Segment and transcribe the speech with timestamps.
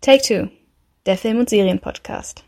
[0.00, 0.48] Take Two,
[1.06, 2.44] der Film- und Serienpodcast.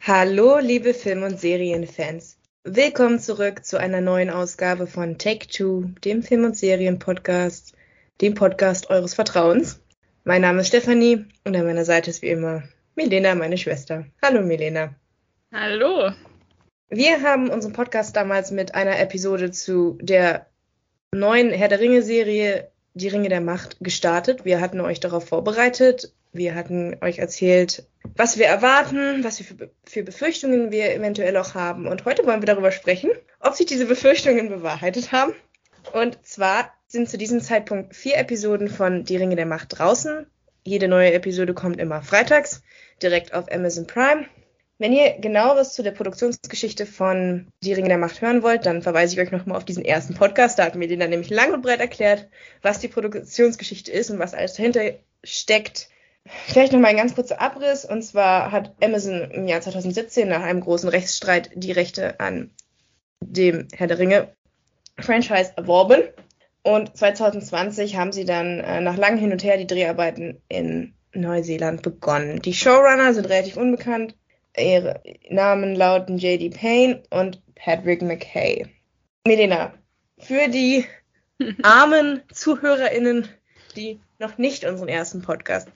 [0.00, 2.38] Hallo, liebe Film- und Serienfans.
[2.62, 7.74] Willkommen zurück zu einer neuen Ausgabe von Take Two, dem Film- und Serienpodcast,
[8.20, 9.80] dem Podcast eures Vertrauens.
[10.22, 12.62] Mein Name ist Stefanie und an meiner Seite ist wie immer
[12.94, 14.06] Milena, meine Schwester.
[14.22, 14.94] Hallo, Milena.
[15.52, 16.12] Hallo.
[16.88, 20.46] Wir haben unseren Podcast damals mit einer Episode zu der
[21.12, 24.44] neuen Herr der Ringe-Serie Die Ringe der Macht gestartet.
[24.44, 26.12] Wir hatten euch darauf vorbereitet.
[26.32, 31.54] Wir hatten euch erzählt, was wir erwarten, was wir für, für Befürchtungen wir eventuell auch
[31.54, 31.86] haben.
[31.86, 33.10] Und heute wollen wir darüber sprechen,
[33.40, 35.32] ob sich diese Befürchtungen bewahrheitet haben.
[35.92, 40.26] Und zwar sind zu diesem Zeitpunkt vier Episoden von Die Ringe der Macht draußen.
[40.64, 42.62] Jede neue Episode kommt immer freitags
[43.02, 44.26] direkt auf Amazon Prime.
[44.80, 49.14] Wenn ihr genaueres zu der Produktionsgeschichte von Die Ringe der Macht hören wollt, dann verweise
[49.14, 50.58] ich euch nochmal auf diesen ersten Podcast.
[50.58, 52.28] Da hatten wir den dann nämlich lang und breit erklärt,
[52.62, 54.92] was die Produktionsgeschichte ist und was alles dahinter
[55.24, 55.88] steckt.
[56.46, 57.84] Vielleicht nochmal ein ganz kurzer Abriss.
[57.84, 62.50] Und zwar hat Amazon im Jahr 2017 nach einem großen Rechtsstreit die Rechte an
[63.20, 64.32] dem Herr der Ringe
[64.98, 66.02] Franchise erworben.
[66.62, 71.82] Und 2020 haben sie dann äh, nach langem Hin und Her die Dreharbeiten in Neuseeland
[71.82, 72.42] begonnen.
[72.42, 74.16] Die Showrunner sind relativ unbekannt.
[74.56, 76.50] Ihre Namen lauten J.D.
[76.50, 78.66] Payne und Patrick McKay.
[79.26, 79.72] Melina,
[80.18, 80.84] für die
[81.62, 83.28] armen ZuhörerInnen,
[83.76, 85.68] die noch nicht unseren ersten Podcast,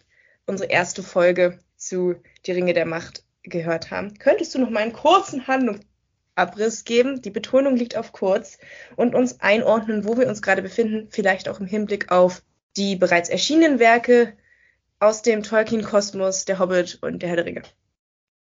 [0.46, 2.14] unsere erste Folge zu
[2.46, 7.22] Die Ringe der Macht gehört haben, könntest du noch mal einen kurzen Handlungsabriss geben?
[7.22, 8.58] Die Betonung liegt auf kurz
[8.96, 12.42] und uns einordnen, wo wir uns gerade befinden, vielleicht auch im Hinblick auf
[12.76, 14.36] die bereits erschienenen Werke
[14.98, 17.62] aus dem Tolkien-Kosmos, der Hobbit und der Herr der Ringe.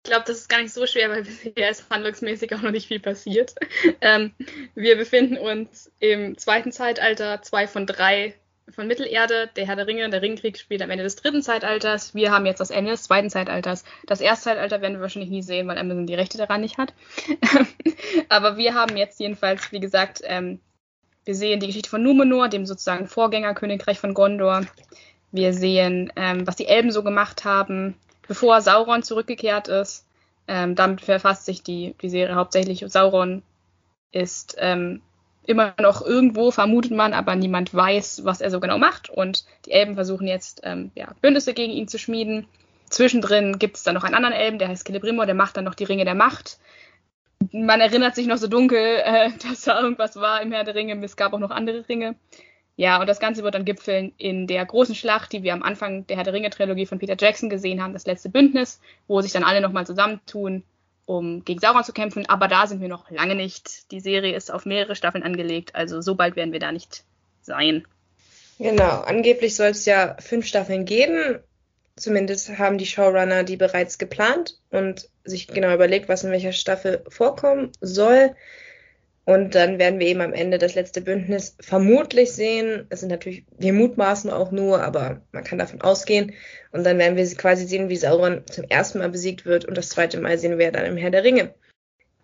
[0.04, 2.88] Ich glaube, das ist gar nicht so schwer, weil bisher ist handlungsmäßig auch noch nicht
[2.88, 3.56] viel passiert.
[4.00, 4.34] Ähm,
[4.76, 8.36] wir befinden uns im zweiten Zeitalter, zwei von drei
[8.70, 9.50] von Mittelerde.
[9.56, 12.14] Der Herr der Ringe, der Ringkrieg spielt am Ende des dritten Zeitalters.
[12.14, 13.84] Wir haben jetzt das Ende des zweiten Zeitalters.
[14.06, 16.94] Das erste Zeitalter werden wir wahrscheinlich nie sehen, weil Amazon die Rechte daran nicht hat.
[18.30, 20.60] Aber wir haben jetzt jedenfalls, wie gesagt, ähm,
[21.26, 24.62] wir sehen die Geschichte von Numenor, dem sozusagen Vorgängerkönigreich von Gondor.
[25.32, 27.96] Wir sehen, ähm, was die Elben so gemacht haben,
[28.28, 30.06] bevor Sauron zurückgekehrt ist.
[30.48, 32.84] Ähm, damit verfasst sich die, die Serie hauptsächlich.
[32.88, 33.44] Sauron
[34.12, 35.02] ist ähm,
[35.48, 39.10] immer noch irgendwo, vermutet man, aber niemand weiß, was er so genau macht.
[39.10, 42.48] Und die Elben versuchen jetzt ähm, ja, Bündnisse gegen ihn zu schmieden.
[42.90, 45.76] Zwischendrin gibt es dann noch einen anderen Elben, der heißt Celebrimor, der macht dann noch
[45.76, 46.60] die Ringe der Macht.
[47.52, 51.04] Man erinnert sich noch so dunkel, äh, dass da irgendwas war im Herr der Ringe.
[51.04, 52.16] Es gab auch noch andere Ringe.
[52.76, 56.06] Ja, und das Ganze wird dann gipfeln in der großen Schlacht, die wir am Anfang
[56.06, 59.44] der Herr der Ringe-Trilogie von Peter Jackson gesehen haben, das letzte Bündnis, wo sich dann
[59.44, 60.64] alle nochmal zusammentun,
[61.08, 62.28] um gegen Sauron zu kämpfen.
[62.28, 63.92] Aber da sind wir noch lange nicht.
[63.92, 67.04] Die Serie ist auf mehrere Staffeln angelegt, also so bald werden wir da nicht
[67.42, 67.88] sein.
[68.60, 71.40] Genau, angeblich soll es ja fünf Staffeln geben.
[71.96, 77.04] Zumindest haben die Showrunner die bereits geplant und sich genau überlegt, was in welcher Staffel
[77.08, 78.36] vorkommen soll.
[79.28, 82.88] Und dann werden wir eben am Ende das letzte Bündnis vermutlich sehen.
[82.90, 86.34] Es sind natürlich, wir mutmaßen auch nur, aber man kann davon ausgehen.
[86.72, 89.90] Und dann werden wir quasi sehen, wie Sauron zum ersten Mal besiegt wird und das
[89.90, 91.54] zweite Mal sehen wir dann im Herr der Ringe.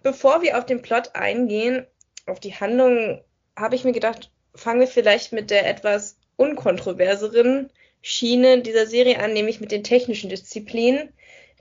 [0.01, 1.85] Bevor wir auf den Plot eingehen,
[2.25, 3.21] auf die Handlung,
[3.57, 7.69] habe ich mir gedacht, fangen wir vielleicht mit der etwas unkontroverseren
[8.01, 11.09] Schiene dieser Serie an, nämlich mit den technischen Disziplinen.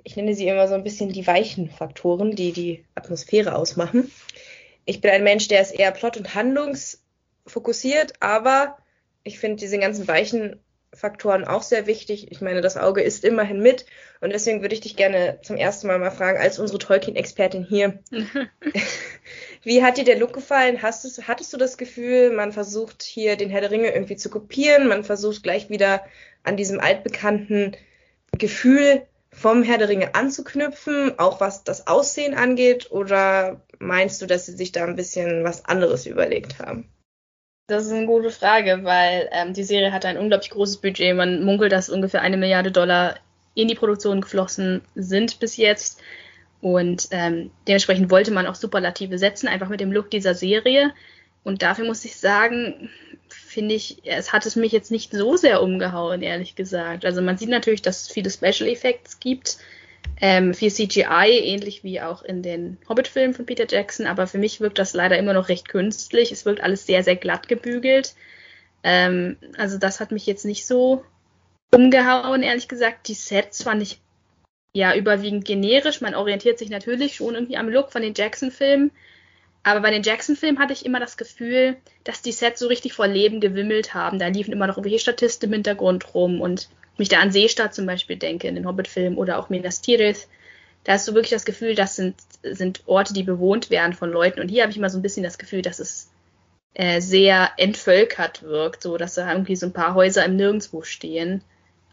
[0.04, 4.08] Ich nenne sie immer so ein bisschen die weichen Faktoren, die die Atmosphäre ausmachen
[4.84, 8.78] ich bin ein Mensch, der ist eher plot- und handlungsfokussiert, aber
[9.24, 10.60] ich finde diese ganzen weichen
[10.94, 12.30] Faktoren auch sehr wichtig.
[12.30, 13.86] Ich meine, das Auge ist immerhin mit
[14.20, 18.00] und deswegen würde ich dich gerne zum ersten Mal mal fragen, als unsere Tolkien-Expertin hier,
[19.62, 20.82] wie hat dir der Look gefallen?
[20.82, 24.28] Hast du, hattest du das Gefühl, man versucht hier den Herr der Ringe irgendwie zu
[24.28, 26.04] kopieren, man versucht gleich wieder
[26.42, 27.74] an diesem altbekannten
[28.36, 32.90] Gefühl vom Herr der Ringe anzuknüpfen, auch was das Aussehen angeht?
[32.90, 36.88] Oder meinst du, dass sie sich da ein bisschen was anderes überlegt haben?
[37.68, 41.16] Das ist eine gute Frage, weil ähm, die Serie hat ein unglaublich großes Budget.
[41.16, 43.16] Man munkelt, dass ungefähr eine Milliarde Dollar
[43.54, 46.00] in die Produktion geflossen sind bis jetzt.
[46.60, 50.92] Und ähm, dementsprechend wollte man auch Superlative setzen, einfach mit dem Look dieser Serie.
[51.44, 52.90] Und dafür muss ich sagen,
[53.28, 57.04] finde ich, es hat es mich jetzt nicht so sehr umgehauen, ehrlich gesagt.
[57.04, 59.58] Also man sieht natürlich, dass es viele Special Effects gibt,
[60.20, 64.60] ähm, viel CGI, ähnlich wie auch in den Hobbit-Filmen von Peter Jackson, aber für mich
[64.60, 66.30] wirkt das leider immer noch recht künstlich.
[66.32, 68.14] Es wirkt alles sehr, sehr glatt gebügelt.
[68.84, 71.04] Ähm, also das hat mich jetzt nicht so
[71.72, 73.08] umgehauen, ehrlich gesagt.
[73.08, 74.00] Die Sets fand ich
[74.74, 76.00] ja überwiegend generisch.
[76.00, 78.92] Man orientiert sich natürlich schon irgendwie am Look von den Jackson-Filmen.
[79.64, 83.06] Aber bei den Jackson-Filmen hatte ich immer das Gefühl, dass die Sets so richtig vor
[83.06, 84.18] Leben gewimmelt haben.
[84.18, 86.68] Da liefen immer noch irgendwelche Statisten im Hintergrund rum und
[86.98, 90.26] mich da an Seestadt zum Beispiel denke, in den Hobbit-Filmen oder auch Minas Tirith,
[90.84, 94.40] da hast du wirklich das Gefühl, das sind, sind Orte, die bewohnt werden von Leuten.
[94.40, 96.10] Und hier habe ich mal so ein bisschen das Gefühl, dass es
[96.74, 101.44] äh, sehr entvölkert wirkt, so dass da irgendwie so ein paar Häuser im Nirgendwo stehen.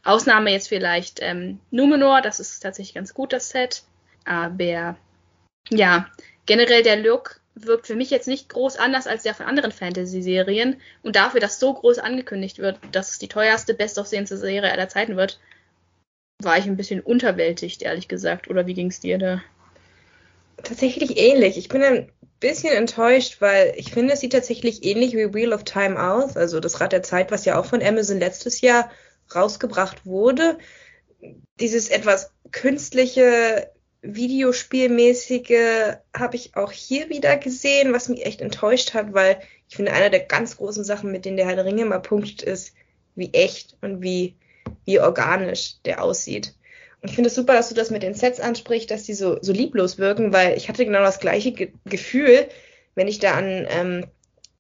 [0.04, 3.84] Ausnahme jetzt vielleicht ähm, Numenor, das ist tatsächlich ganz gut, das Set.
[4.26, 4.98] Aber
[5.70, 6.08] ja,
[6.46, 10.80] generell der Look wirkt für mich jetzt nicht groß anders als der von anderen Fantasy-Serien.
[11.04, 15.16] Und dafür, dass so groß angekündigt wird, dass es die teuerste, bestaussehendste Serie aller Zeiten
[15.18, 15.40] wird,
[16.42, 18.50] war ich ein bisschen unterwältigt, ehrlich gesagt.
[18.50, 19.42] Oder wie ging es dir da?
[20.64, 21.58] Tatsächlich ähnlich.
[21.58, 25.64] Ich bin ein bisschen enttäuscht, weil ich finde, es sieht tatsächlich ähnlich wie Wheel of
[25.64, 26.38] Time aus.
[26.38, 28.90] Also das Rad der Zeit, was ja auch von Amazon letztes Jahr
[29.34, 30.58] rausgebracht wurde.
[31.60, 33.70] Dieses etwas künstliche,
[34.02, 39.92] Videospielmäßige habe ich auch hier wieder gesehen, was mich echt enttäuscht hat, weil ich finde,
[39.94, 42.74] einer der ganz großen Sachen, mit denen der Herr der Ringe mal punktet, ist,
[43.16, 44.36] wie echt und wie,
[44.86, 46.56] wie organisch der aussieht.
[47.02, 49.38] Und ich finde es super, dass du das mit den Sets ansprichst, dass die so,
[49.42, 52.48] so lieblos wirken, weil ich hatte genau das gleiche Ge Gefühl,
[52.96, 54.06] wenn ich da an ähm,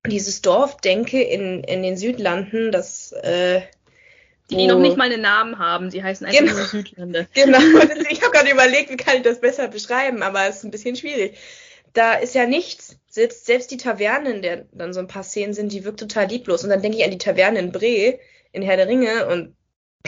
[0.05, 3.61] dieses Dorf denke in, in den Südlanden, das äh,
[4.49, 5.91] die, die noch nicht mal einen Namen haben.
[5.91, 6.53] Sie heißen einfach genau.
[6.53, 7.27] nur Südlande.
[7.33, 7.59] Genau.
[8.09, 10.95] Ich habe gerade überlegt, wie kann ich das besser beschreiben, aber es ist ein bisschen
[10.95, 11.37] schwierig.
[11.93, 12.97] Da ist ja nichts.
[13.07, 16.27] Selbst, selbst die Taverne, in der dann so ein paar Szenen sind, die wirkt total
[16.27, 16.63] lieblos.
[16.63, 18.19] Und dann denke ich an die Taverne in Bre,
[18.51, 19.55] in Herr der Ringe, und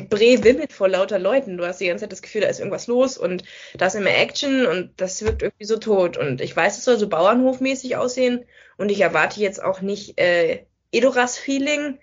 [0.09, 1.57] Bre wimmelt vor lauter Leuten.
[1.57, 3.43] Du hast die ganze Zeit das Gefühl, da ist irgendwas los und
[3.75, 6.17] da ist immer Action und das wirkt irgendwie so tot.
[6.17, 8.45] Und ich weiß, es soll so Bauernhofmäßig aussehen
[8.77, 11.99] und ich erwarte jetzt auch nicht äh, Edoras-Feeling,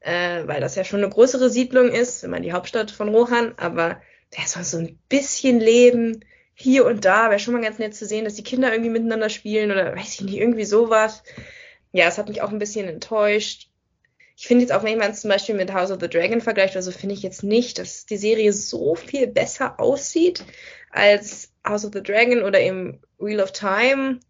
[0.00, 3.54] äh, weil das ja schon eine größere Siedlung ist, wenn man die Hauptstadt von Rohan,
[3.56, 4.00] aber
[4.30, 6.24] da soll so ein bisschen Leben
[6.54, 7.30] hier und da.
[7.30, 10.14] Wäre schon mal ganz nett zu sehen, dass die Kinder irgendwie miteinander spielen oder weiß
[10.14, 11.22] ich nicht, irgendwie sowas.
[11.92, 13.70] Ja, es hat mich auch ein bisschen enttäuscht.
[14.36, 16.76] Ich finde jetzt auch, wenn man es zum Beispiel mit House of the Dragon vergleicht,
[16.76, 20.44] also finde ich jetzt nicht, dass die Serie so viel besser aussieht
[20.90, 24.20] als House of the Dragon oder eben Wheel of Time.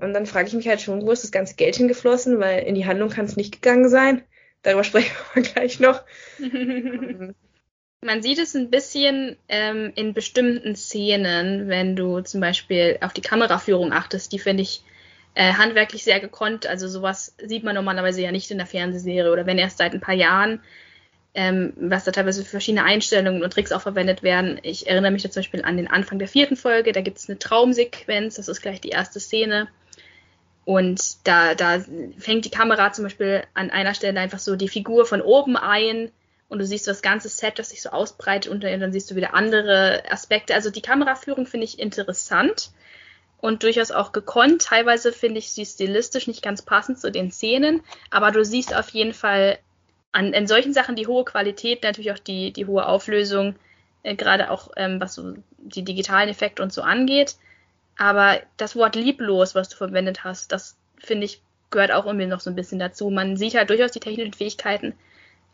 [0.00, 2.74] Und dann frage ich mich halt schon, wo ist das ganze Geld hingeflossen, weil in
[2.74, 4.24] die Handlung kann es nicht gegangen sein.
[4.62, 6.02] Darüber sprechen wir gleich noch.
[8.04, 13.20] Man sieht es ein bisschen ähm, in bestimmten Szenen, wenn du zum Beispiel auf die
[13.20, 14.32] Kameraführung achtest.
[14.32, 14.82] Die finde ich
[15.34, 16.66] äh, handwerklich sehr gekonnt.
[16.66, 20.00] Also sowas sieht man normalerweise ja nicht in der Fernsehserie oder wenn erst seit ein
[20.00, 20.60] paar Jahren,
[21.34, 24.58] ähm, was da teilweise für verschiedene Einstellungen und Tricks auch verwendet werden.
[24.62, 26.92] Ich erinnere mich da zum Beispiel an den Anfang der vierten Folge.
[26.92, 28.34] Da gibt es eine Traumsequenz.
[28.34, 29.68] Das ist gleich die erste Szene.
[30.64, 31.84] Und da, da
[32.18, 36.10] fängt die Kamera zum Beispiel an einer Stelle einfach so die Figur von oben ein
[36.48, 39.34] und du siehst das ganze Set, das sich so ausbreitet und dann siehst du wieder
[39.34, 40.54] andere Aspekte.
[40.54, 42.70] Also die Kameraführung finde ich interessant
[43.40, 44.62] und durchaus auch gekonnt.
[44.62, 48.90] Teilweise finde ich sie stilistisch nicht ganz passend zu den Szenen, aber du siehst auf
[48.90, 49.58] jeden Fall
[50.12, 53.56] an in solchen Sachen die hohe Qualität, natürlich auch die, die hohe Auflösung,
[54.02, 57.36] äh, gerade auch ähm, was so die digitalen Effekte und so angeht.
[57.96, 62.40] Aber das Wort lieblos, was du verwendet hast, das finde ich, gehört auch irgendwie noch
[62.40, 63.10] so ein bisschen dazu.
[63.10, 64.94] Man sieht halt durchaus die technischen Fähigkeiten,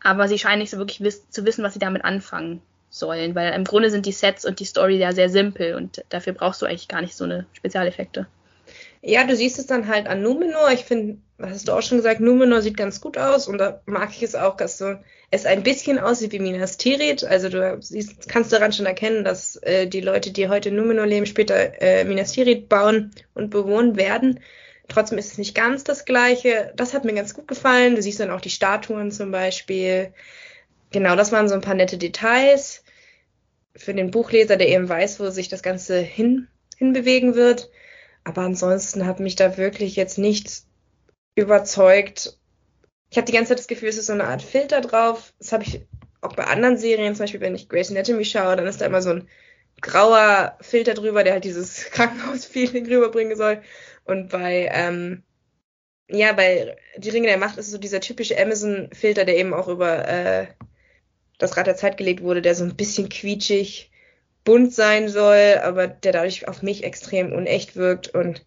[0.03, 3.53] aber sie scheinen nicht so wirklich wiss zu wissen, was sie damit anfangen sollen, weil
[3.53, 6.65] im Grunde sind die Sets und die Story ja sehr simpel und dafür brauchst du
[6.65, 8.27] eigentlich gar nicht so eine Spezialeffekte.
[9.01, 10.71] Ja, du siehst es dann halt an Numenor.
[10.71, 13.81] Ich finde, was hast du auch schon gesagt, Numenor sieht ganz gut aus und da
[13.85, 14.95] mag ich es auch, dass so
[15.31, 17.23] es ein bisschen aussieht wie Minas Tirith.
[17.23, 21.05] Also du siehst, kannst daran schon erkennen, dass äh, die Leute, die heute in Numenor
[21.05, 24.41] leben, später äh, Minas Tirith bauen und bewohnen werden.
[24.89, 26.73] Trotzdem ist es nicht ganz das Gleiche.
[26.75, 27.95] Das hat mir ganz gut gefallen.
[27.95, 30.13] Du siehst dann auch die Statuen zum Beispiel.
[30.91, 32.83] Genau, das waren so ein paar nette Details
[33.75, 36.47] für den Buchleser, der eben weiß, wo sich das Ganze hin,
[36.77, 37.69] hinbewegen wird.
[38.23, 40.67] Aber ansonsten hat mich da wirklich jetzt nichts
[41.35, 42.37] überzeugt.
[43.09, 45.33] Ich habe die ganze Zeit das Gefühl, es ist so eine Art Filter drauf.
[45.39, 45.81] Das habe ich
[46.21, 49.01] auch bei anderen Serien, zum Beispiel wenn ich Grey's Anatomy schaue, dann ist da immer
[49.01, 49.27] so ein
[49.81, 53.61] grauer Filter drüber, der halt dieses Krankenhaus-Feeling rüberbringen soll.
[54.03, 55.23] Und bei, ähm,
[56.09, 59.67] ja, bei Die Ringe der Macht ist es so dieser typische Amazon-Filter, der eben auch
[59.67, 60.47] über äh,
[61.37, 63.88] das Rad der Zeit gelegt wurde, der so ein bisschen quietschig
[64.49, 68.15] bunt sein soll, aber der dadurch auf mich extrem unecht wirkt.
[68.15, 68.43] Und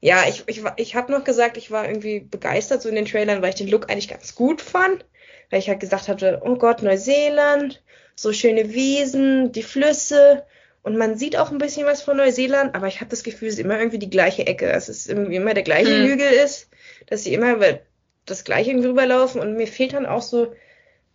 [0.00, 3.42] ja, ich, ich, ich habe noch gesagt, ich war irgendwie begeistert so in den Trailern,
[3.42, 5.04] weil ich den Look eigentlich ganz gut fand.
[5.48, 7.80] Weil ich halt gesagt hatte, oh Gott, Neuseeland,
[8.16, 10.44] so schöne Wiesen, die Flüsse.
[10.82, 13.54] Und man sieht auch ein bisschen was von Neuseeland, aber ich habe das Gefühl, es
[13.54, 14.66] ist immer irgendwie die gleiche Ecke.
[14.66, 16.08] Dass es irgendwie immer der gleiche hm.
[16.08, 16.70] Hügel ist,
[17.06, 17.78] dass sie immer über
[18.24, 19.40] das gleiche irgendwie rüberlaufen.
[19.40, 20.52] Und mir fehlt dann auch so,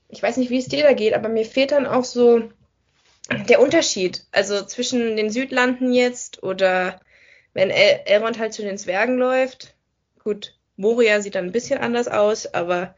[0.08, 2.50] ich weiß nicht, wie es dir da geht, aber mir fehlt dann auch so
[3.30, 7.00] der Unterschied, also zwischen den Südlanden jetzt oder
[7.54, 9.76] wenn El Elrond halt zu den Zwergen läuft,
[10.24, 12.96] gut, Moria sieht dann ein bisschen anders aus, aber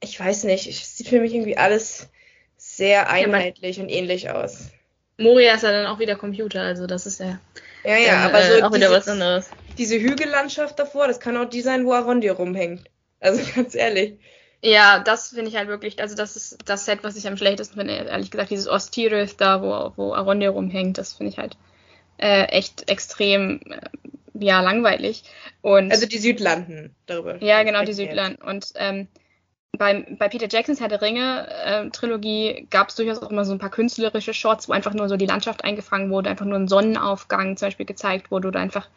[0.00, 2.08] ich weiß nicht, es sieht für mich irgendwie alles
[2.56, 4.70] sehr einheitlich ja, und ähnlich aus.
[5.18, 7.38] Moria ist ja dann auch wieder Computer, also das ist ja.
[7.84, 9.50] Ja, ja, ähm, aber so äh, auch wieder was anderes.
[9.78, 12.90] Diese Hügellandschaft davor, das kann auch die sein, wo Arondir rumhängt.
[13.20, 14.18] Also ganz ehrlich.
[14.64, 17.76] Ja, das finde ich halt wirklich, also das ist das Set, was ich am schlechtesten
[17.76, 21.58] finde, ehrlich gesagt, dieses Ostirith da, wo, wo Arondir rumhängt, das finde ich halt
[22.16, 23.80] äh, echt extrem, äh,
[24.32, 25.24] ja, langweilig.
[25.60, 27.42] Und, also die Südlanden darüber.
[27.42, 28.40] Ja, genau, die Südlanden.
[28.42, 29.06] Und ähm,
[29.76, 33.52] bei, bei Peter Jacksons Herr der Ringe äh, Trilogie gab es durchaus auch immer so
[33.52, 36.68] ein paar künstlerische Shots, wo einfach nur so die Landschaft eingefangen wurde, einfach nur ein
[36.68, 38.88] Sonnenaufgang zum Beispiel gezeigt wurde oder einfach,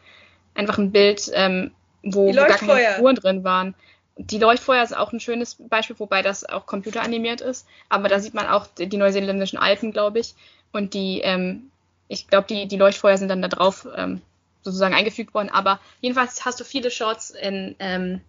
[0.54, 1.72] einfach ein Bild, ähm,
[2.02, 3.74] wo, wo gar keine Spuren drin waren
[4.18, 7.66] die Leuchtfeuer ist auch ein schönes Beispiel, wobei das auch computeranimiert ist.
[7.88, 10.34] Aber da sieht man auch die, neuseeländischen Alpen, glaube ich.
[10.72, 11.70] Und die, ähm,
[12.08, 14.20] ich glaube, die, die Leuchtfeuer sind dann da drauf ähm,
[14.62, 15.50] sozusagen eingefügt worden.
[15.50, 18.20] Aber jedenfalls hast du viele Shots in, ähm,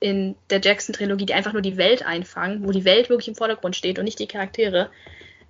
[0.00, 3.76] in der Jackson-Trilogie, die einfach nur die Welt einfangen, wo die Welt wirklich im Vordergrund
[3.76, 4.90] steht und nicht die Charaktere.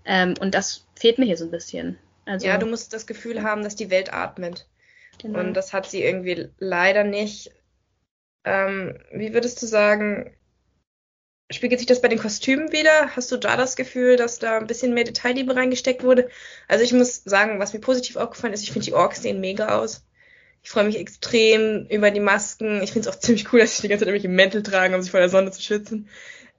[0.04, 1.98] Ähm, und das fehlt mir hier so ein bisschen.
[2.26, 4.66] Also, ja, du musst das Gefühl haben, dass die Welt atmet.
[5.22, 5.38] Genau.
[5.38, 7.50] Und das hat sie irgendwie leider nicht.
[8.44, 10.34] Ähm, wie würdest du sagen,
[11.50, 13.14] spiegelt sich das bei den Kostümen wieder?
[13.16, 16.28] Hast du da das Gefühl, dass da ein bisschen mehr Detailliebe reingesteckt wurde?
[16.68, 19.78] Also ich muss sagen, was mir positiv aufgefallen ist, ich finde die Orks sehen mega
[19.78, 20.06] aus.
[20.62, 22.82] Ich freue mich extrem über die Masken.
[22.82, 25.02] Ich finde es auch ziemlich cool, dass sie die ganze Zeit irgendwelche Mäntel tragen, um
[25.02, 26.08] sich vor der Sonne zu schützen.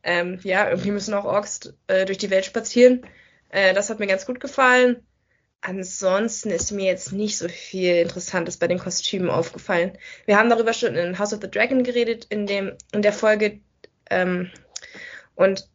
[0.04, 3.06] Ähm, ja, irgendwie müssen auch Orks äh, durch die Welt spazieren.
[3.50, 5.06] Äh, das hat mir ganz gut gefallen.
[5.62, 9.96] Ansonsten ist mir jetzt nicht so viel Interessantes bei den Kostümen aufgefallen.
[10.26, 13.60] Wir haben darüber schon in House of the Dragon geredet, in, dem, in der Folge.
[14.10, 14.50] Ähm,
[15.36, 15.70] und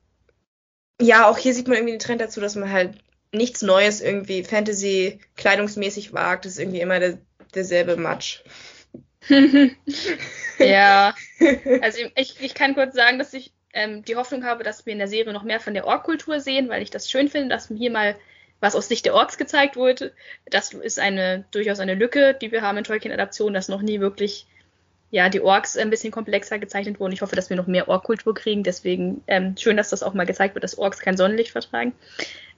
[1.00, 2.98] ja, auch hier sieht man irgendwie den Trend dazu, dass man halt
[3.32, 6.44] nichts Neues irgendwie Fantasy-kleidungsmäßig wagt.
[6.44, 7.18] Das ist irgendwie immer der,
[7.54, 8.42] derselbe Matsch.
[10.58, 11.14] ja,
[11.80, 14.98] also ich, ich kann kurz sagen, dass ich ähm, die Hoffnung habe, dass wir in
[14.98, 17.76] der Serie noch mehr von der Ork-Kultur sehen, weil ich das schön finde, dass wir
[17.76, 18.16] hier mal
[18.60, 20.12] was aus Sicht der Orks gezeigt wurde.
[20.46, 24.46] Das ist eine durchaus eine Lücke, die wir haben in Tolkien-Adaptionen, dass noch nie wirklich
[25.10, 27.12] ja, die Orks ein bisschen komplexer gezeichnet wurden.
[27.12, 28.64] Ich hoffe, dass wir noch mehr Ork-Kultur kriegen.
[28.64, 31.92] Deswegen ähm, schön, dass das auch mal gezeigt wird, dass Orks kein Sonnenlicht vertragen.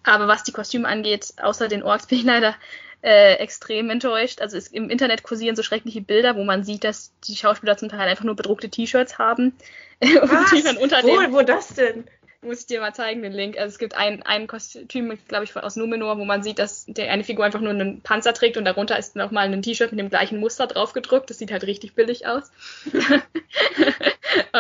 [0.03, 2.55] Aber was die Kostüme angeht, außer den Orks bin ich leider
[3.03, 4.41] äh, extrem enttäuscht.
[4.41, 7.91] Also es, im Internet kursieren so schreckliche Bilder, wo man sieht, dass die Schauspieler zum
[7.91, 9.55] Teil einfach nur bedruckte T-Shirts haben.
[10.01, 10.11] Was?
[10.51, 12.05] und die dann unter wo, wo das denn?
[12.43, 13.59] Muss ich dir mal zeigen, den Link.
[13.59, 17.11] Also es gibt ein, ein Kostüm, glaube ich, aus Numenor, wo man sieht, dass der
[17.11, 20.09] eine Figur einfach nur einen Panzer trägt und darunter ist nochmal ein T-Shirt mit dem
[20.09, 21.31] gleichen Muster drauf gedruckt.
[21.31, 22.51] Das sieht halt richtig billig aus.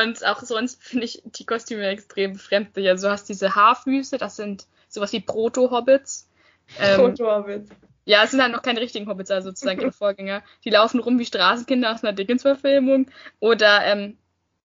[0.02, 2.88] und auch sonst finde ich die Kostüme extrem befremdlich.
[2.88, 6.28] Also du hast diese Haarfüße, das sind sowas wie Proto-Hobbits.
[6.80, 7.70] Ähm, Proto-Hobbits.
[8.04, 10.42] Ja, es sind halt noch keine richtigen Hobbits, also sozusagen ihre Vorgänger.
[10.64, 13.10] Die laufen rum wie Straßenkinder aus einer Dickens-Verfilmung.
[13.38, 14.16] Oder ähm,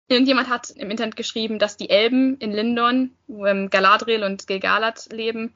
[0.07, 5.11] Irgendjemand hat im Internet geschrieben, dass die Elben in Lindon, wo ähm, Galadriel und Gilgalad
[5.11, 5.53] leben,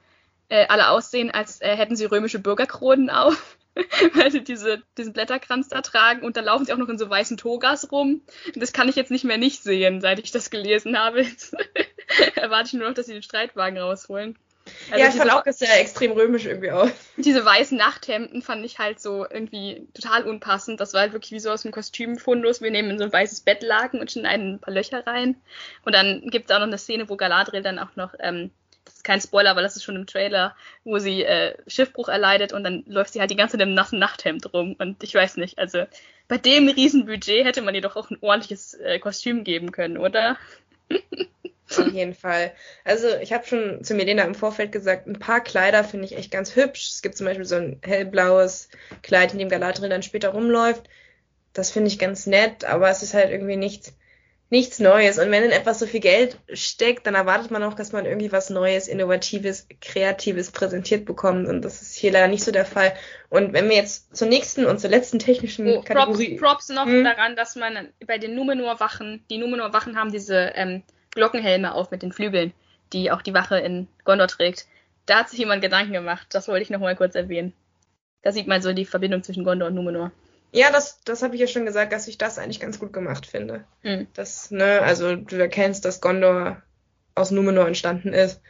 [0.49, 3.57] äh, alle aussehen, als äh, hätten sie römische Bürgerkronen auf,
[4.13, 7.09] weil sie diese, diesen Blätterkranz da tragen und dann laufen sie auch noch in so
[7.09, 8.21] weißen Togas rum.
[8.55, 11.25] Das kann ich jetzt nicht mehr nicht sehen, seit ich das gelesen habe.
[12.35, 14.37] Erwarte ich nur noch, dass sie den Streitwagen rausholen.
[14.91, 16.89] Also ja, ich fand auch, das ja extrem römisch irgendwie aus.
[17.17, 20.79] Diese weißen Nachthemden fand ich halt so irgendwie total unpassend.
[20.79, 22.61] Das war halt wirklich wie so aus einem Kostümfundus.
[22.61, 25.35] Wir nehmen in so ein weißes Bettlaken und schneiden ein paar Löcher rein.
[25.85, 28.51] Und dann gibt es auch noch eine Szene, wo Galadriel dann auch noch, ähm,
[28.85, 32.53] das ist kein Spoiler, aber das ist schon im Trailer, wo sie äh, Schiffbruch erleidet
[32.53, 34.75] und dann läuft sie halt die ganze Zeit im nassen Nachthemd rum.
[34.79, 35.85] Und ich weiß nicht, also
[36.27, 40.37] bei dem Riesenbudget hätte man ihr doch auch ein ordentliches äh, Kostüm geben können, oder?
[41.69, 42.53] Auf jeden Fall.
[42.83, 46.31] Also ich habe schon zu Milena im Vorfeld gesagt, ein paar Kleider finde ich echt
[46.31, 46.89] ganz hübsch.
[46.89, 48.69] Es gibt zum Beispiel so ein hellblaues
[49.03, 50.87] Kleid, in dem Galadriel dann später rumläuft.
[51.53, 53.93] Das finde ich ganz nett, aber es ist halt irgendwie nichts,
[54.49, 55.17] nichts Neues.
[55.17, 58.31] Und wenn in etwas so viel Geld steckt, dann erwartet man auch, dass man irgendwie
[58.31, 61.47] was Neues, Innovatives, Kreatives präsentiert bekommt.
[61.47, 62.93] Und das ist hier leider nicht so der Fall.
[63.29, 66.37] Und wenn wir jetzt zur nächsten und zur letzten technischen oh, Kategorie...
[66.37, 67.03] Props, Props noch hm?
[67.03, 70.53] daran, dass man bei den Numenor-Wachen, die Numenor-Wachen haben diese...
[70.55, 70.83] Ähm,
[71.17, 72.53] Glockenhelme auf mit den Flügeln,
[72.93, 74.67] die auch die Wache in Gondor trägt.
[75.07, 76.27] Da hat sich jemand Gedanken gemacht.
[76.31, 77.53] Das wollte ich noch mal kurz erwähnen.
[78.21, 80.11] Da sieht man so die Verbindung zwischen Gondor und Numenor.
[80.51, 83.25] Ja, das, das habe ich ja schon gesagt, dass ich das eigentlich ganz gut gemacht
[83.25, 83.65] finde.
[83.83, 84.07] Mhm.
[84.13, 86.61] Das, ne, also du erkennst, dass Gondor
[87.15, 88.41] aus Numenor entstanden ist.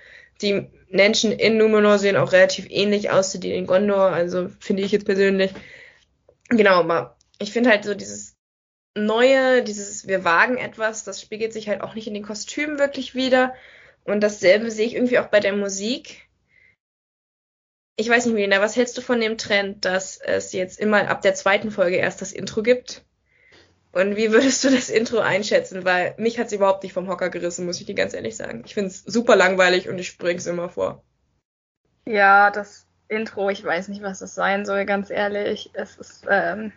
[0.41, 4.83] Die Menschen in Numenor sehen auch relativ ähnlich aus zu denen in Gondor, also finde
[4.83, 5.53] ich jetzt persönlich.
[6.49, 8.36] Genau, aber ich finde halt so dieses
[9.05, 13.15] Neue, dieses Wir wagen etwas, das spiegelt sich halt auch nicht in den Kostümen wirklich
[13.15, 13.53] wieder.
[14.03, 16.27] Und dasselbe sehe ich irgendwie auch bei der Musik.
[17.95, 21.21] Ich weiß nicht, Melina, was hältst du von dem Trend, dass es jetzt immer ab
[21.21, 23.03] der zweiten Folge erst das Intro gibt?
[23.91, 25.83] Und wie würdest du das Intro einschätzen?
[25.83, 28.63] Weil mich hat es überhaupt nicht vom Hocker gerissen, muss ich dir ganz ehrlich sagen.
[28.65, 31.03] Ich finde es super langweilig und ich spring's immer vor.
[32.05, 35.71] Ja, das Intro, ich weiß nicht, was das sein soll, ganz ehrlich.
[35.73, 36.25] Es ist.
[36.29, 36.71] Ähm,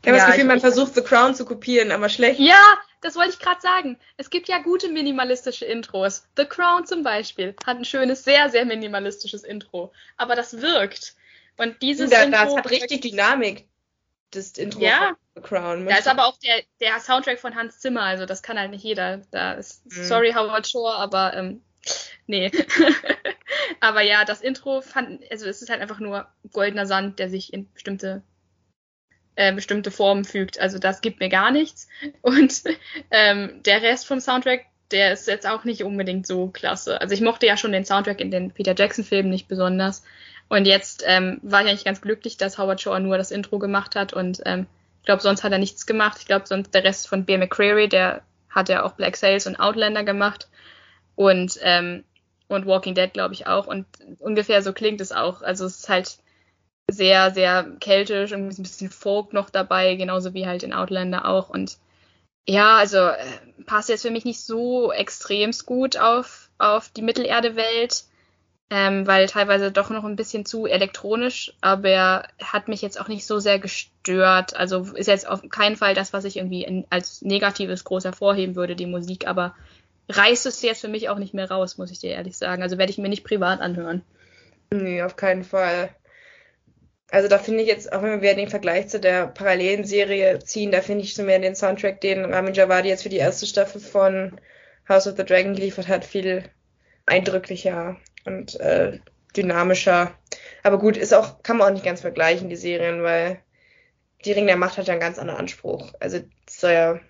[0.00, 2.40] ich habe ja, das Gefühl, man versucht The Crown zu kopieren, aber schlecht.
[2.40, 2.60] Ja,
[3.00, 3.98] das wollte ich gerade sagen.
[4.16, 6.26] Es gibt ja gute minimalistische Intros.
[6.36, 9.92] The Crown zum Beispiel hat ein schönes, sehr, sehr minimalistisches Intro.
[10.16, 11.14] Aber das wirkt.
[11.56, 12.44] Und dieses da, Intro.
[12.44, 13.68] Das hat richtig Dynamik,
[14.30, 15.08] das Intro ja.
[15.08, 15.86] von The Crown.
[15.86, 18.84] Da ist aber auch der, der Soundtrack von Hans Zimmer, also das kann halt nicht
[18.84, 19.18] jeder.
[19.30, 20.04] Da ist, mhm.
[20.04, 21.62] sorry, Howard Shore, aber ähm,
[22.26, 22.50] nee.
[23.80, 27.52] aber ja, das Intro fand, also es ist halt einfach nur goldener Sand, der sich
[27.52, 28.22] in bestimmte
[29.36, 30.60] äh, bestimmte Formen fügt.
[30.60, 31.88] Also das gibt mir gar nichts.
[32.22, 32.62] Und
[33.10, 37.00] ähm, der Rest vom Soundtrack, der ist jetzt auch nicht unbedingt so klasse.
[37.00, 40.02] Also ich mochte ja schon den Soundtrack in den Peter Jackson-Filmen nicht besonders.
[40.48, 43.96] Und jetzt ähm, war ich eigentlich ganz glücklich, dass Howard Shore nur das Intro gemacht
[43.96, 44.12] hat.
[44.12, 44.66] Und ähm,
[45.00, 46.18] ich glaube, sonst hat er nichts gemacht.
[46.20, 49.58] Ich glaube, sonst der Rest von Bear McCreary, der hat ja auch Black Sails und
[49.58, 50.48] Outlander gemacht.
[51.14, 52.04] Und, ähm,
[52.48, 53.66] und Walking Dead, glaube ich, auch.
[53.66, 53.86] Und
[54.18, 55.40] ungefähr so klingt es auch.
[55.40, 56.18] Also es ist halt
[56.92, 61.48] sehr, sehr keltisch, irgendwie ein bisschen Folk noch dabei, genauso wie halt in Outlander auch.
[61.48, 61.78] Und
[62.46, 63.16] ja, also äh,
[63.66, 68.04] passt jetzt für mich nicht so extremst gut auf, auf die Mittelerde-Welt,
[68.70, 73.08] ähm, weil teilweise doch noch ein bisschen zu elektronisch, aber er hat mich jetzt auch
[73.08, 74.56] nicht so sehr gestört.
[74.56, 78.56] Also ist jetzt auf keinen Fall das, was ich irgendwie in, als Negatives groß hervorheben
[78.56, 79.54] würde, die Musik, aber
[80.08, 82.62] reißt es jetzt für mich auch nicht mehr raus, muss ich dir ehrlich sagen.
[82.62, 84.02] Also werde ich mir nicht privat anhören.
[84.72, 85.90] Nee, auf keinen Fall.
[87.12, 90.72] Also da finde ich jetzt, auch wenn wir den Vergleich zu der parallelen Serie ziehen,
[90.72, 93.82] da finde ich so mehr den Soundtrack, den Ramin Javadi jetzt für die erste Staffel
[93.82, 94.40] von
[94.88, 96.44] House of the Dragon geliefert hat, viel
[97.04, 98.98] eindrücklicher und äh,
[99.36, 100.14] dynamischer.
[100.62, 103.40] Aber gut, ist auch, kann man auch nicht ganz vergleichen, die Serien, weil
[104.24, 105.92] die Ring der Macht hat ja einen ganz anderen Anspruch.
[106.00, 106.16] Also
[106.46, 107.00] es soll ja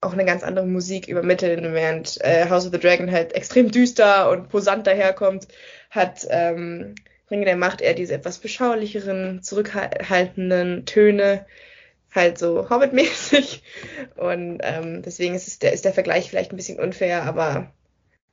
[0.00, 4.30] auch eine ganz andere Musik übermitteln, während äh, House of the Dragon halt extrem düster
[4.30, 5.46] und posant daherkommt,
[5.90, 6.94] hat ähm,
[7.30, 11.46] Ringe der Macht eher diese etwas beschaulicheren, zurückhaltenden Töne,
[12.14, 13.62] halt so Hobbit-mäßig.
[14.16, 17.72] Und ähm, deswegen ist, der, ist der Vergleich vielleicht ein bisschen unfair, aber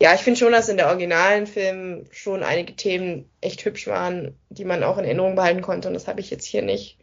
[0.01, 4.37] ja, ich finde schon, dass in der originalen Film schon einige Themen echt hübsch waren,
[4.49, 5.87] die man auch in Erinnerung behalten konnte.
[5.87, 6.97] Und das habe ich jetzt hier nicht.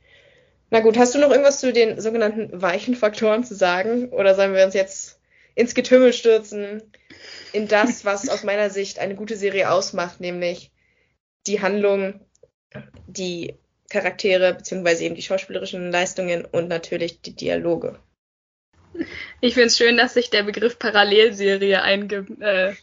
[0.70, 4.11] Na gut, hast du noch irgendwas zu den sogenannten weichen Faktoren zu sagen?
[4.11, 5.18] Oder sollen wir uns jetzt
[5.55, 6.83] ins Getümmel stürzen,
[7.53, 10.70] in das, was aus meiner Sicht eine gute Serie ausmacht, nämlich
[11.46, 12.20] die Handlung,
[13.07, 13.55] die
[13.90, 17.98] Charaktere beziehungsweise eben die schauspielerischen Leistungen und natürlich die Dialoge.
[19.40, 22.76] Ich finde es schön, dass sich der Begriff Parallelserie eingebürgert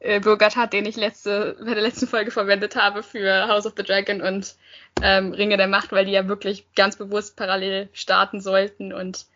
[0.00, 3.82] äh hat, den ich letzte, bei der letzten Folge verwendet habe für House of the
[3.82, 4.56] Dragon und
[5.02, 9.26] ähm, Ringe der Macht, weil die ja wirklich ganz bewusst parallel starten sollten und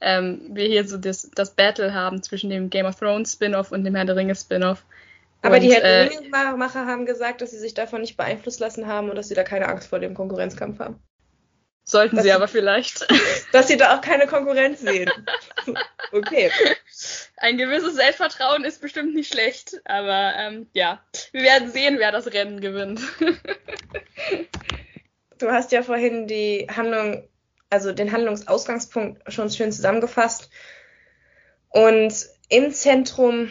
[0.00, 3.84] ähm, wir hier so das, das Battle haben zwischen dem Game of Thrones Spin-off und
[3.84, 4.84] dem Herr der Ringe Spin-off.
[5.44, 9.10] Aber und, die Herr äh, haben gesagt, dass sie sich davon nicht beeinflusst lassen haben
[9.10, 11.02] und dass sie da keine Angst vor dem Konkurrenzkampf haben.
[11.84, 13.06] Sollten dass sie aber vielleicht.
[13.52, 15.10] Dass sie da auch keine Konkurrenz sehen.
[16.12, 16.50] okay.
[17.36, 22.32] Ein gewisses Selbstvertrauen ist bestimmt nicht schlecht, aber ähm, ja, wir werden sehen, wer das
[22.32, 23.02] Rennen gewinnt.
[25.38, 27.28] du hast ja vorhin die Handlung,
[27.68, 30.48] also den Handlungsausgangspunkt schon schön zusammengefasst.
[31.68, 32.14] Und
[32.48, 33.50] im Zentrum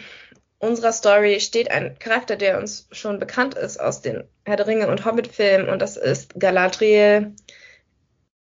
[0.58, 4.88] unserer Story steht ein Charakter, der uns schon bekannt ist aus den Herr der Ringe
[4.88, 7.34] und Hobbit-Filmen und das ist Galadriel,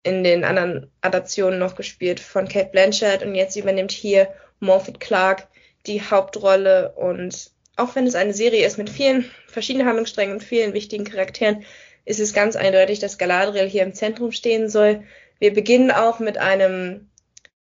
[0.03, 5.49] in den anderen Adaptionen noch gespielt von Kate Blanchett und jetzt übernimmt hier Morphet Clark
[5.87, 10.75] die Hauptrolle und auch wenn es eine Serie ist mit vielen verschiedenen Handlungssträngen und vielen
[10.75, 11.65] wichtigen Charakteren,
[12.05, 15.03] ist es ganz eindeutig, dass Galadriel hier im Zentrum stehen soll.
[15.39, 17.11] Wir beginnen auch mit einem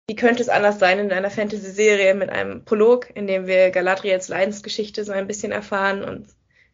[0.08, 4.28] wie könnte es anders sein in einer Fantasy-Serie mit einem Prolog, in dem wir Galadriels
[4.28, 6.28] Leidensgeschichte so ein bisschen erfahren und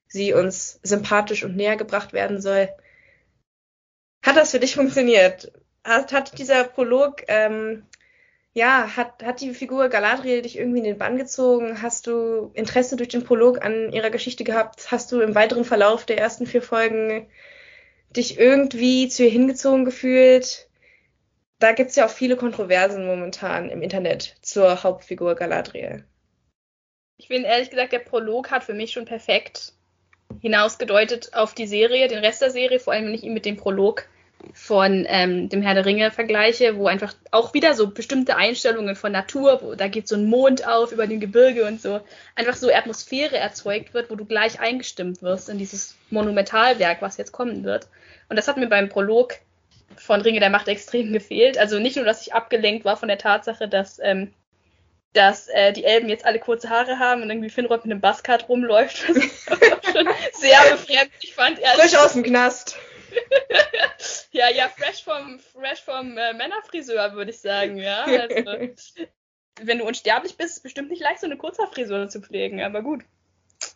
[0.07, 2.68] sie uns sympathisch und näher gebracht werden soll.
[4.23, 5.51] Hat das für dich funktioniert?
[5.83, 7.85] Hat, hat dieser Prolog, ähm,
[8.53, 11.81] ja, hat, hat die Figur Galadriel dich irgendwie in den Bann gezogen?
[11.81, 14.92] Hast du Interesse durch den Prolog an ihrer Geschichte gehabt?
[14.92, 17.27] Hast du im weiteren Verlauf der ersten vier Folgen
[18.14, 20.68] dich irgendwie zu ihr hingezogen gefühlt?
[21.62, 26.05] Da gibt es ja auch viele Kontroversen momentan im Internet zur Hauptfigur Galadriel.
[27.18, 29.72] Ich finde ehrlich gesagt, der Prolog hat für mich schon perfekt
[30.40, 33.57] hinausgedeutet auf die Serie, den Rest der Serie, vor allem wenn ich ihn mit dem
[33.57, 34.09] Prolog
[34.55, 39.12] von ähm, dem Herr der Ringe vergleiche, wo einfach auch wieder so bestimmte Einstellungen von
[39.12, 42.01] Natur, wo da geht so ein Mond auf über dem Gebirge und so,
[42.35, 47.31] einfach so Atmosphäre erzeugt wird, wo du gleich eingestimmt wirst in dieses Monumentalwerk, was jetzt
[47.31, 47.87] kommen wird.
[48.29, 49.35] Und das hat mir beim Prolog
[49.96, 51.59] von Ringe der Macht extrem gefehlt.
[51.59, 54.33] Also nicht nur, dass ich abgelenkt war von der Tatsache, dass ähm,
[55.12, 58.48] dass äh, die Elben jetzt alle kurze Haare haben und irgendwie Finrod mit einem Buzzcut
[58.48, 59.33] rumläuft, was ich
[59.92, 61.59] schon sehr befremdlich fand.
[61.59, 62.78] Frisch aus dem Knast.
[64.33, 68.05] ja, ja, fresh vom, fresh vom äh, Männerfriseur, würde ich sagen, ja.
[68.05, 68.70] Also,
[69.61, 72.83] wenn du unsterblich bist, ist es bestimmt nicht leicht, so eine Kurzhaarfrisur zu pflegen, aber
[72.83, 73.02] gut.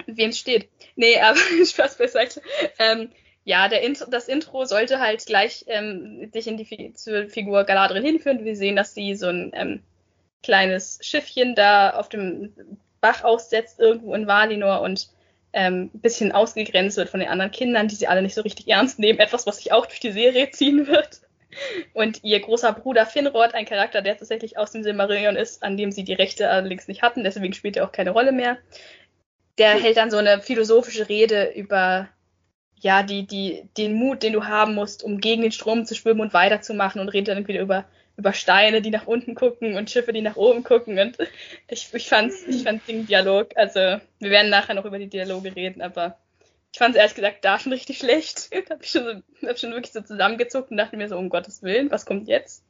[0.06, 0.70] Wem es steht.
[0.94, 2.40] Nee, aber Spaß beiseite.
[2.78, 3.12] Ähm,
[3.46, 8.02] ja, Int das Intro sollte halt gleich ähm, dich in die Fi zur Figur Galadriel
[8.02, 8.44] hinführen.
[8.44, 9.82] Wir sehen, dass sie so ein ähm,
[10.42, 12.52] kleines Schiffchen da auf dem
[13.00, 15.10] Bach aussetzt, irgendwo in Valinor und
[15.52, 18.66] ähm, ein bisschen ausgegrenzt wird von den anderen Kindern, die sie alle nicht so richtig
[18.66, 19.20] ernst nehmen.
[19.20, 21.20] Etwas, was sich auch durch die Serie ziehen wird.
[21.94, 25.92] Und ihr großer Bruder Finrod, ein Charakter, der tatsächlich aus dem Silmarillion ist, an dem
[25.92, 28.58] sie die Rechte allerdings nicht hatten, deswegen spielt er auch keine Rolle mehr.
[29.56, 32.08] Der hält dann so eine philosophische Rede über
[32.80, 36.20] ja, die, die, den Mut, den du haben musst, um gegen den Strom zu schwimmen
[36.20, 37.86] und weiterzumachen und redet dann wieder über,
[38.16, 40.98] über Steine, die nach unten gucken und Schiffe, die nach oben gucken.
[40.98, 41.16] Und
[41.68, 45.56] ich, ich fand's, ich fand den Dialog, also wir werden nachher noch über die Dialoge
[45.56, 46.18] reden, aber
[46.72, 48.50] ich fand es ehrlich gesagt da schon richtig schlecht.
[48.52, 51.30] da hab ich schon, so, hab schon wirklich so zusammengezuckt und dachte mir so, um
[51.30, 52.64] Gottes Willen, was kommt jetzt?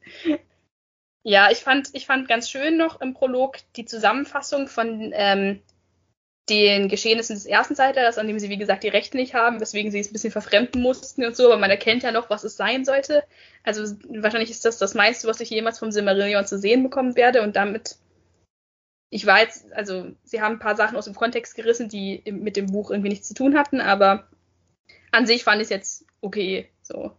[1.23, 5.61] Ja, ich fand, ich fand ganz schön noch im Prolog die Zusammenfassung von ähm,
[6.49, 9.91] den Geschehnissen des ersten Zeitalters, an dem sie, wie gesagt, die Rechte nicht haben, weswegen
[9.91, 12.55] sie es ein bisschen verfremden mussten und so, aber man erkennt ja noch, was es
[12.55, 13.23] sein sollte.
[13.63, 17.41] Also wahrscheinlich ist das das meiste, was ich jemals vom Silmarillion zu sehen bekommen werde
[17.41, 17.97] und damit,
[19.09, 22.67] ich jetzt, also sie haben ein paar Sachen aus dem Kontext gerissen, die mit dem
[22.67, 24.27] Buch irgendwie nichts zu tun hatten, aber
[25.11, 27.11] an sich fand ich es jetzt okay, so.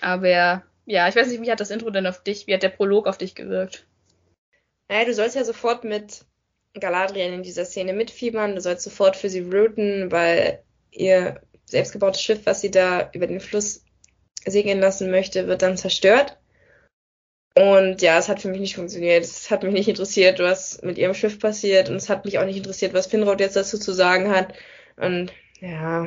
[0.00, 0.28] Aber
[0.84, 3.06] ja, ich weiß nicht, wie hat das Intro denn auf dich, wie hat der Prolog
[3.06, 3.86] auf dich gewirkt?
[4.88, 6.24] Naja, du sollst ja sofort mit
[6.80, 8.54] Galadriel in dieser Szene mitfiebern.
[8.54, 13.40] Du sollst sofort für sie rooten, weil ihr selbstgebautes Schiff, was sie da über den
[13.40, 13.84] Fluss
[14.44, 16.38] segeln lassen möchte, wird dann zerstört.
[17.56, 19.24] Und ja, es hat für mich nicht funktioniert.
[19.24, 21.88] Es hat mich nicht interessiert, was mit ihrem Schiff passiert.
[21.88, 24.52] Und es hat mich auch nicht interessiert, was Finrod jetzt dazu zu sagen hat.
[24.96, 26.06] Und ja,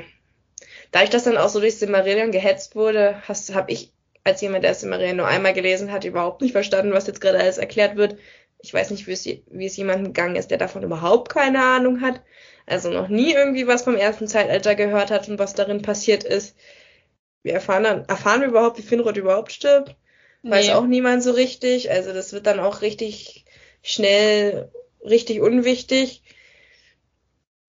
[0.92, 3.92] dadurch, dass dann auch so durch Silmarillion gehetzt wurde, habe ich
[4.24, 7.58] als jemand, der Silmarillion nur einmal gelesen hat, überhaupt nicht verstanden, was jetzt gerade alles
[7.58, 8.18] erklärt wird.
[8.62, 12.02] Ich weiß nicht, wie es, wie es jemandem gegangen ist, der davon überhaupt keine Ahnung
[12.02, 12.22] hat.
[12.66, 16.56] Also noch nie irgendwie was vom ersten Zeitalter gehört hat und was darin passiert ist.
[17.42, 19.96] Wir erfahren dann, erfahren wir überhaupt, wie Finrod überhaupt stirbt?
[20.42, 20.52] Nee.
[20.52, 21.90] Weiß auch niemand so richtig.
[21.90, 23.46] Also das wird dann auch richtig
[23.82, 24.72] schnell,
[25.04, 26.22] richtig unwichtig.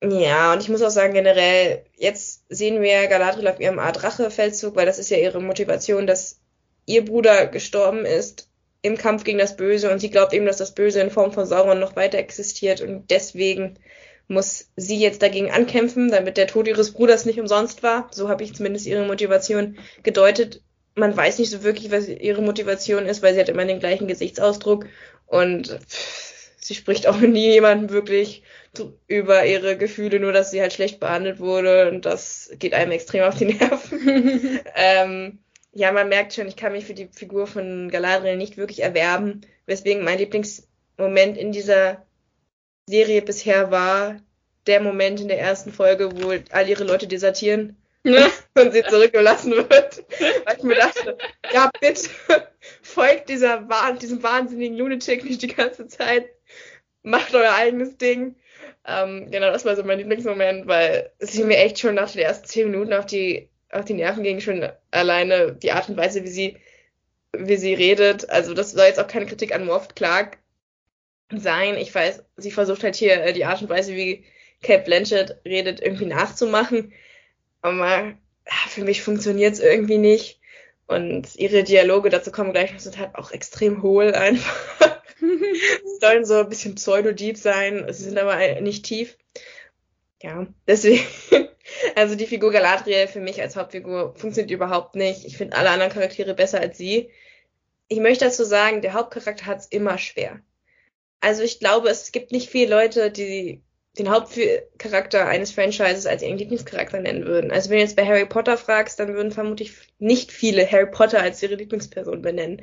[0.03, 4.75] Ja, und ich muss auch sagen, generell, jetzt sehen wir Galadriel auf ihrem Art Rachefeldzug,
[4.75, 6.41] weil das ist ja ihre Motivation, dass
[6.87, 8.50] ihr Bruder gestorben ist
[8.83, 11.47] im Kampf gegen das Böse und sie glaubt eben, dass das Böse in Form von
[11.47, 13.79] Sauron noch weiter existiert und deswegen
[14.31, 18.09] muss sie jetzt dagegen ankämpfen, damit der Tod ihres Bruders nicht umsonst war.
[18.13, 20.63] So habe ich zumindest ihre Motivation gedeutet.
[20.95, 24.07] Man weiß nicht so wirklich, was ihre Motivation ist, weil sie hat immer den gleichen
[24.07, 24.87] Gesichtsausdruck
[25.27, 25.79] und
[26.61, 28.45] sie spricht auch nie jemandem wirklich
[29.09, 33.25] über ihre Gefühle, nur dass sie halt schlecht behandelt wurde und das geht einem extrem
[33.25, 34.61] auf die Nerven.
[34.77, 35.39] ähm,
[35.73, 39.43] ja, man merkt schon, ich kann mich für die Figur von Galadriel nicht wirklich erwerben,
[39.67, 42.05] weswegen mein Lieblingsmoment in dieser
[42.87, 44.21] Serie bisher war
[44.67, 48.29] der Moment in der ersten Folge, wo all ihre Leute desertieren ja.
[48.55, 50.05] und sie zurückgelassen wird.
[50.45, 51.17] Weil ich mir dachte,
[51.53, 52.11] ja, bitte,
[52.83, 53.67] folgt dieser,
[54.01, 56.29] diesem wahnsinnigen Lunatic nicht die ganze Zeit.
[57.03, 58.37] Macht euer eigenes Ding.
[58.87, 62.47] Ähm, genau, das war so mein Lieblingsmoment, weil sie mir echt schon nach den ersten
[62.47, 66.29] zehn Minuten auf die auf die Nerven ging schon alleine die Art und Weise, wie
[66.29, 66.57] sie,
[67.37, 68.29] wie sie redet.
[68.31, 70.39] Also das soll jetzt auch keine Kritik an Morph Clark
[71.35, 71.77] sein.
[71.77, 74.25] Ich weiß, sie versucht halt hier äh, die Art und Weise, wie
[74.63, 76.93] Kate Blanchett redet, irgendwie nachzumachen.
[77.63, 78.15] Aber
[78.69, 80.41] für mich funktioniert es irgendwie nicht.
[80.87, 85.01] Und ihre Dialoge, dazu kommen gleich noch, sind halt auch extrem hohl einfach.
[86.01, 89.17] sollen so ein bisschen pseudo-deep sein, sie sind aber nicht tief.
[90.23, 91.05] Ja, deswegen
[91.95, 95.25] also die Figur Galadriel für mich als Hauptfigur funktioniert überhaupt nicht.
[95.25, 97.11] Ich finde alle anderen Charaktere besser als sie.
[97.89, 100.41] Ich möchte dazu sagen, der Hauptcharakter hat es immer schwer.
[101.21, 103.63] Also ich glaube, es gibt nicht viele Leute, die
[103.99, 107.51] den Hauptcharakter eines Franchises als ihren Lieblingscharakter nennen würden.
[107.51, 111.21] Also wenn du jetzt bei Harry Potter fragst, dann würden vermutlich nicht viele Harry Potter
[111.21, 112.63] als ihre Lieblingsperson benennen.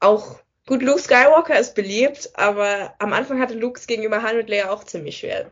[0.00, 4.70] Auch gut, Luke Skywalker ist beliebt, aber am Anfang hatte Luke gegenüber Han und Leia
[4.70, 5.50] auch ziemlich schwer.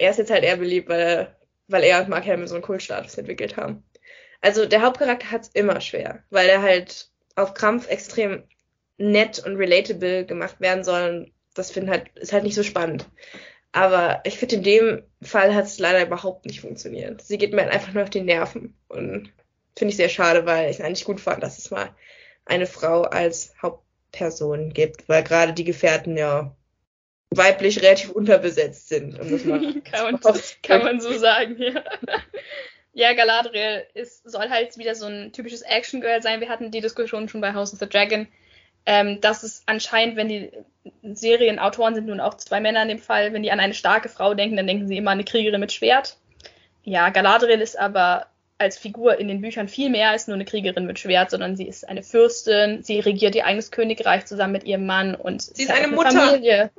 [0.00, 1.36] Er ist jetzt halt eher beliebt, weil er
[1.70, 3.84] weil er und Mark Hamill so einen Kultstatus entwickelt haben.
[4.40, 8.42] Also der Hauptcharakter hat es immer schwer, weil er halt auf Krampf extrem
[8.98, 11.10] nett und relatable gemacht werden soll.
[11.10, 13.08] Und das finde halt, ist halt nicht so spannend.
[13.72, 17.22] Aber ich finde, in dem Fall hat es leider überhaupt nicht funktioniert.
[17.22, 18.74] Sie geht mir halt einfach nur auf die Nerven.
[18.88, 19.32] Und
[19.76, 21.94] finde ich sehr schade, weil ich es eigentlich gut fand, dass es mal
[22.46, 26.56] eine Frau als Hauptperson gibt, weil gerade die Gefährten ja
[27.30, 29.18] weiblich relativ unterbesetzt sind.
[29.18, 30.20] Um kann, man,
[30.62, 31.82] kann man so sagen, ja.
[32.92, 36.40] Ja, Galadriel ist, soll halt wieder so ein typisches Action-Girl sein.
[36.40, 38.26] Wir hatten die Diskussion schon bei House of the Dragon,
[38.84, 40.50] ähm, dass es anscheinend, wenn die
[41.02, 44.34] Serienautoren sind nun auch zwei Männer in dem Fall, wenn die an eine starke Frau
[44.34, 46.16] denken, dann denken sie immer an eine Kriegerin mit Schwert.
[46.82, 48.26] Ja, Galadriel ist aber
[48.58, 51.66] als Figur in den Büchern viel mehr als nur eine Kriegerin mit Schwert, sondern sie
[51.66, 55.70] ist eine Fürstin, sie regiert ihr eigenes Königreich zusammen mit ihrem Mann und sie ist
[55.70, 56.10] eine, eine Mutter.
[56.10, 56.70] Familie.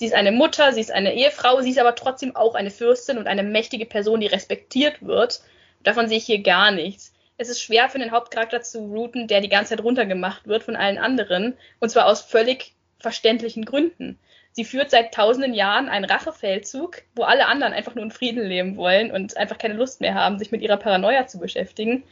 [0.00, 3.18] Sie ist eine Mutter, sie ist eine Ehefrau, sie ist aber trotzdem auch eine Fürstin
[3.18, 5.42] und eine mächtige Person, die respektiert wird.
[5.82, 7.12] Davon sehe ich hier gar nichts.
[7.36, 10.74] Es ist schwer für den Hauptcharakter zu routen, der die ganze Zeit runtergemacht wird von
[10.74, 14.18] allen anderen, und zwar aus völlig verständlichen Gründen.
[14.52, 18.78] Sie führt seit tausenden Jahren einen Rachefeldzug, wo alle anderen einfach nur in Frieden leben
[18.78, 22.04] wollen und einfach keine Lust mehr haben, sich mit ihrer Paranoia zu beschäftigen.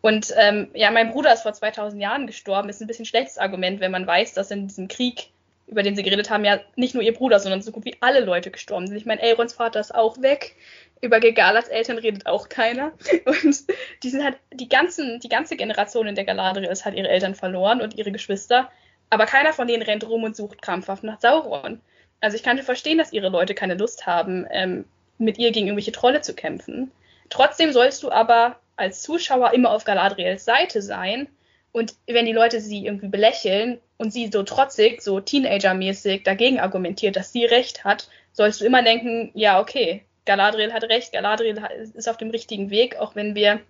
[0.00, 2.68] Und ähm, ja, mein Bruder ist vor 2000 Jahren gestorben.
[2.68, 5.30] Ist ein bisschen schlechtes Argument, wenn man weiß, dass in diesem Krieg,
[5.72, 8.20] über den sie geredet haben, ja nicht nur ihr Bruder, sondern so gut wie alle
[8.20, 8.96] Leute gestorben sind.
[8.96, 10.54] Ich meine, Elrons Vater ist auch weg.
[11.00, 12.92] Über Gegalas Eltern redet auch keiner.
[13.24, 13.64] Und
[14.02, 17.34] die sind halt, die ganzen, die ganze Generation in der Galadriel ist halt ihre Eltern
[17.34, 18.70] verloren und ihre Geschwister.
[19.10, 21.80] Aber keiner von denen rennt rum und sucht krampfhaft nach Sauron.
[22.20, 24.84] Also ich kann verstehen, dass ihre Leute keine Lust haben, ähm,
[25.18, 26.92] mit ihr gegen irgendwelche Trolle zu kämpfen.
[27.30, 31.28] Trotzdem sollst du aber als Zuschauer immer auf Galadriels Seite sein.
[31.72, 37.16] Und wenn die Leute sie irgendwie belächeln und sie so trotzig, so Teenager-mäßig dagegen argumentiert,
[37.16, 41.60] dass sie recht hat, sollst du immer denken, ja, okay, Galadriel hat recht, Galadriel
[41.94, 43.60] ist auf dem richtigen Weg, auch wenn wir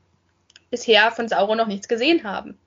[0.70, 2.58] bisher von Sauron noch nichts gesehen haben.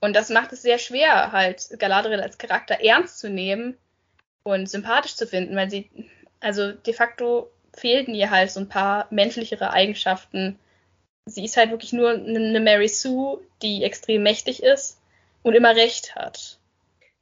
[0.00, 3.76] Und das macht es sehr schwer, halt Galadriel als Charakter ernst zu nehmen
[4.42, 5.90] und sympathisch zu finden, weil sie,
[6.40, 10.58] also de facto fehlten ihr halt so ein paar menschlichere Eigenschaften.
[11.26, 14.98] Sie ist halt wirklich nur eine Mary Sue, die extrem mächtig ist
[15.42, 16.58] und immer recht hat.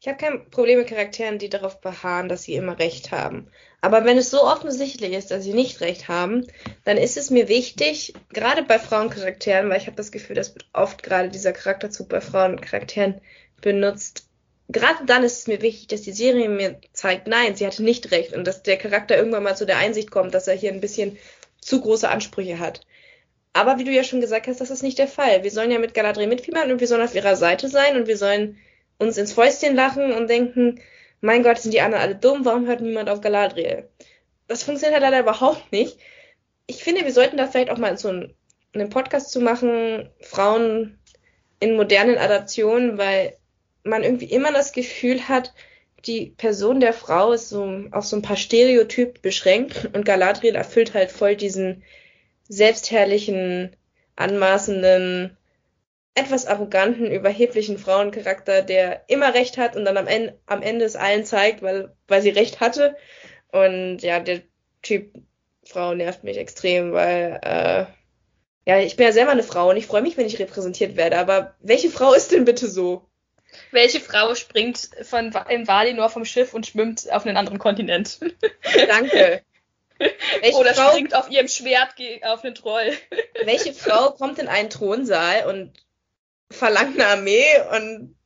[0.01, 3.49] Ich habe kein Problem mit Charakteren, die darauf beharren, dass sie immer recht haben.
[3.81, 6.47] Aber wenn es so offensichtlich ist, dass sie nicht recht haben,
[6.85, 11.03] dann ist es mir wichtig, gerade bei Frauencharakteren, weil ich habe das Gefühl, dass oft
[11.03, 13.21] gerade dieser Charakterzug bei Frauencharakteren
[13.61, 14.29] benutzt.
[14.69, 18.11] Gerade dann ist es mir wichtig, dass die Serie mir zeigt, nein, sie hatte nicht
[18.13, 20.81] recht und dass der Charakter irgendwann mal zu der Einsicht kommt, dass er hier ein
[20.81, 21.19] bisschen
[21.61, 22.83] zu große Ansprüche hat.
[23.53, 25.43] Aber wie du ja schon gesagt hast, das ist nicht der Fall.
[25.43, 28.17] Wir sollen ja mit Galadriel mitfiebern und wir sollen auf ihrer Seite sein und wir
[28.17, 28.59] sollen
[28.99, 30.81] uns ins Fäustchen lachen und denken,
[31.21, 33.89] mein Gott, sind die anderen alle dumm, warum hört niemand auf Galadriel?
[34.47, 35.99] Das funktioniert halt leider überhaupt nicht.
[36.67, 38.35] Ich finde, wir sollten da vielleicht auch mal so einen,
[38.91, 41.01] Podcast zu machen, Frauen
[41.59, 43.37] in modernen Adaptionen, weil
[43.83, 45.53] man irgendwie immer das Gefühl hat,
[46.07, 50.95] die Person der Frau ist so auf so ein paar Stereotyp beschränkt und Galadriel erfüllt
[50.95, 51.83] halt voll diesen
[52.49, 53.77] selbstherrlichen,
[54.17, 55.37] anmaßenden,
[56.15, 60.97] etwas arroganten, überheblichen Frauencharakter, der immer recht hat und dann am Ende, am Ende es
[60.97, 62.97] allen zeigt, weil, weil sie recht hatte.
[63.53, 64.43] Und ja, der
[64.83, 65.13] Typ
[65.65, 67.87] Frau nervt mich extrem, weil äh,
[68.69, 71.19] ja, ich bin ja selber eine Frau und ich freue mich, wenn ich repräsentiert werde.
[71.19, 73.09] Aber welche Frau ist denn bitte so?
[73.71, 78.21] Welche Frau springt von im Valinor vom Schiff und schwimmt auf einen anderen Kontinent?
[78.89, 79.43] Danke.
[80.41, 82.93] Welche Oder Frau, springt auf ihrem Schwert auf einen Troll.
[83.45, 85.73] Welche Frau kommt in einen Thronsaal und
[86.51, 88.17] verlangt eine Armee und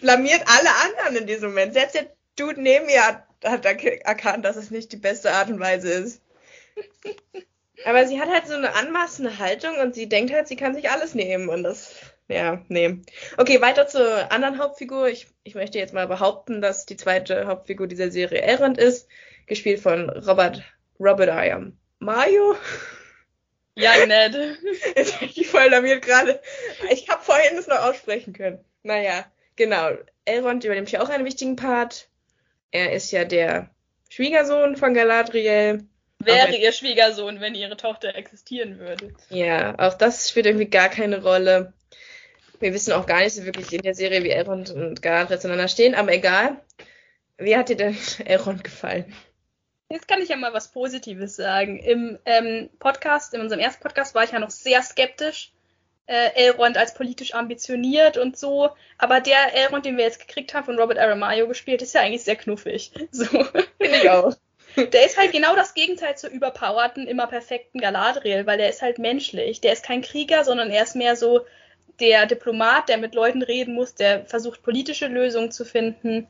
[0.00, 1.74] blamiert alle anderen in diesem Moment.
[1.74, 5.60] Selbst der Dude neben mir hat, hat erkannt, dass es nicht die beste Art und
[5.60, 6.22] Weise ist.
[7.84, 10.90] Aber sie hat halt so eine anmaßende Haltung und sie denkt halt, sie kann sich
[10.90, 11.94] alles nehmen und das,
[12.28, 13.00] ja, nee.
[13.36, 15.08] Okay, weiter zur anderen Hauptfigur.
[15.08, 19.08] Ich, ich möchte jetzt mal behaupten, dass die zweite Hauptfigur dieser Serie Elrond ist,
[19.46, 20.62] gespielt von Robert,
[20.98, 21.50] Robert I.
[21.50, 22.56] am Mario.
[23.74, 24.34] Ja, Ned.
[24.96, 26.40] Jetzt bin ich voll blamiert gerade.
[26.90, 28.58] Ich habe vorhin es noch aussprechen können.
[28.82, 29.24] Naja,
[29.56, 29.90] genau.
[30.24, 32.08] Elrond übernimmt hier auch einen wichtigen Part.
[32.70, 33.70] Er ist ja der
[34.10, 35.86] Schwiegersohn von Galadriel.
[36.18, 39.12] Wäre ihr Schwiegersohn, wenn ihre Tochter existieren würde.
[39.30, 41.72] Ja, auch das spielt irgendwie gar keine Rolle.
[42.60, 45.68] Wir wissen auch gar nicht so wirklich in der Serie, wie Elrond und Galadriel zueinander
[45.68, 46.60] stehen, aber egal.
[47.38, 49.12] Wie hat dir denn Elrond gefallen?
[49.92, 51.78] Jetzt kann ich ja mal was Positives sagen.
[51.78, 55.52] Im ähm, Podcast, in unserem ersten Podcast, war ich ja noch sehr skeptisch.
[56.06, 58.70] Äh, Elrond als politisch ambitioniert und so.
[58.96, 62.24] Aber der Elrond, den wir jetzt gekriegt haben, von Robert Aramayo gespielt, ist ja eigentlich
[62.24, 62.90] sehr knuffig.
[63.10, 63.26] So.
[63.26, 64.34] Finde ich auch.
[64.76, 68.98] Der ist halt genau das Gegenteil zur überpowerten, immer perfekten Galadriel, weil der ist halt
[68.98, 69.60] menschlich.
[69.60, 71.42] Der ist kein Krieger, sondern er ist mehr so
[72.00, 76.28] der Diplomat, der mit Leuten reden muss, der versucht, politische Lösungen zu finden.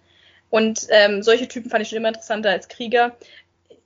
[0.51, 3.17] Und ähm, solche Typen fand ich schon immer interessanter als Krieger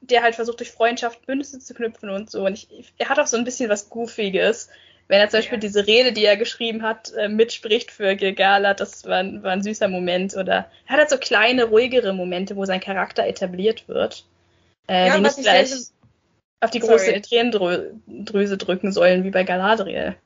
[0.01, 2.45] der halt versucht, durch Freundschaft Bündnisse zu knüpfen und so.
[2.45, 4.69] Und ich, er hat auch so ein bisschen was Goofiges.
[5.09, 9.05] Wenn er zum Beispiel diese Rede, die er geschrieben hat, äh, mitspricht für Gilgalad, das
[9.05, 10.37] war, war, ein süßer Moment.
[10.37, 14.25] Oder er hat halt so kleine, ruhigere Momente, wo sein Charakter etabliert wird.
[14.89, 15.73] Äh, ja, die nicht gleich
[16.61, 17.21] auf die große Sorry.
[17.21, 20.17] Tränendrüse drücken sollen, wie bei Galadriel.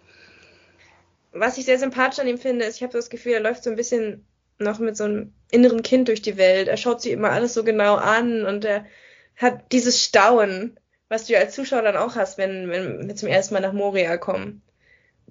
[1.32, 3.70] Was ich sehr sympathisch an ihm finde, ist, ich habe das Gefühl, er läuft so
[3.70, 4.24] ein bisschen
[4.58, 6.68] noch mit so einem inneren Kind durch die Welt.
[6.68, 8.84] Er schaut sich immer alles so genau an und er
[9.36, 13.28] hat dieses Staunen, was du ja als Zuschauer dann auch hast, wenn, wenn wir zum
[13.28, 14.62] ersten Mal nach Moria kommen.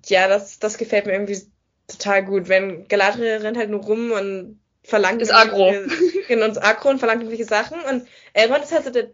[0.06, 1.42] Ja, das, das gefällt mir irgendwie
[1.88, 2.50] total gut.
[2.50, 5.74] Wenn Galadriel rennt halt nur rum und verlangt das Agro.
[6.28, 7.80] Genau, uns Agro und verlangt irgendwelche Sachen.
[7.82, 9.10] Und Elrond ist halt so der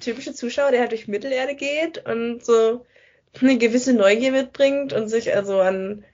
[0.00, 2.84] typische Zuschauer, der halt durch Mittelerde geht und so
[3.40, 6.04] eine gewisse Neugier mitbringt und sich also an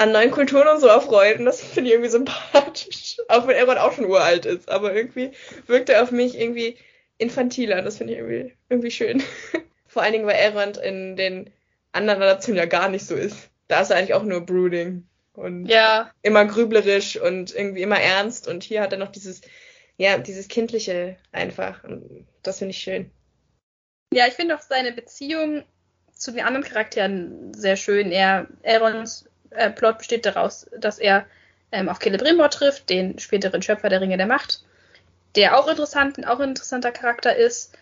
[0.00, 1.38] an neuen Kulturen und so erfreut.
[1.38, 3.18] Und das finde ich irgendwie sympathisch.
[3.28, 4.70] Auch wenn Elrond auch schon uralt ist.
[4.70, 5.32] Aber irgendwie
[5.66, 6.78] wirkt er auf mich irgendwie
[7.18, 7.82] infantiler.
[7.82, 9.22] Das finde ich irgendwie, irgendwie schön.
[9.86, 11.50] Vor allen Dingen, weil Elrond in den
[11.92, 13.50] anderen Adaptionen ja gar nicht so ist.
[13.68, 15.06] Da ist er eigentlich auch nur brooding.
[15.34, 16.10] Und ja.
[16.22, 18.48] immer grüblerisch und irgendwie immer ernst.
[18.48, 19.42] Und hier hat er noch dieses,
[19.98, 21.84] ja, dieses Kindliche einfach.
[21.84, 23.10] Und das finde ich schön.
[24.14, 25.62] Ja, ich finde auch seine Beziehung
[26.14, 28.12] zu den anderen Charakteren sehr schön.
[28.12, 31.26] Er, Elronds äh, Plot besteht daraus, dass er
[31.72, 34.64] ähm, auf Celebrimbor trifft, den späteren Schöpfer der Ringe der Macht,
[35.36, 37.76] der auch interessant, auch ein interessanter Charakter ist,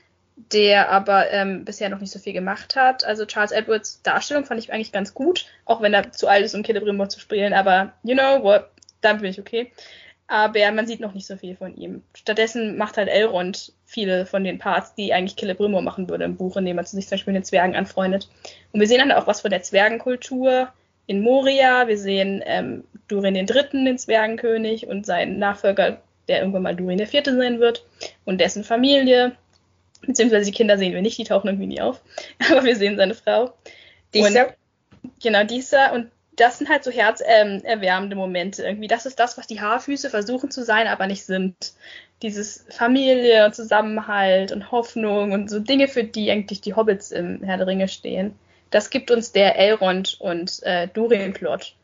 [0.52, 3.04] der aber ähm, bisher noch nicht so viel gemacht hat.
[3.04, 6.54] Also Charles Edwards Darstellung fand ich eigentlich ganz gut, auch wenn er zu alt ist,
[6.54, 8.68] um Celebrimbor zu spielen, aber you know what,
[9.00, 9.72] dann bin ich okay.
[10.30, 12.02] Aber man sieht noch nicht so viel von ihm.
[12.14, 16.58] Stattdessen macht halt Elrond viele von den Parts, die eigentlich Celebrimbor machen würde im Buch,
[16.58, 18.28] indem er sich zum Beispiel mit den Zwergen anfreundet.
[18.72, 20.70] Und wir sehen dann auch was von der Zwergenkultur,
[21.08, 21.88] in Moria.
[21.88, 27.24] Wir sehen ähm, Durin III., den Zwergenkönig, und seinen Nachfolger, der irgendwann mal Durin IV.
[27.24, 27.84] sein wird,
[28.24, 29.32] und dessen Familie.
[30.02, 32.00] Beziehungsweise die Kinder sehen wir nicht, die tauchen irgendwie nie auf.
[32.50, 33.52] Aber wir sehen seine Frau.
[34.14, 34.54] Dieser.
[35.20, 35.92] genau, dieser.
[35.92, 38.62] Und das sind halt so herzerwärmende ähm, Momente.
[38.62, 41.72] Irgendwie, das ist das, was die Haarfüße versuchen zu sein, aber nicht sind.
[42.22, 47.44] Dieses Familie und Zusammenhalt und Hoffnung und so Dinge, für die eigentlich die Hobbits im
[47.44, 48.34] Herr der Ringe stehen
[48.70, 51.74] das gibt uns der Elrond und äh, Durin-Plot.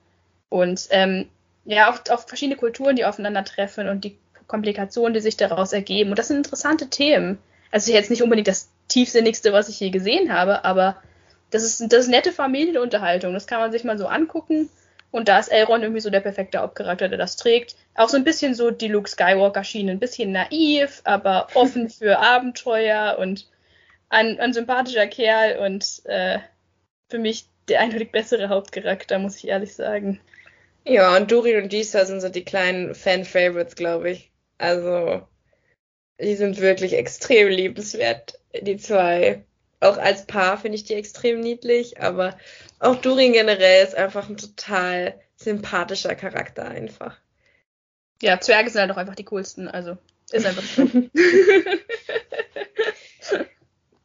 [0.49, 1.29] Und ähm,
[1.65, 6.11] ja, auch, auch verschiedene Kulturen, die aufeinandertreffen und die Komplikationen, die sich daraus ergeben.
[6.11, 7.39] Und das sind interessante Themen.
[7.71, 10.97] Also jetzt nicht unbedingt das tiefsinnigste, was ich je gesehen habe, aber
[11.51, 13.33] das ist, das ist nette Familienunterhaltung.
[13.33, 14.69] Das kann man sich mal so angucken.
[15.11, 17.77] Und da ist Elrond irgendwie so der perfekte Hauptcharakter, der das trägt.
[17.95, 19.93] Auch so ein bisschen so die Luke Skywalker-Schiene.
[19.93, 23.47] Ein bisschen naiv, aber offen für Abenteuer und
[24.09, 26.39] ein, ein sympathischer Kerl und äh,
[27.09, 30.21] für mich der eindeutig bessere Hauptcharakter, muss ich ehrlich sagen.
[30.87, 34.31] Ja, und Durin und Disa sind so die kleinen Fan-Favorites, glaube ich.
[34.59, 35.27] Also,
[36.21, 39.45] die sind wirklich extrem liebenswert, die zwei.
[39.81, 42.39] Auch als Paar finde ich die extrem niedlich, aber
[42.79, 47.19] auch Durin generell ist einfach ein total sympathischer Charakter einfach.
[48.23, 49.99] Ja, Zwerge sind halt auch einfach die coolsten, also
[50.31, 50.83] ist einfach so.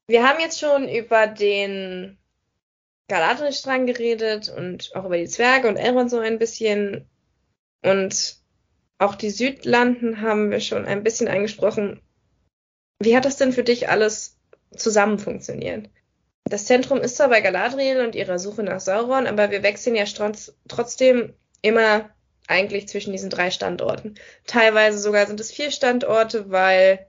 [0.07, 2.18] Wir haben jetzt schon über den
[3.09, 7.09] Galadriel-Strang geredet und auch über die Zwerge und Elrond so ein bisschen.
[7.83, 8.37] Und
[8.97, 12.01] auch die Südlanden haben wir schon ein bisschen angesprochen.
[12.99, 14.37] Wie hat das denn für dich alles
[14.75, 15.89] zusammen funktioniert?
[16.45, 20.05] Das Zentrum ist zwar bei Galadriel und ihrer Suche nach Sauron, aber wir wechseln ja
[20.67, 22.09] trotzdem immer
[22.47, 24.15] eigentlich zwischen diesen drei Standorten.
[24.47, 27.07] Teilweise sogar sind es vier Standorte, weil,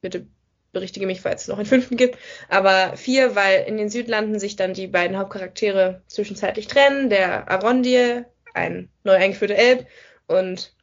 [0.00, 0.26] bitte
[0.72, 4.56] berichtige mich, falls es noch einen fünften gibt, aber vier, weil in den Südlanden sich
[4.56, 9.86] dann die beiden Hauptcharaktere zwischenzeitlich trennen, der Arondir, ein neu eingeführter Elb,
[10.26, 10.74] und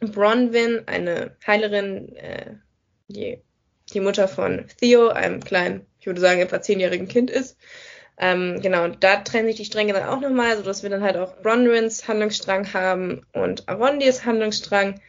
[0.00, 2.54] Bronwyn, eine Heilerin, äh,
[3.08, 3.42] die
[3.92, 7.56] die Mutter von Theo, einem kleinen, ich würde sagen, etwa zehnjährigen Kind ist.
[8.18, 11.16] Ähm, genau, und da trennen sich die Stränge dann auch nochmal, sodass wir dann halt
[11.16, 15.00] auch Bronwyns Handlungsstrang haben und Arondirs Handlungsstrang.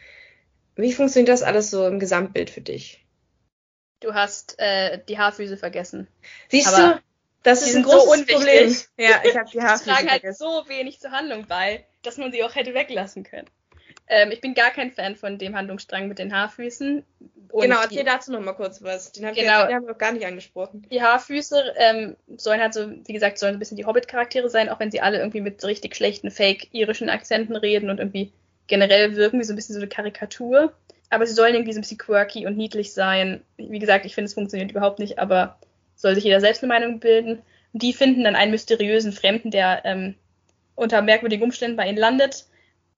[0.76, 3.04] Wie funktioniert das alles so im Gesamtbild für dich?
[4.00, 6.08] Du hast äh, die Haarfüße vergessen.
[6.48, 7.02] Siehst Aber du?
[7.42, 8.76] Das ist ein großes so Problem.
[8.98, 12.32] Ja, ich habe die Haarfüße Die tragen halt so wenig zur Handlung bei, dass man
[12.32, 13.48] sie auch hätte weglassen können.
[14.08, 17.04] Ähm, ich bin gar kein Fan von dem Handlungsstrang mit den Haarfüßen.
[17.50, 19.12] Und genau, erzähl dazu noch mal kurz was.
[19.12, 20.86] Den, hab genau, ich, den haben wir noch gar nicht angesprochen.
[20.90, 24.80] Die Haarfüße ähm, sollen halt so, wie gesagt, sollen ein bisschen die Hobbit-Charaktere sein, auch
[24.80, 28.32] wenn sie alle irgendwie mit so richtig schlechten Fake-irischen Akzenten reden und irgendwie
[28.66, 30.74] generell wirken wie so ein bisschen so eine Karikatur
[31.10, 33.42] aber sie sollen irgendwie so ein bisschen quirky und niedlich sein.
[33.56, 35.58] Wie gesagt, ich finde, es funktioniert überhaupt nicht, aber
[35.96, 37.42] soll sich jeder selbst eine Meinung bilden.
[37.72, 40.14] Und die finden dann einen mysteriösen Fremden, der ähm,
[40.74, 42.46] unter merkwürdigen Umständen bei ihnen landet.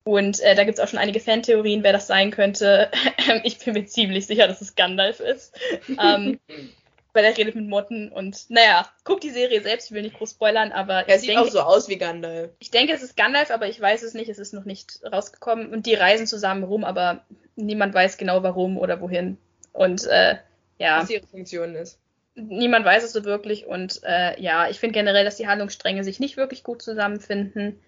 [0.02, 2.90] Und äh, da gibt es auch schon einige Fantheorien, wer das sein könnte.
[3.44, 5.54] ich bin mir ziemlich sicher, dass es Gandalf ist.
[5.88, 6.38] ähm,
[7.12, 10.30] weil er redet mit Motten und naja, guck die Serie selbst, ich will nicht groß
[10.32, 12.52] spoilern, aber Er sieht denke, auch so aus wie Gandalf.
[12.60, 15.72] ich denke, es ist Gandalf, aber ich weiß es nicht, es ist noch nicht rausgekommen
[15.72, 17.24] und die reisen zusammen rum, aber
[17.60, 19.38] niemand weiß genau warum oder wohin
[19.72, 20.36] und äh,
[20.78, 21.98] ja, Was ihre Funktion ist.
[22.34, 26.20] niemand weiß es so wirklich und äh, ja, ich finde generell, dass die Handlungsstränge sich
[26.20, 27.80] nicht wirklich gut zusammenfinden.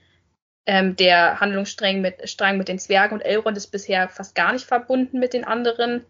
[0.64, 4.64] Ähm, der Handlungsstrang mit, Strang mit den Zwergen und Elrond ist bisher fast gar nicht
[4.64, 6.04] verbunden mit den anderen.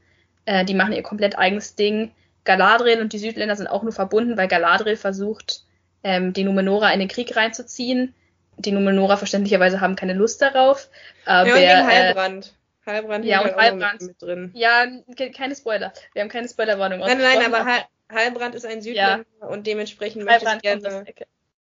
[0.44, 2.10] Äh, die machen ihr komplett eigenes Ding.
[2.44, 5.64] Galadriel und die Südländer sind auch nur verbunden, weil Galadriel versucht,
[6.02, 8.14] ähm, die Numenora in den Krieg reinzuziehen.
[8.58, 10.88] Die Numenora verständlicherweise haben keine Lust darauf.
[11.24, 12.42] Aber, ja, und wegen äh,
[12.86, 14.00] Halbrand ja, und Halbrand.
[14.00, 14.50] mit, mit drin.
[14.54, 15.92] ja, ke- keine Spoiler.
[16.14, 20.24] Wir haben keine Spoilerwarnung Nein, nein, ausgesprochen, aber Hal Halbrand ist ein Südländer und dementsprechend
[20.24, 21.04] möchte ich gerne.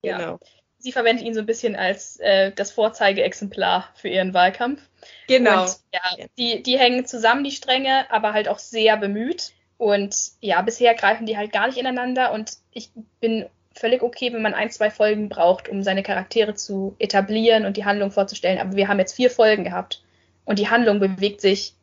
[0.04, 0.18] Ja.
[0.18, 0.40] Genau.
[0.80, 4.82] sie verwendet ihn so ein bisschen als äh, das Vorzeigeexemplar für ihren Wahlkampf.
[5.28, 5.64] Genau.
[5.64, 6.26] Und ja, Ja.
[6.38, 9.54] die, die hängen zusammen, die Stränge, aber halt auch sehr bemüht.
[9.78, 12.32] Und ja, bisher greifen die halt gar nicht ineinander.
[12.32, 16.96] Und ich bin völlig okay, wenn man ein, zwei Folgen braucht, um seine Charaktere zu
[17.00, 18.60] etablieren und die Handlung vorzustellen.
[18.60, 20.04] Aber wir haben jetzt vier Folgen gehabt.
[20.48, 21.74] Und die Handlung bewegt sich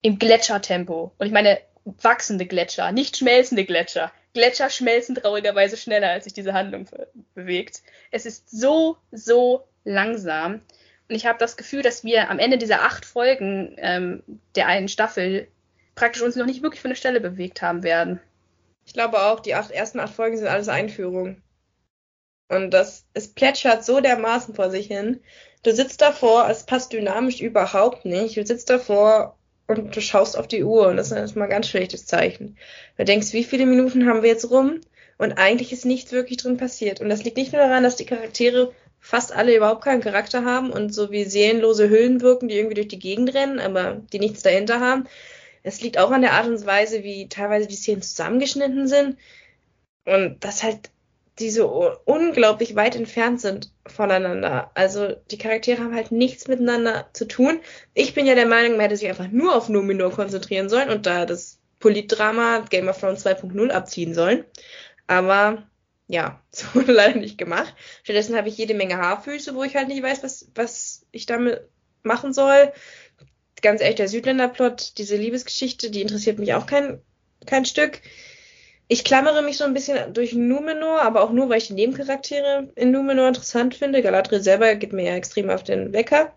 [0.00, 1.12] im Gletschertempo.
[1.18, 4.10] Und ich meine, wachsende Gletscher, nicht schmelzende Gletscher.
[4.32, 7.82] Gletscher schmelzen traurigerweise schneller, als sich diese Handlung be- bewegt.
[8.10, 10.62] Es ist so, so langsam.
[11.08, 14.22] Und ich habe das Gefühl, dass wir am Ende dieser acht Folgen ähm,
[14.54, 15.48] der einen Staffel
[15.94, 18.18] praktisch uns noch nicht wirklich von der Stelle bewegt haben werden.
[18.86, 21.42] Ich glaube auch, die acht, ersten acht Folgen sind alles Einführungen.
[22.48, 25.20] Und das, es plätschert so dermaßen vor sich hin.
[25.62, 28.36] Du sitzt davor, es passt dynamisch überhaupt nicht.
[28.36, 29.36] Du sitzt davor
[29.66, 32.56] und du schaust auf die Uhr und das ist erstmal ein ganz schlechtes Zeichen.
[32.96, 34.80] Du denkst, wie viele Minuten haben wir jetzt rum?
[35.18, 37.00] Und eigentlich ist nichts wirklich drin passiert.
[37.00, 40.70] Und das liegt nicht nur daran, dass die Charaktere fast alle überhaupt keinen Charakter haben
[40.70, 44.42] und so wie seelenlose Hüllen wirken, die irgendwie durch die Gegend rennen, aber die nichts
[44.42, 45.06] dahinter haben.
[45.62, 49.16] Es liegt auch an der Art und Weise, wie teilweise die Szenen zusammengeschnitten sind
[50.04, 50.90] und dass halt
[51.38, 54.70] die so unglaublich weit entfernt sind voneinander.
[54.74, 57.60] Also die Charaktere haben halt nichts miteinander zu tun.
[57.94, 61.04] Ich bin ja der Meinung, man hätte sich einfach nur auf Numenor konzentrieren sollen und
[61.06, 64.44] da das Politdrama Game of Thrones 2.0 abziehen sollen.
[65.06, 65.66] Aber
[66.08, 67.74] ja, so leider nicht gemacht.
[68.02, 71.68] Stattdessen habe ich jede Menge Haarfüße, wo ich halt nicht weiß, was, was ich damit
[72.02, 72.72] machen soll.
[73.62, 77.00] Ganz ehrlich, der Südländerplot, diese Liebesgeschichte, die interessiert mich auch kein,
[77.46, 78.00] kein Stück.
[78.88, 82.68] Ich klammere mich so ein bisschen durch Numenor, aber auch nur, weil ich die Nebencharaktere
[82.76, 84.02] in Numenor interessant finde.
[84.02, 86.32] Galadriel selber geht mir ja extrem auf den Wecker.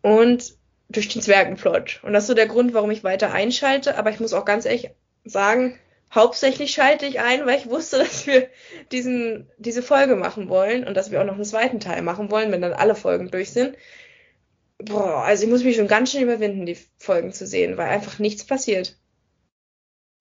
[0.00, 0.56] Und
[0.88, 2.00] durch den Zwergenplot.
[2.02, 3.98] Und das ist so der Grund, warum ich weiter einschalte.
[3.98, 4.90] Aber ich muss auch ganz ehrlich
[5.24, 5.78] sagen,
[6.14, 8.48] hauptsächlich schalte ich ein, weil ich wusste, dass wir
[8.92, 12.52] diesen, diese Folge machen wollen und dass wir auch noch einen zweiten Teil machen wollen,
[12.52, 13.76] wenn dann alle Folgen durch sind.
[14.78, 18.18] Boah, also ich muss mich schon ganz schön überwinden, die Folgen zu sehen, weil einfach
[18.18, 18.96] nichts passiert.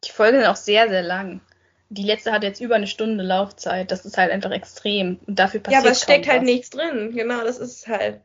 [0.06, 1.42] Die Folgen sind auch sehr, sehr lang.
[1.90, 3.92] Die letzte hat jetzt über eine Stunde Laufzeit.
[3.92, 5.20] Das ist halt einfach extrem.
[5.26, 6.46] Und dafür Ja, passiert aber es steckt halt was.
[6.46, 7.12] nichts drin.
[7.16, 8.22] Genau, das ist halt.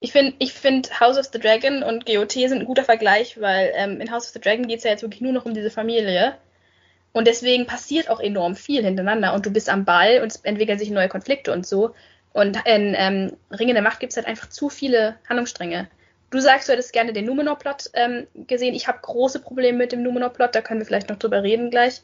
[0.00, 3.72] Ich finde, ich find House of the Dragon und GOT sind ein guter Vergleich, weil
[3.76, 5.70] ähm, in House of the Dragon geht es ja jetzt wirklich nur noch um diese
[5.70, 6.36] Familie.
[7.12, 10.78] Und deswegen passiert auch enorm viel hintereinander und du bist am Ball und es entwickeln
[10.78, 11.94] sich neue Konflikte und so.
[12.32, 15.88] Und in ähm, Ringe der Macht gibt es halt einfach zu viele Handlungsstränge.
[16.32, 18.74] Du sagst, du hättest gerne den Numenor-Plot ähm, gesehen.
[18.74, 22.00] Ich habe große Probleme mit dem Numenor-Plot, da können wir vielleicht noch drüber reden gleich.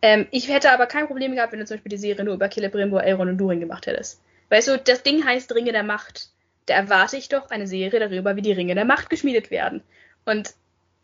[0.00, 2.50] Ähm, ich hätte aber kein Problem gehabt, wenn du zum Beispiel die Serie nur über
[2.50, 4.22] Celebrimbor, Elrond und Durin gemacht hättest.
[4.48, 6.30] Weißt du, das Ding heißt Ringe der Macht.
[6.64, 9.82] Da erwarte ich doch eine Serie darüber, wie die Ringe der Macht geschmiedet werden.
[10.24, 10.54] Und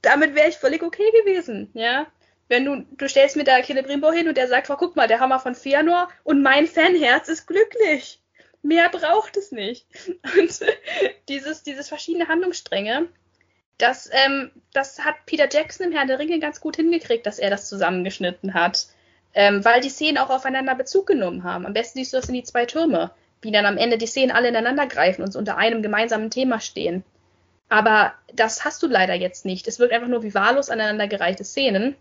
[0.00, 2.06] damit wäre ich völlig okay gewesen, ja.
[2.48, 5.20] Wenn du, du stellst mir da Celebrimbor hin und der sagt, oh, guck mal, der
[5.20, 8.21] Hammer von Fëanor und mein Fanherz ist glücklich.
[8.62, 9.86] Mehr braucht es nicht.
[10.38, 10.60] Und
[11.28, 13.08] dieses, dieses verschiedene Handlungsstränge,
[13.78, 17.50] das, ähm, das hat Peter Jackson im Herrn der Ringe ganz gut hingekriegt, dass er
[17.50, 18.86] das zusammengeschnitten hat.
[19.34, 21.66] Ähm, weil die Szenen auch aufeinander Bezug genommen haben.
[21.66, 24.30] Am besten siehst du das in die zwei Türme, wie dann am Ende die Szenen
[24.30, 27.02] alle ineinander greifen und unter einem gemeinsamen Thema stehen.
[27.70, 29.66] Aber das hast du leider jetzt nicht.
[29.66, 31.96] Es wirkt einfach nur wie wahllos aneinandergereichte Szenen,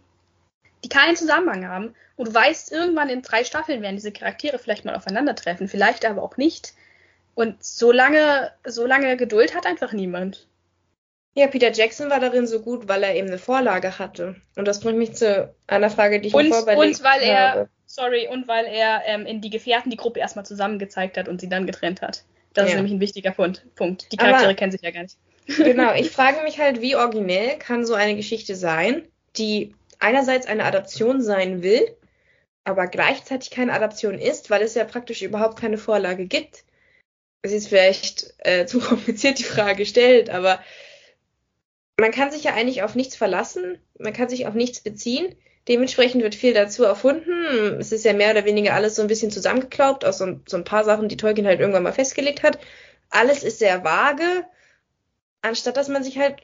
[0.84, 1.96] die keinen Zusammenhang haben.
[2.16, 6.22] Und du weißt, irgendwann in drei Staffeln werden diese Charaktere vielleicht mal aufeinandertreffen, vielleicht aber
[6.24, 6.74] auch nicht.
[7.36, 10.48] Und so lange, so lange Geduld hat einfach niemand.
[11.34, 14.36] Ja, Peter Jackson war darin so gut, weil er eben eine Vorlage hatte.
[14.58, 17.52] Und das bringt mich zu einer Frage, die ich Und, mir vorüberlegt und weil er,
[17.52, 17.70] habe.
[17.86, 21.48] sorry, und weil er ähm, in die Gefährten die Gruppe erstmal zusammengezeigt hat und sie
[21.48, 22.24] dann getrennt hat.
[22.54, 22.76] Das ist Ja.
[22.76, 23.64] nämlich ein wichtiger Punkt.
[23.76, 24.12] Punkt.
[24.12, 25.16] Die Aber- Charaktere kennen sich ja gar nicht.
[25.48, 29.04] Genau, ich frage mich halt, wie originell kann so eine Geschichte sein,
[29.38, 31.96] die einerseits eine Adaption sein will,
[32.64, 36.64] aber gleichzeitig keine Adaption ist, weil es ja praktisch überhaupt keine Vorlage gibt.
[37.42, 40.60] Es ist vielleicht äh, zu kompliziert die Frage gestellt, aber
[42.00, 45.36] man kann sich ja eigentlich auf nichts verlassen, man kann sich auf nichts beziehen.
[45.68, 47.32] Dementsprechend wird viel dazu erfunden.
[47.80, 50.64] Es ist ja mehr oder weniger alles so ein bisschen zusammengeklaubt aus so, so ein
[50.64, 52.58] paar Sachen, die Tolkien halt irgendwann mal festgelegt hat.
[53.12, 54.44] Alles ist sehr vage,
[55.44, 56.42] anstatt dass man sich halt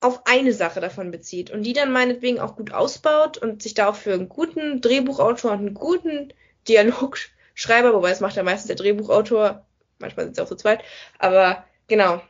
[0.00, 3.88] auf eine Sache davon bezieht und die dann meinetwegen auch gut ausbaut und sich da
[3.88, 6.32] auch für einen guten Drehbuchautor und einen guten
[6.68, 9.66] Dialogschreiber, wobei es macht ja meistens der Drehbuchautor,
[9.98, 10.82] manchmal sind sie auch so zweit,
[11.18, 12.22] aber genau,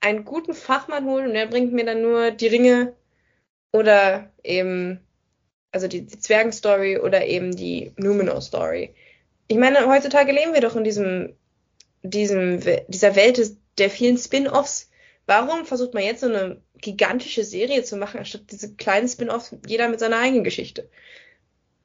[0.00, 2.94] einen guten Fachmann holen und der bringt mir dann nur die Ringe
[3.72, 5.00] oder eben,
[5.70, 8.94] also die, die Zwergenstory oder eben die Numenor-Story.
[9.48, 11.34] Ich meine, heutzutage leben wir doch in diesem,
[12.02, 14.90] diesem, dieser Welt des, der vielen Spin-offs.
[15.26, 19.88] Warum versucht man jetzt so eine gigantische Serie zu machen, anstatt diese kleinen Spin-offs, jeder
[19.88, 20.88] mit seiner eigenen Geschichte?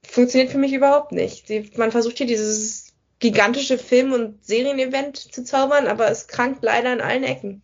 [0.03, 1.49] Funktioniert für mich überhaupt nicht.
[1.77, 7.01] Man versucht hier dieses gigantische Film- und Serienevent zu zaubern, aber es krankt leider in
[7.01, 7.61] allen Ecken.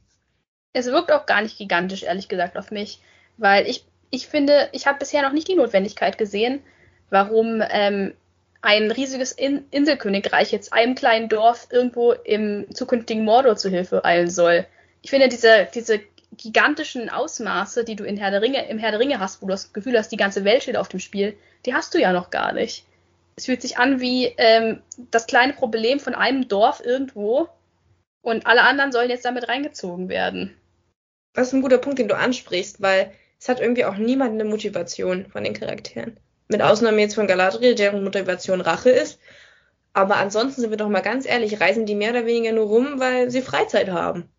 [0.74, 3.02] Es wirkt auch gar nicht gigantisch, ehrlich gesagt, auf mich,
[3.38, 6.62] weil ich ich finde, ich habe bisher noch nicht die Notwendigkeit gesehen,
[7.10, 8.14] warum ähm,
[8.62, 14.30] ein riesiges In Inselkönigreich jetzt einem kleinen Dorf irgendwo im zukünftigen Mordor zu Hilfe eilen
[14.30, 14.68] soll.
[15.04, 16.00] Ich finde, diese, diese
[16.38, 19.52] gigantischen Ausmaße, die du in Herr der Ringe, im Herr der Ringe hast, wo du
[19.52, 22.32] das Gefühl hast, die ganze Welt steht auf dem Spiel, die hast du ja noch
[22.32, 22.86] gar nicht.
[23.36, 24.82] Es fühlt sich an wie ähm,
[25.12, 27.50] das kleine Problem von einem Dorf irgendwo
[28.22, 30.56] und alle anderen sollen jetzt damit reingezogen werden.
[31.34, 34.46] Das ist ein guter Punkt, den du ansprichst, weil es hat irgendwie auch niemand eine
[34.46, 36.18] Motivation von den Charakteren.
[36.48, 39.20] Mit Ausnahme jetzt von Galadriel, deren Motivation Rache ist.
[39.94, 43.00] Aber ansonsten sind wir doch mal ganz ehrlich, reisen die mehr oder weniger nur rum,
[43.00, 44.30] weil sie Freizeit haben.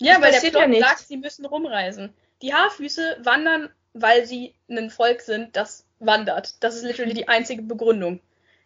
[0.00, 2.12] Ja, weil der Plot ja sagt, sie müssen rumreisen.
[2.42, 6.62] Die Haarfüße wandern, weil sie ein Volk sind, das wandert.
[6.62, 8.20] Das ist literally die einzige Begründung.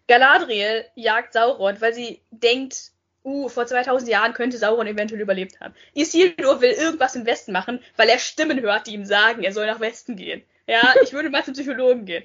[0.08, 2.92] Galadriel jagt Sauron, weil sie denkt,
[3.24, 5.74] uh, vor 2000 Jahren könnte Sauron eventuell überlebt haben.
[5.94, 9.66] Isildur will irgendwas im Westen machen, weil er Stimmen hört, die ihm sagen, er soll
[9.66, 10.42] nach Westen gehen.
[10.66, 12.24] Ja, ich würde mal zum Psychologen gehen.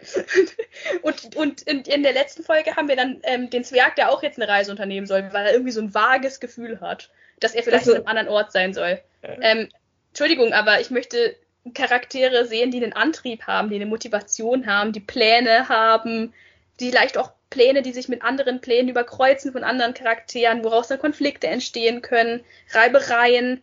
[1.02, 4.24] und und in, in, der letzten Folge haben wir dann ähm, den Zwerg, der auch
[4.24, 7.10] jetzt eine Reise unternehmen soll, weil er irgendwie so ein vages Gefühl hat,
[7.44, 9.00] dass er vielleicht also, an einem anderen Ort sein soll.
[9.22, 9.70] Ähm,
[10.10, 11.36] Entschuldigung, aber ich möchte
[11.74, 16.34] Charaktere sehen, die einen Antrieb haben, die eine Motivation haben, die Pläne haben,
[16.80, 21.00] die vielleicht auch Pläne, die sich mit anderen Plänen überkreuzen von anderen Charakteren, woraus dann
[21.00, 23.62] Konflikte entstehen können, Reibereien,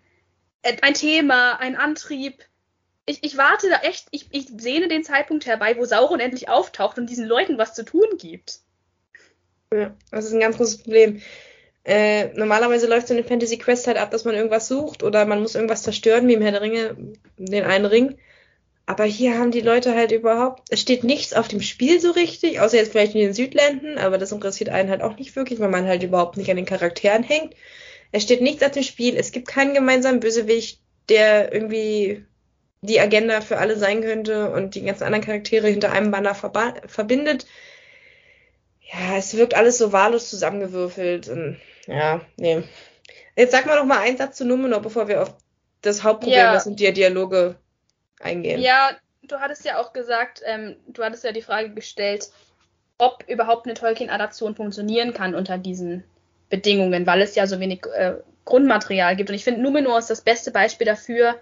[0.63, 2.45] äh, ein Thema, ein Antrieb.
[3.05, 6.99] Ich, ich warte da echt, ich, ich sehne den Zeitpunkt herbei, wo Sauron endlich auftaucht
[6.99, 8.61] und diesen Leuten was zu tun gibt.
[9.73, 11.21] Ja, das ist ein ganz großes Problem.
[11.85, 15.41] Äh, normalerweise läuft so eine Fantasy Quest halt ab, dass man irgendwas sucht oder man
[15.41, 16.97] muss irgendwas zerstören, wie im Herr der Ringe,
[17.39, 18.19] den einen Ring.
[18.87, 22.61] Aber hier haben die Leute halt überhaupt, es steht nichts auf dem Spiel so richtig,
[22.61, 25.69] außer jetzt vielleicht in den Südländern, aber das interessiert einen halt auch nicht wirklich, weil
[25.69, 27.55] man halt überhaupt nicht an den Charakteren hängt.
[28.13, 32.25] Es steht nichts auf dem Spiel, es gibt keinen gemeinsamen Bösewicht, der irgendwie
[32.83, 37.47] die Agenda für alle sein könnte und die ganzen anderen Charaktere hinter einem Banner verbindet.
[38.93, 42.63] Ja, es wirkt alles so wahllos zusammengewürfelt und ja, nee.
[43.37, 45.35] Jetzt sag mal noch mal einen Satz zu Numenor, bevor wir auf
[45.83, 46.53] das Hauptproblem, ja.
[46.53, 47.57] das sind die Dialoge
[48.21, 48.61] eingehen.
[48.61, 48.91] Ja,
[49.23, 52.29] du hattest ja auch gesagt, ähm, du hattest ja die Frage gestellt,
[52.99, 56.05] ob überhaupt eine Tolkien-Adaption funktionieren kann unter diesen
[56.51, 59.31] Bedingungen, weil es ja so wenig äh, Grundmaterial gibt.
[59.31, 61.37] Und ich finde, Numenor ist das beste Beispiel dafür,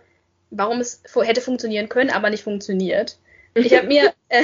[0.51, 3.19] warum es hätte funktionieren können, aber nicht funktioniert.
[3.55, 4.43] Ich habe mir, äh,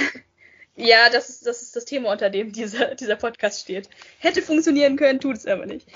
[0.77, 3.89] ja, das ist, das ist das Thema, unter dem dieser, dieser Podcast steht.
[4.19, 5.87] Hätte funktionieren können, tut es aber nicht.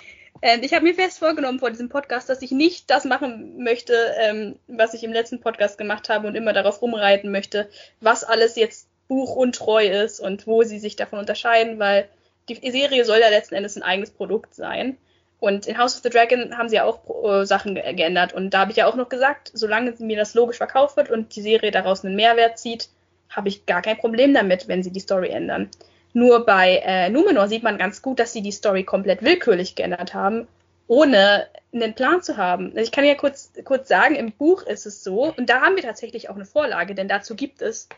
[0.41, 3.95] Ähm, ich habe mir fest vorgenommen vor diesem Podcast, dass ich nicht das machen möchte,
[4.21, 7.69] ähm, was ich im letzten Podcast gemacht habe und immer darauf rumreiten möchte,
[8.01, 12.09] was alles jetzt buchuntreu ist und wo sie sich davon unterscheiden, weil
[12.49, 14.97] die Serie soll ja letzten Endes ein eigenes Produkt sein.
[15.41, 18.33] Und in House of the Dragon haben sie ja auch äh, Sachen ge geändert.
[18.33, 21.37] Und da habe ich ja auch noch gesagt, solange mir das logisch verkauft wird und
[21.37, 22.89] die Serie daraus einen Mehrwert zieht,
[23.31, 25.71] habe ich gar kein Problem damit, wenn sie die Story ändern.
[26.13, 30.15] Nur bei äh, Numenor sieht man ganz gut, dass sie die Story komplett willkürlich geändert
[30.15, 30.49] haben,
[30.87, 32.69] ohne einen Plan zu haben.
[32.69, 35.77] Also ich kann ja kurz, kurz sagen, im Buch ist es so, und da haben
[35.77, 37.89] wir tatsächlich auch eine Vorlage, denn dazu gibt es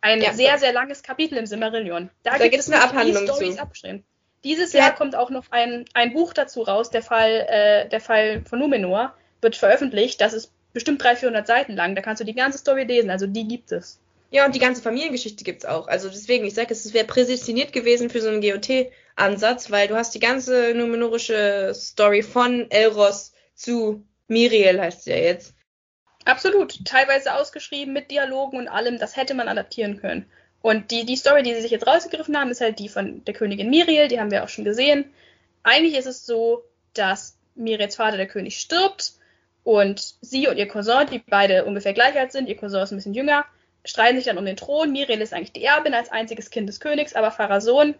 [0.00, 2.10] ein ja, sehr, sehr langes Kapitel im Silmarillion.
[2.22, 4.04] Da, da gibt es eine Abhandlung die Storys abstehen.
[4.44, 4.80] Dieses ja.
[4.80, 8.58] Jahr kommt auch noch ein, ein Buch dazu raus, der Fall, äh, der Fall von
[8.58, 10.20] Numenor wird veröffentlicht.
[10.20, 11.94] Das ist bestimmt 300, 400 Seiten lang.
[11.94, 13.10] Da kannst du die ganze Story lesen.
[13.10, 14.00] Also die gibt es.
[14.30, 15.88] Ja, und die ganze Familiengeschichte gibt's auch.
[15.88, 20.14] Also deswegen, ich sage, es wäre prädestiniert gewesen für so einen GOT-Ansatz, weil du hast
[20.14, 25.54] die ganze numenorische Story von Elros zu Miriel, heißt sie ja jetzt.
[26.24, 26.84] Absolut.
[26.84, 28.98] Teilweise ausgeschrieben mit Dialogen und allem.
[28.98, 30.30] Das hätte man adaptieren können.
[30.62, 33.34] Und die, die Story, die sie sich jetzt rausgegriffen haben, ist halt die von der
[33.34, 34.08] Königin Miriel.
[34.08, 35.10] Die haben wir auch schon gesehen.
[35.62, 36.64] Eigentlich ist es so,
[36.94, 39.14] dass Miriels Vater, der König, stirbt
[39.64, 42.96] und sie und ihr Cousin, die beide ungefähr gleich alt sind, ihr Cousin ist ein
[42.96, 43.44] bisschen jünger,
[43.84, 44.92] streiten sich dann um den Thron.
[44.92, 47.94] Miriel ist eigentlich die Erbin als einziges Kind des Königs, aber Pharason,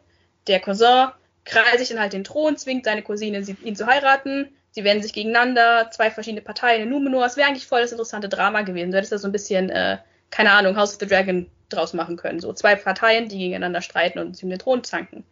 [0.46, 1.08] der Cousin,
[1.44, 4.50] krallt sich dann halt den Thron, zwingt seine Cousine, ihn zu heiraten.
[4.72, 7.26] Sie wenden sich gegeneinander, zwei verschiedene Parteien in Numenor.
[7.26, 8.90] Es wäre eigentlich voll das interessante Drama gewesen.
[8.90, 9.98] Du hättest da so ein bisschen, äh,
[10.30, 12.40] keine Ahnung, House of the Dragon draus machen können.
[12.40, 15.24] So zwei Parteien, die gegeneinander streiten und sich um den Thron zanken.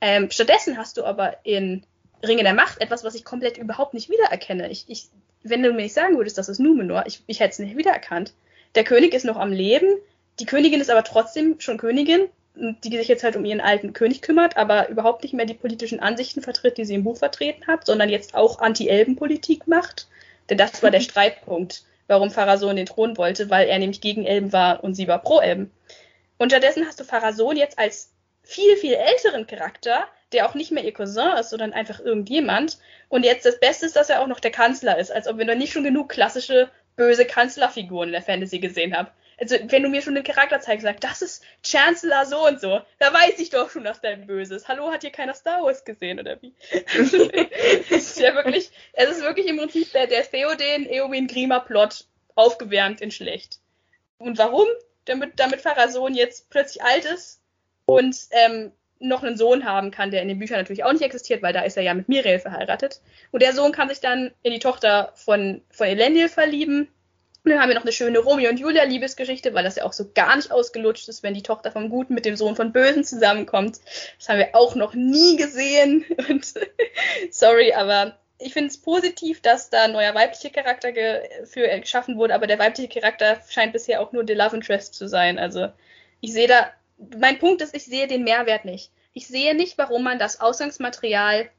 [0.00, 1.84] Ähm, stattdessen hast du aber in
[2.24, 4.68] Ringe der Macht etwas, was ich komplett überhaupt nicht wiedererkenne.
[4.70, 5.08] Ich, ich,
[5.42, 8.32] wenn du mir nicht sagen würdest, das ist Numenor, ich, ich hätte es nicht wiedererkannt.
[8.74, 9.98] Der König ist noch am Leben,
[10.40, 14.22] die Königin ist aber trotzdem schon Königin, die sich jetzt halt um ihren alten König
[14.22, 17.86] kümmert, aber überhaupt nicht mehr die politischen Ansichten vertritt, die sie im Buch vertreten hat,
[17.86, 20.08] sondern jetzt auch Anti-Elben-Politik macht.
[20.50, 24.52] Denn das war der Streitpunkt, warum Pharason den Thron wollte, weil er nämlich gegen Elben
[24.52, 25.70] war und sie war pro Elben.
[26.38, 28.12] Und stattdessen hast du Pharason jetzt als
[28.42, 32.78] viel, viel älteren Charakter, der auch nicht mehr ihr Cousin ist, sondern einfach irgendjemand.
[33.08, 35.44] Und jetzt das Beste ist, dass er auch noch der Kanzler ist, als ob wir
[35.44, 39.08] noch nicht schon genug klassische böse Kanzlerfiguren in der Fantasy gesehen haben.
[39.38, 42.80] Also, wenn du mir schon den Charakter zeigst, sagst, das ist Chancellor so und so,
[42.98, 44.68] da weiß ich doch schon, dass der böse ist.
[44.68, 46.54] Hallo, hat hier keiner Star Wars gesehen, oder wie?
[46.70, 52.06] es ist ja wirklich, es ist wirklich im Prinzip der, der Theoden Eowyn Grima Plot
[52.34, 53.58] aufgewärmt in schlecht.
[54.18, 54.68] Und warum?
[55.06, 57.40] Damit, damit Pharason jetzt plötzlich alt ist
[57.86, 58.70] und ähm,
[59.02, 61.62] noch einen Sohn haben kann, der in den Büchern natürlich auch nicht existiert, weil da
[61.62, 63.00] ist er ja mit Miriel verheiratet.
[63.30, 66.88] Und der Sohn kann sich dann in die Tochter von, von Elendil verlieben.
[67.44, 69.92] Und dann haben wir noch eine schöne Romeo und Julia Liebesgeschichte, weil das ja auch
[69.92, 73.02] so gar nicht ausgelutscht ist, wenn die Tochter vom Guten mit dem Sohn von Bösen
[73.02, 73.80] zusammenkommt.
[74.18, 76.04] Das haben wir auch noch nie gesehen.
[76.28, 76.54] Und
[77.30, 82.16] sorry, aber ich finde es positiv, dass da ein neuer weiblicher Charakter ge für geschaffen
[82.16, 85.38] wurde, aber der weibliche Charakter scheint bisher auch nur der Love Interest zu sein.
[85.38, 85.68] Also
[86.20, 86.70] ich sehe da
[87.18, 88.90] mein Punkt ist, ich sehe den Mehrwert nicht.
[89.12, 91.50] Ich sehe nicht, warum man das Ausgangsmaterial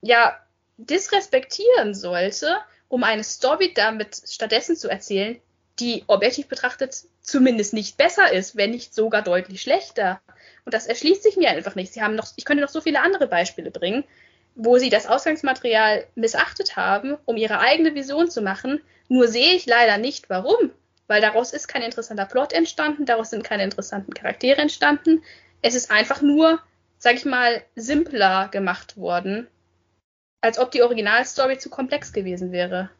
[0.00, 0.36] ja
[0.76, 2.56] disrespektieren sollte,
[2.88, 5.40] um eine Story damit stattdessen zu erzählen,
[5.78, 10.20] die objektiv betrachtet zumindest nicht besser ist, wenn nicht sogar deutlich schlechter.
[10.64, 11.92] Und das erschließt sich mir einfach nicht.
[11.92, 14.04] Sie haben noch, ich könnte noch so viele andere Beispiele bringen,
[14.54, 18.82] wo sie das Ausgangsmaterial missachtet haben, um ihre eigene Vision zu machen.
[19.08, 20.72] Nur sehe ich leider nicht, warum
[21.06, 25.22] weil daraus ist kein interessanter Plot entstanden, daraus sind keine interessanten Charaktere entstanden.
[25.60, 26.60] Es ist einfach nur,
[26.98, 29.46] sag ich mal, simpler gemacht worden,
[30.40, 32.90] als ob die Originalstory zu komplex gewesen wäre.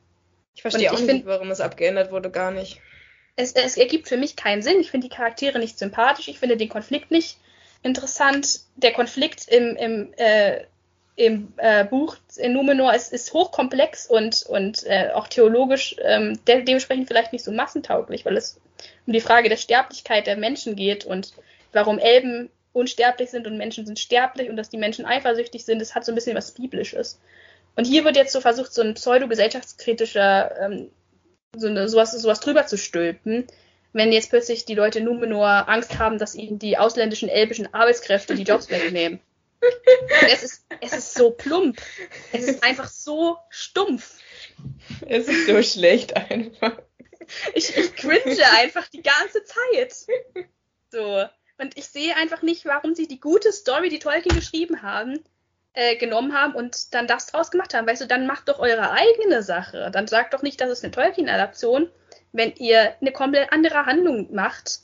[0.55, 2.80] Ich verstehe auch ich nicht, find, warum es abgeändert wurde, gar nicht.
[3.36, 4.80] Es, es ergibt für mich keinen Sinn.
[4.80, 7.38] Ich finde die Charaktere nicht sympathisch, ich finde den Konflikt nicht
[7.82, 8.61] interessant.
[8.76, 10.64] Der Konflikt im, im äh,
[11.14, 16.62] im äh, Buch in Numenor ist, ist hochkomplex und, und äh, auch theologisch ähm, de
[16.62, 18.58] dementsprechend vielleicht nicht so massentauglich, weil es
[19.06, 21.34] um die Frage der Sterblichkeit der Menschen geht und
[21.72, 25.80] warum Elben unsterblich sind und Menschen sind sterblich und dass die Menschen eifersüchtig sind.
[25.80, 27.20] Das hat so ein bisschen was Biblisches.
[27.76, 30.90] Und hier wird jetzt so versucht, so ein pseudo-gesellschaftskritischer, ähm,
[31.54, 33.46] so eine, sowas, sowas drüber zu stülpen,
[33.92, 38.34] wenn jetzt plötzlich die Leute in Numenor Angst haben, dass ihnen die ausländischen elbischen Arbeitskräfte
[38.34, 39.20] die Jobs wegnehmen
[40.30, 41.80] es ist, es ist so plump.
[42.32, 44.18] Es ist einfach so stumpf.
[45.06, 46.78] Es ist so schlecht einfach.
[47.54, 49.94] Ich, ich cringe einfach die ganze Zeit.
[50.90, 51.24] So.
[51.58, 55.22] Und ich sehe einfach nicht, warum sie die gute Story, die Tolkien geschrieben haben,
[55.74, 57.86] äh, genommen haben und dann das draus gemacht haben.
[57.86, 59.90] Weißt du, dann macht doch eure eigene Sache.
[59.92, 61.88] Dann sagt doch nicht, das ist eine Tolkien-Adaption,
[62.32, 64.80] wenn ihr eine komplett andere Handlung macht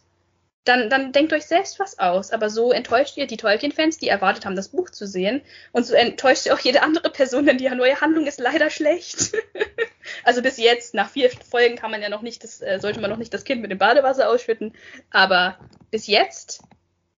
[0.69, 2.31] dann, dann denkt euch selbst was aus.
[2.31, 5.41] Aber so enttäuscht ihr die Tolkien-Fans, die erwartet haben, das Buch zu sehen.
[5.73, 9.33] Und so enttäuscht ihr auch jede andere Person, denn die neue Handlung ist leider schlecht.
[10.25, 13.11] also bis jetzt, nach vier Folgen kann man ja noch nicht, das, äh, sollte man
[13.11, 14.75] noch nicht das Kind mit dem Badewasser ausschütten.
[15.11, 15.59] Aber
[15.91, 16.63] bis jetzt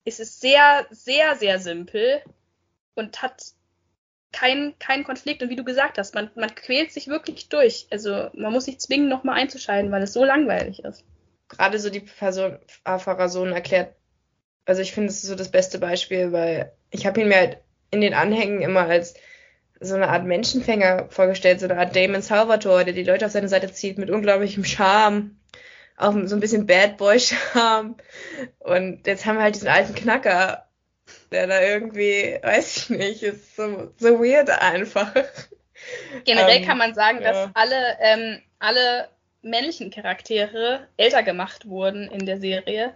[0.05, 2.21] ist es sehr, sehr, sehr simpel
[2.93, 3.41] und hat
[4.31, 5.41] keinen kein Konflikt.
[5.41, 7.87] Und wie du gesagt hast, man, man quält sich wirklich durch.
[7.89, 11.03] Also man muss sich zwingen, nochmal einzuschalten, weil es so langweilig ist
[11.49, 13.95] gerade so die Person, Pharason erklärt,
[14.65, 17.57] also ich finde, es ist so das beste Beispiel, weil ich habe ihn mir halt
[17.91, 19.15] in den Anhängen immer als
[19.79, 23.49] so eine Art Menschenfänger vorgestellt, so eine Art Damon Salvatore, der die Leute auf seine
[23.49, 25.39] Seite zieht mit unglaublichem Charme,
[25.97, 27.95] auch so ein bisschen Bad Boy Charme.
[28.59, 30.65] Und jetzt haben wir halt diesen alten Knacker,
[31.31, 35.13] der da irgendwie, weiß ich nicht, ist so, so weird einfach.
[36.25, 37.31] Generell ähm, kann man sagen, ja.
[37.31, 39.09] dass alle, ähm, alle
[39.41, 42.93] männlichen Charaktere älter gemacht wurden in der Serie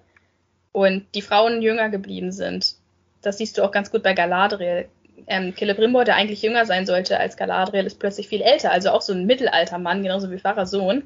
[0.72, 2.76] und die Frauen jünger geblieben sind.
[3.22, 4.90] Das siehst du auch ganz gut bei Galadriel.
[5.28, 9.02] Ähm, Celebrimbor, der eigentlich jünger sein sollte als Galadriel, ist plötzlich viel älter, also auch
[9.02, 11.04] so ein Mittelaltermann, genauso wie Pfarrer Sohn.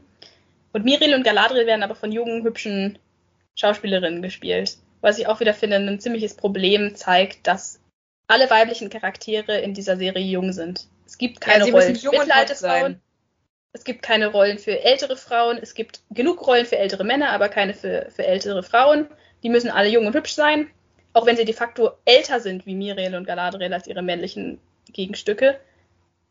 [0.73, 2.97] Und Miril und Galadriel werden aber von jungen, hübschen
[3.55, 4.77] Schauspielerinnen gespielt.
[5.01, 7.79] Was ich auch wieder finde, ein ziemliches Problem zeigt, dass
[8.27, 10.87] alle weiblichen Charaktere in dieser Serie jung sind.
[11.05, 11.93] Es gibt keine ja, Rollen.
[11.93, 13.01] Mittelalterfrauen
[13.77, 15.59] Es gibt keine Rollen für ältere Frauen.
[15.61, 19.07] Es gibt genug Rollen für ältere Männer, aber keine für, für ältere Frauen.
[19.43, 20.71] Die müssen alle jung und hübsch sein.
[21.13, 24.59] Auch wenn sie de facto älter sind wie Miriel und Galadriel als ihre männlichen
[24.91, 25.59] Gegenstücke.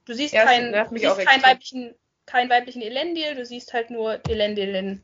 [0.06, 1.94] Du siehst, Ja, keinen, du siehst keinen, weiblichen,
[2.26, 5.02] keinen weiblichen Elendil, du siehst halt nur Elendilin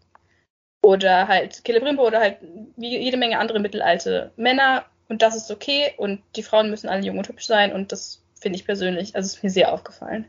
[0.83, 2.39] oder halt Celebrimbor oder halt
[2.77, 4.85] wie jede Menge andere mittelalte Männer.
[5.09, 5.95] Und das ist okay.
[5.97, 7.73] Und die Frauen müssen alle jung und hübsch sein.
[7.73, 10.27] Und das finde ich persönlich, also ist mir sehr aufgefallen.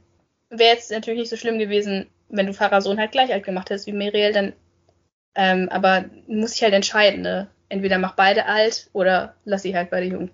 [0.55, 3.87] Wäre jetzt natürlich nicht so schlimm gewesen, wenn du Pharason halt gleich alt gemacht hättest
[3.87, 4.53] wie Miriel, dann
[5.35, 7.49] ähm, aber muss ich halt entscheiden, ne?
[7.69, 10.29] Entweder mach beide alt oder lass sie halt beide jung.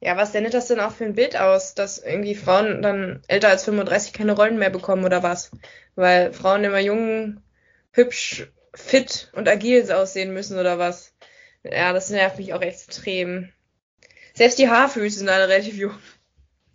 [0.00, 3.48] Ja, was sendet das denn auch für ein Bild aus, dass irgendwie Frauen dann älter
[3.48, 5.50] als 35 keine Rollen mehr bekommen oder was?
[5.96, 7.40] Weil Frauen immer jung,
[7.92, 11.14] hübsch, fit und agil aussehen müssen oder was?
[11.64, 13.50] Ja, das nervt mich auch extrem.
[14.34, 15.98] Selbst die Haarfüße sind alle relativ jung.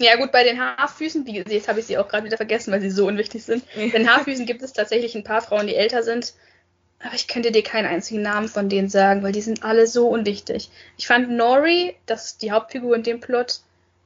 [0.01, 2.81] Ja gut, bei den Haarfüßen, wie jetzt habe ich sie auch gerade wieder vergessen, weil
[2.81, 3.63] sie so unwichtig sind.
[3.75, 6.33] Bei den Haarfüßen gibt es tatsächlich ein paar Frauen, die älter sind.
[7.01, 10.07] Aber ich könnte dir keinen einzigen Namen von denen sagen, weil die sind alle so
[10.07, 10.69] unwichtig.
[10.97, 13.59] Ich fand Nori, das ist die Hauptfigur in dem Plot,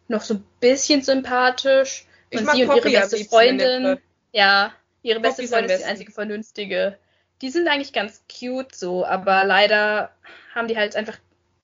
[0.07, 2.05] noch so ein bisschen sympathisch.
[2.29, 3.97] Ich und sie und Poppy ihre am beste Freundin.
[4.31, 6.97] Ja, ihre beste Poppy am Freundin ist die einzige vernünftige.
[7.41, 10.11] Die sind eigentlich ganz cute so, aber leider
[10.53, 11.17] haben die halt einfach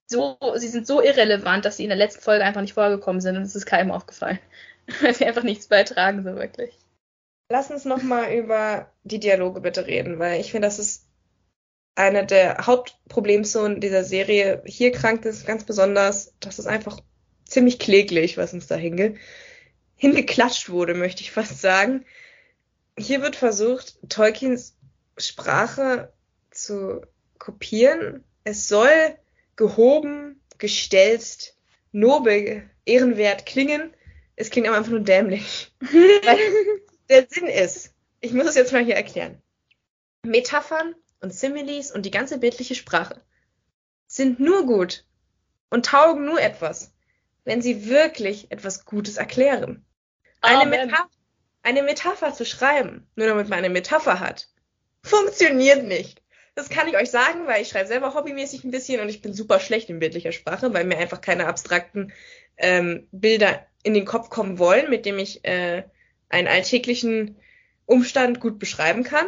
[0.10, 3.38] so, sie sind so irrelevant, dass sie in der letzten Folge einfach nicht vorgekommen sind
[3.38, 4.40] und es ist keinem aufgefallen.
[5.02, 6.74] Weil sie einfach nichts beitragen, so wirklich.
[7.52, 11.08] Lass uns nochmal über die Dialoge bitte reden, weil ich finde, das ist
[11.96, 14.62] eine der Hauptproblemzonen dieser Serie.
[14.66, 17.00] Hier krankt es ganz besonders, dass es einfach
[17.46, 19.16] ziemlich kläglich, was uns da hinge
[19.96, 22.06] hingeklatscht wurde, möchte ich fast sagen.
[22.98, 24.78] Hier wird versucht, Tolkiens
[25.18, 26.14] Sprache
[26.52, 27.02] zu
[27.38, 28.24] kopieren.
[28.44, 29.18] Es soll
[29.60, 31.54] gehoben, gestelzt,
[31.92, 33.94] nobel, ehrenwert klingen.
[34.38, 35.76] Es klingt aber einfach nur dämlich.
[37.10, 39.42] Der Sinn ist, ich muss es jetzt mal hier erklären.
[40.26, 43.22] Metaphern und Similes und die ganze bildliche Sprache
[44.08, 45.06] sind nur gut
[45.70, 46.94] und taugen nur etwas,
[47.44, 49.86] wenn sie wirklich etwas Gutes erklären.
[50.40, 50.70] Eine.
[50.70, 51.10] Metapher,
[51.64, 54.48] eine Metapher zu schreiben, nur damit man eine Metapher hat,
[55.04, 56.22] funktioniert nicht.
[56.56, 59.34] Das kann ich euch sagen, weil ich schreibe selber hobbymäßig ein bisschen und ich bin
[59.34, 62.12] super schlecht in bildlicher Sprache, weil mir einfach keine abstrakten
[62.58, 65.84] ähm, Bilder in den Kopf kommen wollen, mit dem ich äh,
[66.30, 67.38] einen alltäglichen
[67.86, 69.28] Umstand gut beschreiben kann.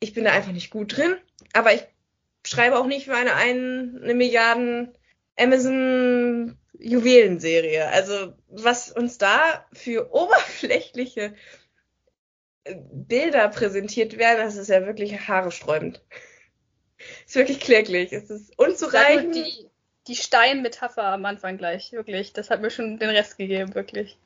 [0.00, 1.16] Ich bin da einfach nicht gut drin,
[1.52, 1.84] aber ich
[2.46, 4.96] schreibe auch nicht für eine, ein, eine Milliarden
[5.36, 7.88] Amazon Juwelenserie.
[7.88, 11.34] Also was uns da für oberflächliche
[12.64, 16.02] äh, Bilder präsentiert werden, das ist ja wirklich haaresträubend.
[17.34, 18.12] Ist wirklich kläglich.
[18.12, 19.34] Es ist unzureichend.
[19.34, 19.68] die,
[20.06, 22.32] die Steinmetapher am Anfang gleich, wirklich.
[22.32, 24.16] Das hat mir schon den Rest gegeben, wirklich.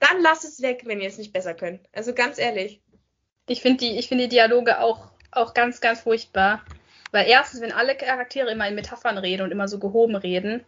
[0.00, 1.80] Dann lasst es weg, wenn ihr es nicht besser könnt.
[1.92, 2.80] Also ganz ehrlich.
[3.48, 6.64] Ich finde die, ich finde die Dialoge auch, auch ganz, ganz furchtbar.
[7.12, 10.64] Weil erstens, wenn alle Charaktere immer in Metaphern reden und immer so gehoben reden,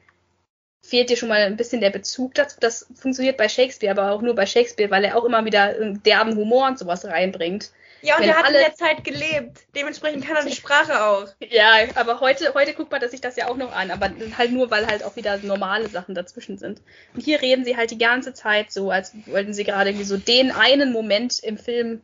[0.82, 2.58] fehlt dir schon mal ein bisschen der Bezug dazu.
[2.60, 6.36] Das funktioniert bei Shakespeare, aber auch nur bei Shakespeare, weil er auch immer wieder derben
[6.36, 7.72] Humor und sowas reinbringt.
[8.00, 9.60] Ja, und Wenn er hat alle- in der Zeit gelebt.
[9.74, 11.26] Dementsprechend kann er die Sprache auch.
[11.50, 14.70] Ja, aber heute, heute guckt man sich das ja auch noch an, aber halt nur,
[14.70, 16.80] weil halt auch wieder normale Sachen dazwischen sind.
[17.14, 20.16] Und hier reden sie halt die ganze Zeit so, als wollten sie gerade irgendwie so
[20.16, 22.02] den einen Moment im Film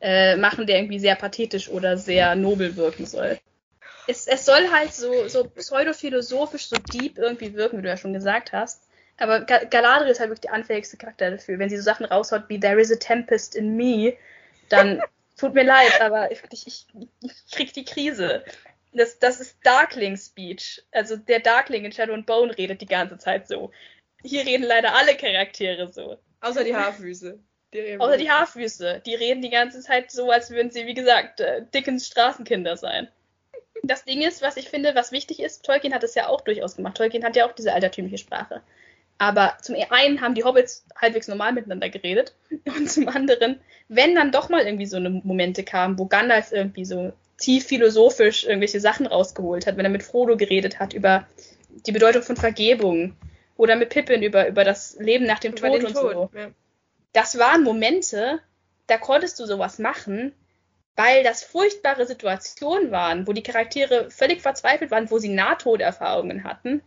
[0.00, 3.38] äh, machen, der irgendwie sehr pathetisch oder sehr nobel wirken soll.
[4.06, 8.14] Es, es soll halt so, so pseudophilosophisch, so deep irgendwie wirken, wie du ja schon
[8.14, 8.82] gesagt hast.
[9.18, 11.58] Aber Ga- Galadriel ist halt wirklich der anfälligste Charakter dafür.
[11.58, 14.14] Wenn sie so Sachen raushaut wie There is a tempest in me,
[14.70, 15.02] dann
[15.40, 18.44] tut mir leid, aber ich, ich, ich, krieg die Krise.
[18.92, 20.82] Das, das ist Darkling Speech.
[20.92, 23.70] Also der Darkling in Shadow and Bone redet die ganze Zeit so.
[24.22, 26.18] Hier reden leider alle Charaktere so.
[26.40, 27.38] Außer die Haarfüße.
[27.72, 29.02] Die reden Außer die Haarfüße.
[29.06, 33.08] Die reden die ganze Zeit so, als würden sie, wie gesagt, äh, Dickens Straßenkinder sein.
[33.82, 36.76] Das Ding ist, was ich finde, was wichtig ist, Tolkien hat es ja auch durchaus
[36.76, 36.96] gemacht.
[36.96, 38.62] Tolkien hat ja auch diese altertümliche Sprache.
[39.20, 42.34] Aber zum einen haben die Hobbits halbwegs normal miteinander geredet.
[42.64, 46.86] Und zum anderen, wenn dann doch mal irgendwie so eine Momente kamen, wo Gandalf irgendwie
[46.86, 51.26] so tief philosophisch irgendwelche Sachen rausgeholt hat, wenn er mit Frodo geredet hat über
[51.86, 53.14] die Bedeutung von Vergebung
[53.58, 56.12] oder mit Pippin über, über das Leben nach dem über Tod und Tod.
[56.14, 56.50] so Ja.
[57.12, 58.40] das waren Momente,
[58.86, 60.32] da konntest du sowas machen,
[60.96, 66.80] weil das furchtbare Situationen waren, wo die Charaktere völlig verzweifelt waren, wo sie Nahtoderfahrungen hatten.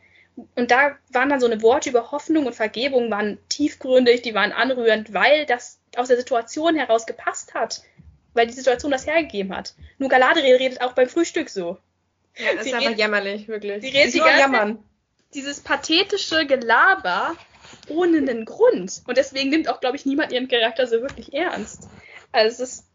[0.56, 4.52] Und da waren dann so eine Worte über Hoffnung und Vergebung, waren tiefgründig, die waren
[4.52, 7.84] anrührend, weil das aus der Situation heraus gepasst hat,
[8.34, 9.76] weil die Situation das hergegeben hat.
[10.00, 11.78] Nur Galadriel redet auch beim Frühstück so.
[12.36, 13.82] Ja, das Sie ist redet- jämmerlich, wirklich.
[13.84, 14.84] sie redet die ganze jammern.
[15.36, 17.36] Dieses pathetische Gelaber
[17.90, 19.02] ohne einen Grund.
[19.06, 21.88] Und deswegen nimmt auch, glaube ich, niemand ihren Charakter so wirklich ernst.
[22.32, 22.86] Also es ist,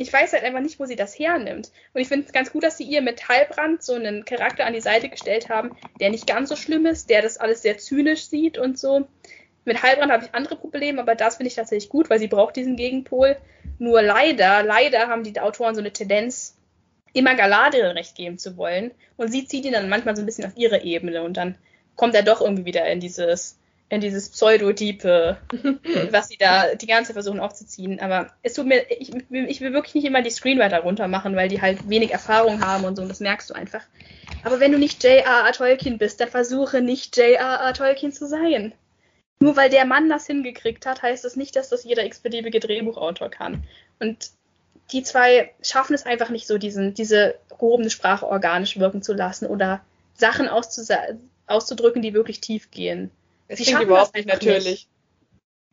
[0.00, 1.70] ich weiß halt einfach nicht, wo sie das hernimmt.
[1.92, 4.72] Und ich finde es ganz gut, dass sie ihr mit Heilbrand so einen Charakter an
[4.72, 8.24] die Seite gestellt haben, der nicht ganz so schlimm ist, der das alles sehr zynisch
[8.24, 9.06] sieht und so.
[9.66, 12.56] Mit Heilbrand habe ich andere Probleme, aber das finde ich tatsächlich gut, weil sie braucht
[12.56, 13.36] diesen Gegenpol.
[13.78, 16.56] Nur leider, leider haben die Autoren so eine Tendenz,
[17.12, 18.92] immer Galadriel recht geben zu wollen.
[19.18, 21.58] Und sie zieht ihn dann manchmal so ein bisschen auf ihre Ebene und dann
[21.94, 23.59] kommt er doch irgendwie wieder in dieses
[23.90, 25.36] in dieses Pseudotype,
[26.10, 28.00] was sie da die ganze Zeit versuchen aufzuziehen.
[28.00, 31.60] Aber es tut mir, ich, ich will wirklich nicht immer die Screenwriter runtermachen, weil die
[31.60, 33.82] halt wenig Erfahrung haben und so, und das merkst du einfach.
[34.44, 35.52] Aber wenn du nicht J.R.R.
[35.52, 37.74] Tolkien bist, dann versuche nicht J.R.R.
[37.74, 38.72] Tolkien zu sein.
[39.40, 43.28] Nur weil der Mann das hingekriegt hat, heißt das nicht, dass das jeder x-beliebige Drehbuchautor
[43.28, 43.64] kann.
[43.98, 44.30] Und
[44.92, 49.46] die zwei schaffen es einfach nicht so, diesen, diese gehobene Sprache organisch wirken zu lassen
[49.46, 49.80] oder
[50.14, 53.10] Sachen auszudrücken, die wirklich tief gehen.
[53.50, 54.64] Es klingt überhaupt nicht natürlich.
[54.64, 54.88] Nicht.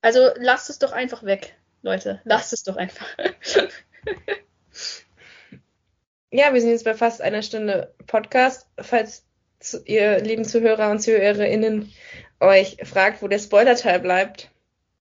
[0.02, 2.22] Also lasst es doch einfach weg, Leute.
[2.24, 3.06] Lasst es doch einfach.
[6.32, 8.68] ja, wir sind jetzt bei fast einer Stunde Podcast.
[8.80, 9.26] Falls
[9.86, 11.94] ihr lieben Zuhörer und ZuhörerInnen
[12.40, 14.50] euch fragt, wo der Spoiler-Teil bleibt,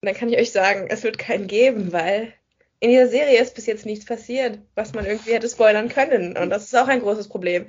[0.03, 2.35] dann kann ich euch sagen, es wird keinen geben, weil
[2.81, 6.37] in dieser Serie ist bis jetzt nichts passiert, was man irgendwie hätte spoilern können.
[6.37, 7.69] Und das ist auch ein großes Problem.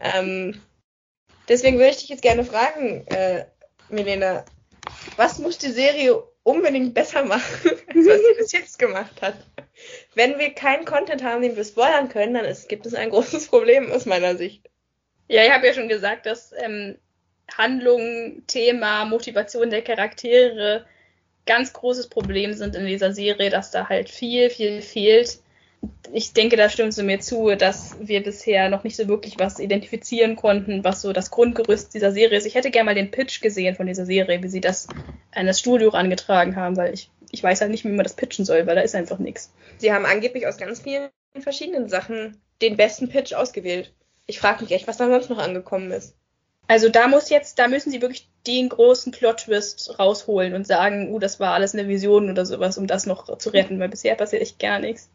[0.00, 0.60] Ähm,
[1.48, 3.46] deswegen würde ich dich jetzt gerne fragen, äh,
[3.88, 4.44] Milena,
[5.16, 9.36] was muss die Serie unbedingt besser machen, als was sie bis jetzt gemacht hat?
[10.14, 13.46] Wenn wir keinen Content haben, den wir spoilern können, dann ist, gibt es ein großes
[13.50, 14.68] Problem aus meiner Sicht.
[15.28, 16.98] Ja, ich habe ja schon gesagt, dass ähm,
[17.56, 20.86] Handlung, Thema, Motivation der Charaktere
[21.46, 25.38] ganz großes Problem sind in dieser Serie, dass da halt viel, viel fehlt
[26.12, 29.58] ich denke, da stimmst du mir zu, dass wir bisher noch nicht so wirklich was
[29.58, 32.46] identifizieren konnten, was so das Grundgerüst dieser Serie ist.
[32.46, 34.88] Ich hätte gerne mal den Pitch gesehen von dieser Serie, wie sie das
[35.34, 38.44] an das Studio angetragen haben, weil ich, ich weiß halt nicht, wie man das pitchen
[38.44, 39.52] soll, weil da ist einfach nichts.
[39.78, 43.92] Sie haben angeblich aus ganz vielen verschiedenen Sachen den besten Pitch ausgewählt.
[44.26, 46.14] Ich frage mich echt, was da sonst noch angekommen ist.
[46.68, 51.18] Also da muss jetzt, da müssen sie wirklich den großen Plot-Twist rausholen und sagen, uh,
[51.18, 54.42] das war alles eine Vision oder sowas, um das noch zu retten, weil bisher passiert
[54.42, 55.08] echt gar nichts.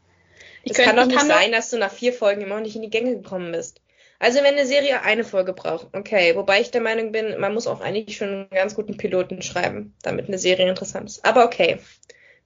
[0.64, 2.90] Es kann doch nicht sein, dass du nach vier Folgen immer noch nicht in die
[2.90, 3.82] Gänge gekommen bist.
[4.20, 7.66] Also wenn eine Serie eine Folge braucht, okay, wobei ich der Meinung bin, man muss
[7.66, 11.26] auch eigentlich schon einen ganz guten Piloten schreiben, damit eine Serie interessant ist.
[11.26, 11.80] Aber okay,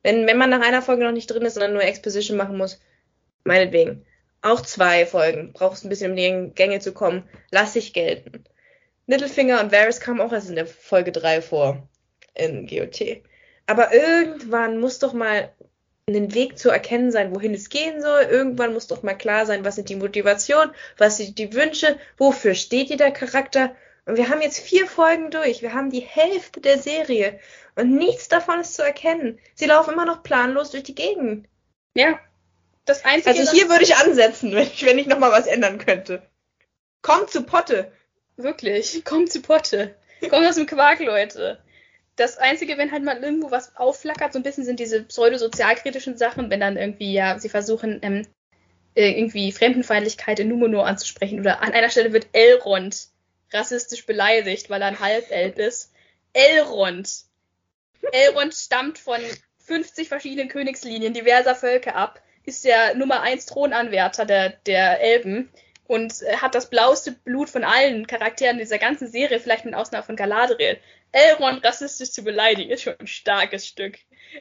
[0.01, 2.80] wenn, wenn man nach einer Folge noch nicht drin ist, sondern nur Exposition machen muss,
[3.43, 4.05] meinetwegen.
[4.41, 8.43] Auch zwei Folgen, brauchst ein bisschen, um in die Gänge zu kommen, lass ich gelten.
[9.07, 11.88] Littlefinger und Varys kamen auch erst in der Folge drei vor
[12.36, 13.24] in GOT.
[13.66, 15.51] Aber irgendwann muss doch mal
[16.08, 18.22] einen Weg zu erkennen sein, wohin es gehen soll.
[18.24, 22.53] Irgendwann muss doch mal klar sein, was sind die Motivation, was sind die Wünsche, wofür
[22.53, 23.76] steht jeder Charakter.
[24.06, 25.64] Und wir haben jetzt vier Folgen durch.
[25.64, 27.39] Wir haben die Hälfte der Serie.
[27.74, 29.39] Und nichts davon ist zu erkennen.
[29.56, 31.47] Sie laufen immer noch planlos durch die Gegend.
[31.95, 32.20] Ja.
[32.86, 36.22] Das Einzige, also hier würde ich ansetzen, wenn ich, wenn ich nochmal was ändern könnte.
[37.01, 37.91] Kommt zu Potte.
[38.38, 39.95] Wirklich, kommt zu Potte.
[40.30, 41.58] Kommt aus dem Quark, Leute
[42.16, 46.49] das Einzige, wenn halt mal irgendwo was aufflackert, so ein bisschen sind diese pseudosozialkritischen Sachen,
[46.49, 48.28] wenn dann irgendwie, ja, sie versuchen, ähm,
[48.95, 53.09] äh, irgendwie Fremdenfeindlichkeit in Numenor anzusprechen oder an einer Stelle wird Elrond
[53.51, 55.91] rassistisch beleidigt, weil er ein Halbelb ist.
[56.34, 57.09] Elrond.
[58.11, 59.20] Elrond stammt von
[59.66, 65.49] 50 verschiedenen Königslinien diverser Völker ab, ist der Nummer 1 Thronanwärter der, der Elben
[65.88, 70.16] und hat das blaueste Blut von allen Charakteren dieser ganzen Serie, vielleicht mit Ausnahme von
[70.16, 70.78] Galadriel.
[71.16, 73.97] Elrond rassistisch zu beleidigen, ist schon ein starkes Stück.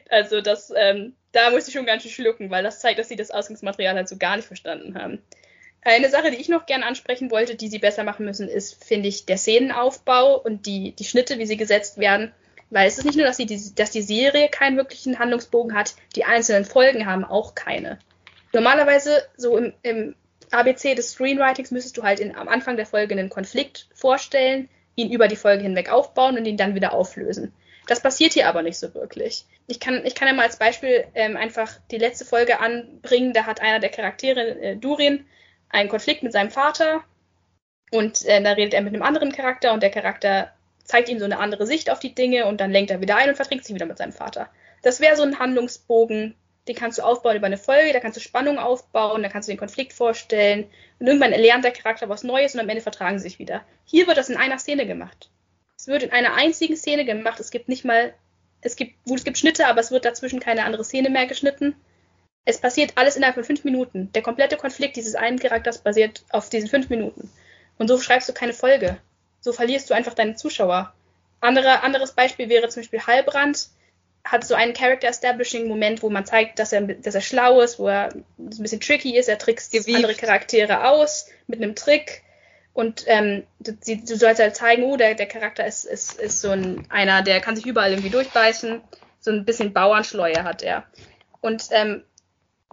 [0.09, 3.15] Also das, ähm, da muss ich schon ganz schön schlucken, weil das zeigt, dass sie
[3.15, 5.21] das Ausgangsmaterial halt so gar nicht verstanden haben.
[5.81, 9.07] Eine Sache, die ich noch gerne ansprechen wollte, die sie besser machen müssen, ist, finde
[9.07, 12.33] ich, der Szenenaufbau und die, die Schnitte, wie sie gesetzt werden.
[12.71, 15.95] Weil es ist nicht nur, dass, sie die, dass die Serie keinen wirklichen Handlungsbogen hat,
[16.15, 17.99] die einzelnen Folgen haben auch keine.
[18.51, 20.15] Normalerweise, so im, im
[20.51, 25.11] ABC des Screenwritings, müsstest du halt in, am Anfang der Folge einen Konflikt vorstellen, ihn
[25.11, 27.53] über die Folge hinweg aufbauen und ihn dann wieder auflösen.
[27.87, 29.45] Das passiert hier aber nicht so wirklich.
[29.67, 33.33] Ich kann, ich kann ja mal als Beispiel ähm, einfach die letzte Folge anbringen.
[33.33, 35.25] Da hat einer der Charaktere, äh, Durin,
[35.69, 37.03] einen Konflikt mit seinem Vater
[37.91, 40.51] und äh, da redet er mit einem anderen Charakter und der Charakter
[40.83, 43.29] zeigt ihm so eine andere Sicht auf die Dinge und dann lenkt er wieder ein
[43.29, 44.49] und verträgt sich wieder mit seinem Vater.
[44.83, 46.35] Das wäre so ein Handlungsbogen,
[46.67, 49.51] den kannst du aufbauen über eine Folge, da kannst du Spannung aufbauen, da kannst du
[49.51, 50.67] den Konflikt vorstellen
[50.99, 53.63] und irgendwann lernt der Charakter was Neues und am Ende vertragen sie sich wieder.
[53.85, 55.29] Hier wird das in einer Szene gemacht.
[55.77, 57.39] Es wird in einer einzigen Szene gemacht.
[57.39, 58.13] Es gibt nicht mal,
[58.61, 61.75] es gibt, gut, es gibt Schnitte, aber es wird dazwischen keine andere Szene mehr geschnitten.
[62.45, 64.11] Es passiert alles innerhalb von fünf Minuten.
[64.13, 67.29] Der komplette Konflikt dieses einen Charakters basiert auf diesen fünf Minuten.
[67.77, 68.97] Und so schreibst du keine Folge.
[69.41, 70.93] So verlierst du einfach deine Zuschauer.
[71.41, 73.69] Andere, anderes Beispiel wäre zum Beispiel Heilbrand
[74.25, 78.09] hat so einen Character-Establishing-Moment, wo man zeigt, dass er, dass er schlau ist, wo er
[78.11, 79.95] ein bisschen tricky ist, er trickst Gewieft.
[79.95, 82.23] andere Charaktere aus mit einem Trick.
[82.73, 86.49] Und ähm, du, du, sollst halt zeigen, oh, der, der Charakter ist, ist, ist so
[86.49, 88.81] ein, einer, der kann sich überall irgendwie durchbeißen.
[89.19, 90.83] So ein bisschen Bauernschleue hat er.
[91.39, 92.03] Und ähm,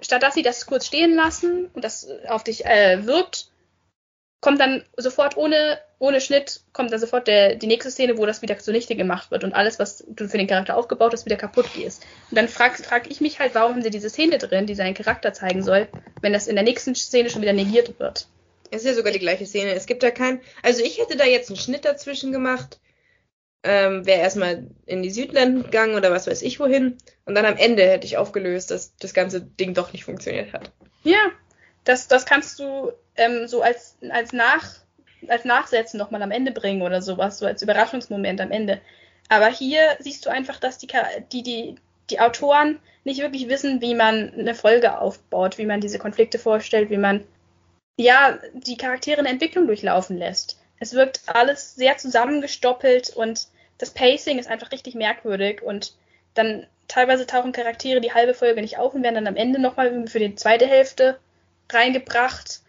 [0.00, 3.51] statt dass sie das kurz stehen lassen und das auf dich äh, wirkt,
[4.42, 8.42] kommt dann sofort ohne, ohne Schnitt, kommt dann sofort der, die nächste Szene, wo das
[8.42, 11.72] wieder zunichte gemacht wird und alles, was du für den Charakter aufgebaut hast, wieder kaputt
[11.74, 12.04] gehst.
[12.30, 14.94] Und dann frage frag ich mich halt, warum haben sie diese Szene drin, die seinen
[14.94, 15.88] Charakter zeigen soll,
[16.20, 18.26] wenn das in der nächsten Szene schon wieder negiert wird.
[18.72, 19.74] Es ist ja sogar die gleiche Szene.
[19.74, 20.40] Es gibt da kein.
[20.62, 22.80] Also ich hätte da jetzt einen Schnitt dazwischen gemacht.
[23.62, 26.98] Ähm, Wäre erstmal in die Südländer gegangen oder was weiß ich wohin.
[27.26, 30.72] Und dann am Ende hätte ich aufgelöst, dass das ganze Ding doch nicht funktioniert hat.
[31.04, 31.30] Ja,
[31.84, 34.64] das, das kannst du ähm, so als, als, Nach,
[35.28, 38.80] als Nachsätzen nochmal am Ende bringen oder sowas, so als Überraschungsmoment am Ende.
[39.28, 40.88] Aber hier siehst du einfach, dass die,
[41.32, 41.76] die, die,
[42.10, 46.90] die Autoren nicht wirklich wissen, wie man eine Folge aufbaut, wie man diese Konflikte vorstellt,
[46.90, 47.24] wie man
[47.96, 50.60] ja die Charaktere in Entwicklung durchlaufen lässt.
[50.78, 55.94] Es wirkt alles sehr zusammengestoppelt und das Pacing ist einfach richtig merkwürdig und
[56.34, 60.06] dann teilweise tauchen Charaktere die halbe Folge nicht auf und werden dann am Ende nochmal
[60.06, 61.18] für die zweite Hälfte
[61.74, 62.60] reingebracht.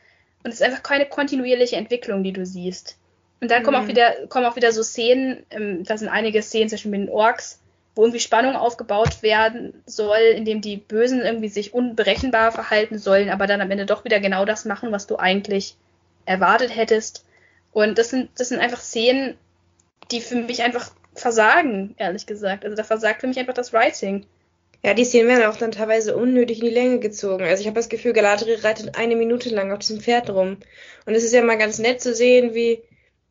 [0.44, 2.98] Und es ist einfach keine kontinuierliche Entwicklung, die du siehst.
[3.42, 3.66] Und dann mhm.
[3.66, 3.90] kommen, auch mhm.
[3.90, 7.10] wieder, kommen auch wieder so Szenen, ähm, da sind einige Szenen, zum Beispiel mit den
[7.10, 7.60] Orks,
[7.96, 13.46] wo irgendwie Spannung aufgebaut werden soll, indem die Bösen irgendwie sich unberechenbar verhalten sollen, aber
[13.46, 15.76] dann am Ende doch wieder genau das machen, was du eigentlich
[16.26, 17.26] erwartet hättest.
[17.72, 19.38] Und das sind, das sind einfach Szenen,
[20.12, 22.66] die für mich einfach versagen, ehrlich gesagt.
[22.66, 24.26] Also da versagt für mich einfach das Writing.
[24.86, 27.46] Ja, die Szenen werden auch dann teilweise unnötig in die Länge gezogen.
[27.46, 30.58] Also ich habe das Gefühl, Galadriel reitet eine Minute lang auf diesem Pferd rum.
[31.06, 32.84] Und es ist ja mal ganz nett zu sehen, wie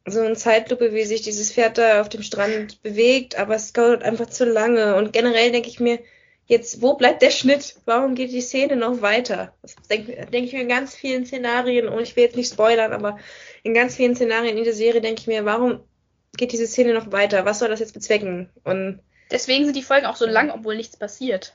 [0.07, 4.03] so eine Zeitlupe, wie sich dieses Pferd da auf dem Strand bewegt, aber es dauert
[4.03, 4.97] einfach zu lange.
[4.97, 5.99] Und generell denke ich mir,
[6.47, 7.77] jetzt, wo bleibt der Schnitt?
[7.85, 9.55] Warum geht die Szene noch weiter?
[9.63, 12.93] Das denke denk ich mir in ganz vielen Szenarien, und ich will jetzt nicht spoilern,
[12.93, 13.19] aber
[13.63, 15.81] in ganz vielen Szenarien in der Serie denke ich mir, warum
[16.37, 17.45] geht diese Szene noch weiter?
[17.45, 18.49] Was soll das jetzt bezwecken?
[18.65, 19.01] Und
[19.33, 21.55] Deswegen sind die Folgen auch so lang, obwohl nichts passiert.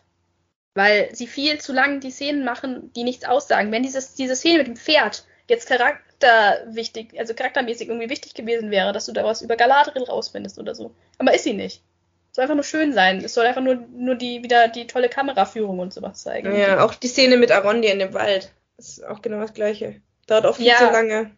[0.73, 3.71] Weil sie viel zu lang die Szenen machen, die nichts aussagen.
[3.71, 8.91] Wenn dieses, diese Szene mit dem Pferd jetzt charakterwichtig, also charaktermäßig irgendwie wichtig gewesen wäre,
[8.93, 10.93] dass du da was über Galadriel rausfindest oder so.
[11.19, 11.83] Aber ist sie nicht.
[12.31, 13.23] Es soll einfach nur schön sein.
[13.23, 16.55] Es soll einfach nur, nur die, wieder die tolle Kameraführung und sowas zeigen.
[16.55, 18.51] Ja, auch die Szene mit Arondi in dem Wald.
[18.75, 20.01] Das ist auch genau das Gleiche.
[20.27, 21.31] Dauert auch viel ja, zu lange.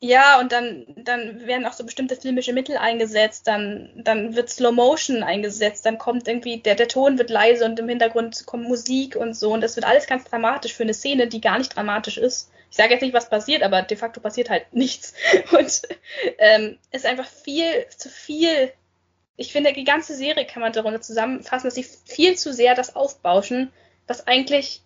[0.00, 4.72] Ja, und dann, dann werden auch so bestimmte filmische Mittel eingesetzt, dann, dann wird Slow
[4.72, 9.16] Motion eingesetzt, dann kommt irgendwie, der, der Ton wird leise und im Hintergrund kommt Musik
[9.16, 9.54] und so.
[9.54, 12.50] Und das wird alles ganz dramatisch für eine Szene, die gar nicht dramatisch ist.
[12.70, 15.14] Ich sage jetzt nicht, was passiert, aber de facto passiert halt nichts.
[15.52, 15.82] Und
[16.38, 18.72] ähm, ist einfach viel zu viel.
[19.36, 22.96] Ich finde, die ganze Serie kann man darunter zusammenfassen, dass sie viel zu sehr das
[22.96, 23.72] aufbauschen,
[24.06, 24.82] was eigentlich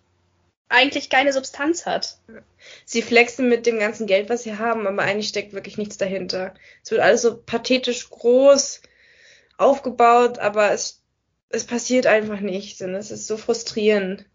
[0.71, 2.17] eigentlich keine Substanz hat.
[2.85, 6.53] Sie flexen mit dem ganzen Geld, was sie haben, aber eigentlich steckt wirklich nichts dahinter.
[6.83, 8.81] Es wird alles so pathetisch groß
[9.57, 11.01] aufgebaut, aber es,
[11.49, 14.25] es passiert einfach nichts und es ist so frustrierend.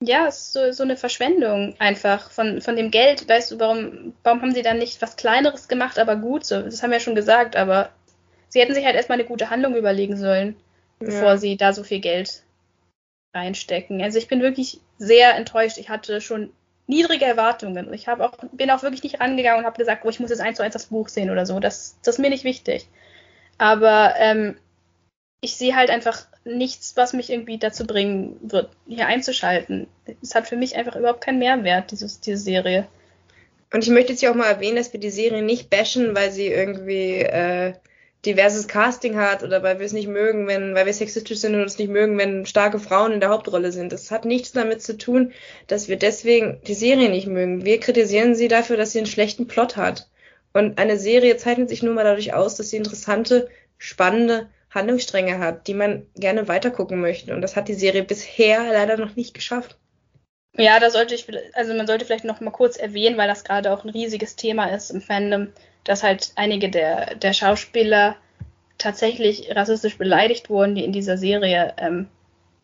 [0.00, 3.28] Ja, es ist so, so eine Verschwendung einfach von, von dem Geld.
[3.28, 6.62] Weißt du, warum, warum haben sie dann nicht was Kleineres gemacht, aber gut so?
[6.62, 7.90] Das haben wir ja schon gesagt, aber
[8.48, 10.56] sie hätten sich halt erstmal eine gute Handlung überlegen sollen,
[11.00, 11.36] bevor ja.
[11.36, 12.42] sie da so viel Geld
[13.34, 14.00] reinstecken.
[14.00, 15.78] Also ich bin wirklich sehr enttäuscht.
[15.78, 16.50] Ich hatte schon
[16.86, 17.92] niedrige Erwartungen.
[17.92, 20.40] Ich habe auch, bin auch wirklich nicht rangegangen und habe gesagt, oh, ich muss jetzt
[20.40, 21.60] eins zu eins das Buch sehen oder so.
[21.60, 22.88] Das, das ist mir nicht wichtig.
[23.58, 24.56] Aber ähm,
[25.40, 29.86] ich sehe halt einfach nichts, was mich irgendwie dazu bringen wird, hier einzuschalten.
[30.22, 32.88] Es hat für mich einfach überhaupt keinen Mehrwert, dieses, diese Serie.
[33.72, 36.32] Und ich möchte jetzt hier auch mal erwähnen, dass wir die Serie nicht bashen, weil
[36.32, 37.74] sie irgendwie äh,
[38.26, 41.62] diverses Casting hat oder weil wir es nicht mögen, wenn, weil wir sexistisch sind und
[41.62, 43.92] es nicht mögen, wenn starke Frauen in der Hauptrolle sind.
[43.92, 45.32] Das hat nichts damit zu tun,
[45.68, 47.64] dass wir deswegen die Serie nicht mögen.
[47.64, 50.08] Wir kritisieren sie dafür, dass sie einen schlechten Plot hat.
[50.52, 55.66] Und eine Serie zeichnet sich nur mal dadurch aus, dass sie interessante, spannende Handlungsstränge hat,
[55.68, 57.34] die man gerne weitergucken möchte.
[57.34, 59.78] Und das hat die Serie bisher leider noch nicht geschafft.
[60.56, 63.72] Ja, da sollte ich, also man sollte vielleicht noch mal kurz erwähnen, weil das gerade
[63.72, 65.52] auch ein riesiges Thema ist im Fandom,
[65.84, 68.16] dass halt einige der, der Schauspieler
[68.78, 72.08] tatsächlich rassistisch beleidigt wurden, die in dieser Serie ähm,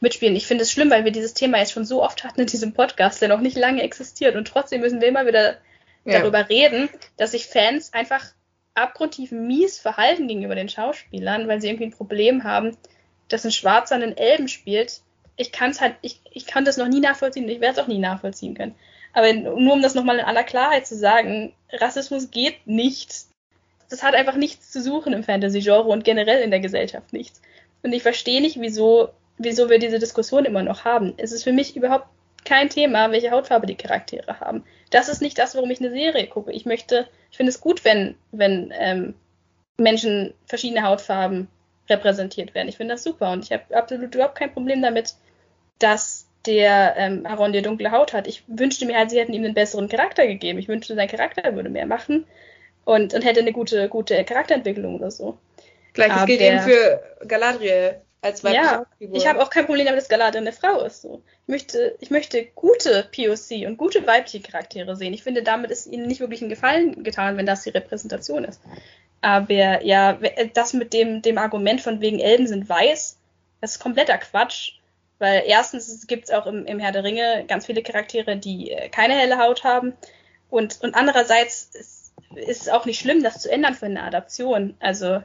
[0.01, 0.37] mitspielen.
[0.37, 2.73] Ich finde es schlimm, weil wir dieses Thema jetzt schon so oft hatten in diesem
[2.73, 4.37] Podcast, der noch nicht lange existiert.
[4.37, 5.57] Und trotzdem müssen wir immer wieder
[6.05, 6.21] ja.
[6.21, 8.25] darüber reden, dass sich Fans einfach
[8.75, 12.77] abgrundtief mies verhalten gegenüber den Schauspielern, weil sie irgendwie ein Problem haben,
[13.29, 15.01] dass ein Schwarzer einen Elben spielt.
[15.37, 17.85] Ich kann es halt, ich, ich kann das noch nie nachvollziehen und ich werde es
[17.85, 18.75] auch nie nachvollziehen können.
[19.15, 23.27] Aber nur um das nochmal in aller Klarheit zu sagen, Rassismus geht nicht.
[23.89, 27.41] Das hat einfach nichts zu suchen im Fantasy-Genre und generell in der Gesellschaft nichts.
[27.83, 31.15] Und ich verstehe nicht, wieso wieso wir diese Diskussion immer noch haben.
[31.17, 32.07] Es ist für mich überhaupt
[32.45, 34.65] kein Thema, welche Hautfarbe die Charaktere haben.
[34.91, 36.53] Das ist nicht das, warum ich eine Serie gucke.
[36.53, 39.15] Ich möchte, ich finde es gut, wenn, wenn ähm,
[39.79, 41.49] Menschen verschiedene Hautfarben
[41.89, 42.69] repräsentiert werden.
[42.69, 45.15] Ich finde das super und ich habe absolut überhaupt kein Problem damit,
[45.79, 48.27] dass der ähm, Aaron die dunkle Haut hat.
[48.27, 50.59] Ich wünschte mir halt, sie hätten ihm einen besseren Charakter gegeben.
[50.59, 52.27] Ich wünschte, sein Charakter würde mehr machen
[52.85, 55.39] und, und hätte eine gute, gute Charakterentwicklung oder so.
[55.95, 59.17] Gleiches Aber gilt der- eben für Galadriel als weibliche Ja, Hauptfigur.
[59.17, 61.03] ich habe auch kein Problem damit, dass Galadriel eine Frau ist.
[61.03, 61.23] So.
[61.43, 65.13] Ich, möchte, ich möchte gute POC und gute weibliche Charaktere sehen.
[65.13, 68.61] Ich finde, damit ist ihnen nicht wirklich ein Gefallen getan, wenn das die Repräsentation ist.
[69.21, 70.19] Aber ja,
[70.53, 73.19] das mit dem, dem Argument von wegen Elben sind weiß,
[73.61, 74.73] das ist kompletter Quatsch.
[75.19, 78.89] Weil erstens gibt es auch im, im Herr der Ringe ganz viele Charaktere, die äh,
[78.89, 79.95] keine helle Haut haben.
[80.51, 84.75] Und, und andererseits ist, ist es auch nicht schlimm, das zu ändern für eine Adaption.
[84.81, 85.21] Also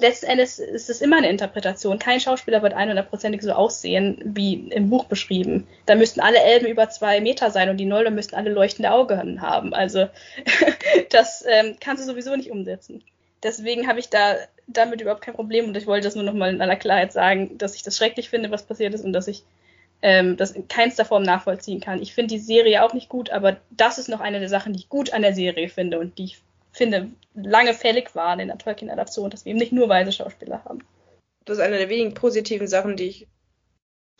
[0.00, 1.98] letzten Endes ist es immer eine Interpretation.
[1.98, 5.66] Kein Schauspieler wird 100%ig so aussehen, wie im Buch beschrieben.
[5.86, 9.40] Da müssten alle Elben über zwei Meter sein und die Nolde müssten alle leuchtende Augen
[9.40, 9.74] haben.
[9.74, 10.08] Also
[11.10, 13.02] das ähm, kannst du sowieso nicht umsetzen.
[13.42, 14.36] Deswegen habe ich da
[14.66, 17.74] damit überhaupt kein Problem und ich wollte das nur nochmal in aller Klarheit sagen, dass
[17.74, 19.44] ich das schrecklich finde, was passiert ist und dass ich
[20.02, 22.02] ähm, das in keinster Form nachvollziehen kann.
[22.02, 24.80] Ich finde die Serie auch nicht gut, aber das ist noch eine der Sachen, die
[24.80, 26.38] ich gut an der Serie finde und die ich
[26.72, 30.80] finde lange fällig waren in der Tolkien-Adaption, dass wir eben nicht nur weise Schauspieler haben.
[31.44, 33.28] das ist eine der wenigen positiven Sachen, die ich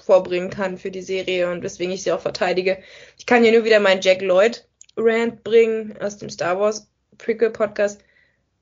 [0.02, 2.78] vorbringen kann für die Serie und weswegen ich sie auch verteidige.
[3.18, 4.66] Ich kann hier nur wieder meinen Jack Lloyd
[4.96, 6.88] Rant bringen aus dem Star Wars
[7.18, 8.02] Prequel Podcast.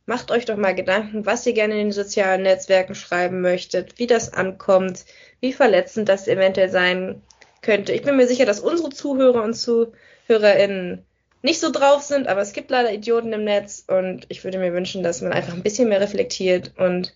[0.06, 4.06] Macht euch doch mal Gedanken, was ihr gerne in den sozialen Netzwerken schreiben möchtet, wie
[4.06, 5.04] das ankommt,
[5.40, 7.22] wie verletzend das eventuell sein
[7.62, 7.92] könnte.
[7.92, 11.04] Ich bin mir sicher, dass unsere Zuhörer und ZuhörerInnen
[11.40, 14.72] nicht so drauf sind, aber es gibt leider Idioten im Netz und ich würde mir
[14.72, 17.14] wünschen, dass man einfach ein bisschen mehr reflektiert und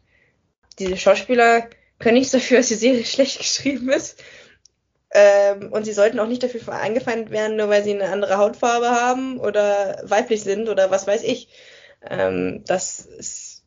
[0.79, 1.69] diese Schauspieler
[1.99, 4.23] können nichts dafür, dass die Serie schlecht geschrieben ist.
[5.11, 8.91] Ähm, und sie sollten auch nicht dafür eingefeindet werden, nur weil sie eine andere Hautfarbe
[8.91, 11.49] haben oder weiblich sind oder was weiß ich.
[12.03, 13.65] Ähm, das ist,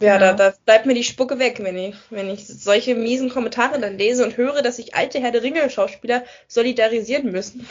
[0.00, 3.80] ja, da, da bleibt mir die Spucke weg, wenn ich, wenn ich solche miesen Kommentare
[3.80, 7.68] dann lese und höre, dass sich alte Herr der Ringe-Schauspieler solidarisieren müssen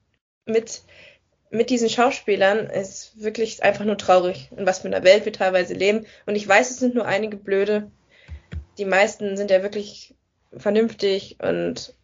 [0.46, 0.82] mit,
[1.50, 2.70] mit diesen Schauspielern.
[2.70, 6.06] Ist wirklich einfach nur traurig, in was für einer Welt wir teilweise leben.
[6.24, 7.90] Und ich weiß, es sind nur einige Blöde.
[8.78, 10.14] Die meisten sind ja wirklich
[10.56, 11.94] vernünftig und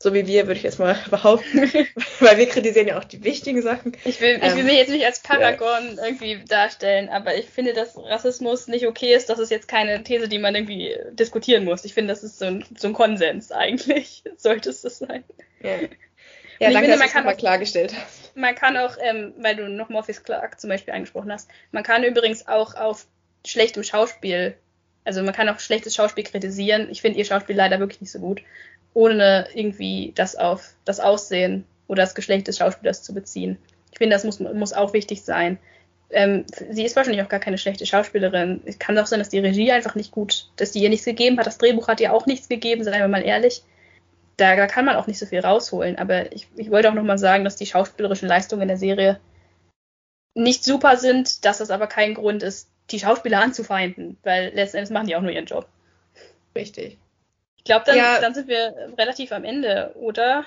[0.00, 1.60] so wie wir, würde ich jetzt mal behaupten,
[2.20, 3.92] weil wir kritisieren ja auch die wichtigen Sachen.
[4.04, 7.72] Ich will, ich will Ähm, mich jetzt nicht als Paragon irgendwie darstellen, aber ich finde,
[7.72, 9.28] dass Rassismus nicht okay ist.
[9.28, 11.84] Das ist jetzt keine These, die man irgendwie diskutieren muss.
[11.84, 14.22] Ich finde, das ist so ein, so ein Konsens eigentlich.
[14.36, 15.24] Sollte es das sein.
[15.62, 15.90] Ja, ich
[16.60, 18.36] ja danke, finde, dass man du kann es mal klargestellt hast.
[18.36, 22.04] Man kann auch, ähm, weil du noch Morpheus Clark zum Beispiel angesprochen hast, man kann
[22.04, 23.06] übrigens auch auf
[23.44, 24.56] schlechtem Schauspiel,
[25.04, 26.88] also man kann auch schlechtes Schauspiel kritisieren.
[26.90, 28.42] Ich finde ihr Schauspiel leider wirklich nicht so gut,
[28.94, 33.58] ohne irgendwie das auf das Aussehen oder das Geschlecht des Schauspielers zu beziehen.
[33.92, 35.58] Ich finde, das muss, muss auch wichtig sein.
[36.10, 38.62] Ähm, sie ist wahrscheinlich auch gar keine schlechte Schauspielerin.
[38.64, 41.38] Es kann auch sein, dass die Regie einfach nicht gut, dass die ihr nichts gegeben
[41.38, 41.46] hat.
[41.46, 43.62] Das Drehbuch hat ihr auch nichts gegeben, seien wir mal ehrlich
[44.38, 45.98] da, da kann man auch nicht so viel rausholen.
[45.98, 49.20] Aber ich, ich wollte auch nochmal sagen, dass die schauspielerischen Leistungen in der Serie
[50.34, 54.90] nicht super sind, dass das aber kein Grund ist, die Schauspieler anzufeinden, weil letzten Endes
[54.90, 55.68] machen die auch nur ihren Job.
[56.54, 56.98] Richtig.
[57.68, 58.18] Ich glaube, dann, Ja.
[58.18, 60.46] dann sind wir relativ am Ende, oder?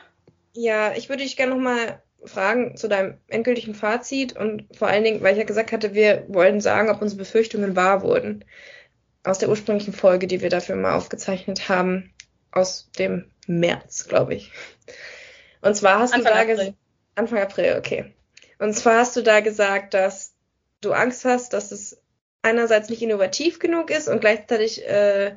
[0.54, 5.22] Ja, ich würde dich gerne nochmal fragen zu deinem endgültigen Fazit und vor allen Dingen,
[5.22, 8.44] weil ich ja gesagt hatte, wir wollen sagen, ob unsere Befürchtungen wahr wurden.
[9.24, 12.12] Aus der ursprünglichen Folge, die wir dafür mal aufgezeichnet haben,
[12.52, 14.52] aus dem März, glaube ich.
[15.62, 16.56] Und zwar hast Anfang du da April.
[16.56, 16.78] gesagt,
[17.14, 18.16] Anfang April, okay.
[18.58, 20.34] Und zwar hast du da gesagt, dass
[20.82, 22.02] du Angst hast, dass es
[22.42, 25.36] einerseits nicht innovativ genug ist und gleichzeitig äh,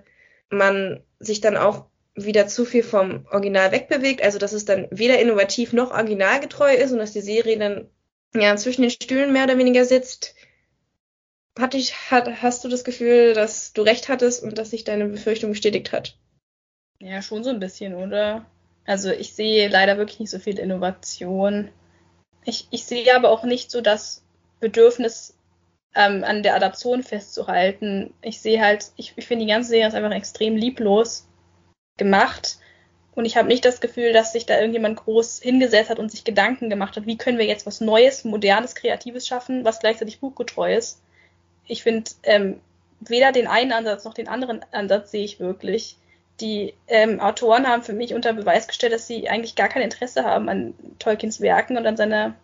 [0.50, 5.18] man sich dann auch wieder zu viel vom Original wegbewegt, also dass es dann weder
[5.18, 7.88] innovativ noch originalgetreu ist und dass die Serie dann
[8.34, 10.34] ja zwischen den Stühlen mehr oder weniger sitzt.
[11.58, 15.06] Hat dich, hat, hast du das Gefühl, dass du recht hattest und dass sich deine
[15.06, 16.16] Befürchtung bestätigt hat?
[17.00, 18.46] Ja, schon so ein bisschen, oder?
[18.86, 21.70] Also ich sehe leider wirklich nicht so viel Innovation.
[22.44, 24.24] Ich, ich sehe aber auch nicht so das
[24.60, 25.36] Bedürfnis,
[25.94, 28.12] ähm, an der Adaption festzuhalten.
[28.22, 31.26] Ich sehe halt, ich, ich finde die ganze Serie ist einfach extrem lieblos
[31.96, 32.58] gemacht.
[33.14, 36.24] Und ich habe nicht das Gefühl, dass sich da irgendjemand groß hingesetzt hat und sich
[36.24, 40.74] Gedanken gemacht hat, wie können wir jetzt was Neues, Modernes, Kreatives schaffen, was gleichzeitig buchgetreu
[40.74, 41.00] ist.
[41.66, 42.60] Ich finde, ähm,
[43.00, 45.96] weder den einen Ansatz noch den anderen Ansatz sehe ich wirklich
[46.40, 50.24] die ähm, Autoren haben für mich unter Beweis gestellt, dass sie eigentlich gar kein Interesse
[50.24, 52.34] haben an Tolkiens Werken und an seine,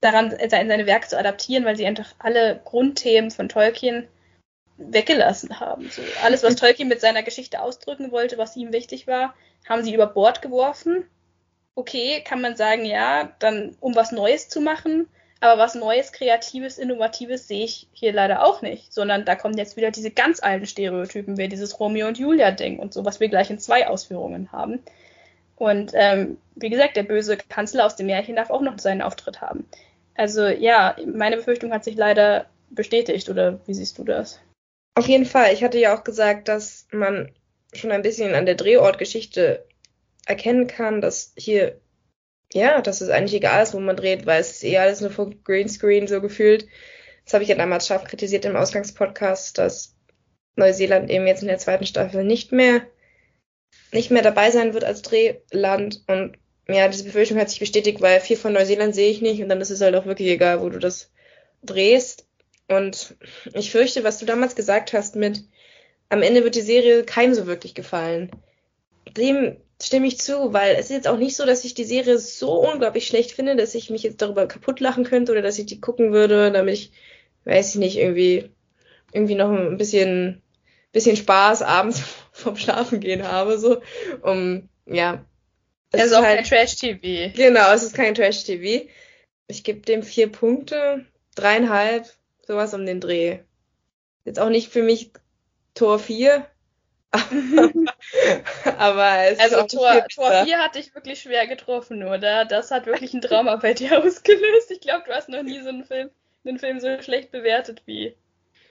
[0.00, 4.08] daran, seine Werke zu adaptieren, weil sie einfach alle Grundthemen von Tolkien
[4.76, 5.90] weggelassen haben.
[5.90, 9.34] So, alles, was Tolkien mit seiner Geschichte ausdrücken wollte, was ihm wichtig war,
[9.68, 11.04] haben sie über Bord geworfen.
[11.74, 15.08] Okay, kann man sagen, ja, dann um was Neues zu machen.
[15.40, 19.76] Aber was Neues, Kreatives, Innovatives sehe ich hier leider auch nicht, sondern da kommen jetzt
[19.76, 23.48] wieder diese ganz alten Stereotypen, wie dieses Romeo und Julia-Ding und so, was wir gleich
[23.48, 24.82] in zwei Ausführungen haben.
[25.58, 29.40] Und ähm, wie gesagt, der böse Kanzler aus dem Märchen darf auch noch seinen Auftritt
[29.40, 29.68] haben.
[30.14, 34.40] Also ja, meine Befürchtung hat sich leider bestätigt, oder wie siehst du das?
[34.94, 35.52] Auf jeden Fall.
[35.52, 37.32] Ich hatte ja auch gesagt, dass man
[37.72, 39.64] schon ein bisschen an der Drehortgeschichte
[40.26, 41.80] erkennen kann, dass hier,
[42.52, 45.10] ja, dass es eigentlich egal ist, wo man dreht, weil es ist eh alles nur
[45.10, 46.66] vor Greenscreen so gefühlt.
[47.24, 49.96] Das habe ich ja damals scharf kritisiert im Ausgangspodcast, dass
[50.56, 52.82] Neuseeland eben jetzt in der zweiten Staffel nicht mehr,
[53.92, 56.36] nicht mehr dabei sein wird als Drehland und
[56.68, 59.60] ja, diese Befürchtung hat sich bestätigt, weil viel von Neuseeland sehe ich nicht und dann
[59.60, 61.10] ist es halt auch wirklich egal, wo du das
[61.62, 62.26] drehst.
[62.68, 63.16] Und
[63.54, 65.44] ich fürchte, was du damals gesagt hast mit,
[66.10, 68.30] am Ende wird die Serie keinem so wirklich gefallen.
[69.16, 72.18] Dem stimme ich zu, weil es ist jetzt auch nicht so, dass ich die Serie
[72.18, 75.66] so unglaublich schlecht finde, dass ich mich jetzt darüber kaputt lachen könnte oder dass ich
[75.66, 76.92] die gucken würde, damit ich,
[77.44, 78.50] weiß ich nicht, irgendwie,
[79.12, 80.42] irgendwie noch ein bisschen,
[80.92, 82.02] bisschen Spaß abends
[82.38, 83.82] vom Schlafen gehen habe, so,
[84.22, 85.24] um, ja.
[85.90, 87.32] Es ist auch halt, kein Trash-TV.
[87.34, 88.88] Genau, es ist kein Trash-TV.
[89.46, 92.06] Ich gebe dem vier Punkte, dreieinhalb,
[92.46, 93.38] sowas um den Dreh.
[94.24, 95.12] Jetzt auch nicht für mich
[95.74, 96.46] Tor 4.
[98.78, 102.44] aber es also ist Tor, Tor 4 hat dich wirklich schwer getroffen, oder?
[102.44, 104.70] Das hat wirklich ein Trauma bei dir ausgelöst.
[104.70, 106.10] Ich glaube, du hast noch nie so einen Film,
[106.44, 108.14] einen Film so schlecht bewertet wie,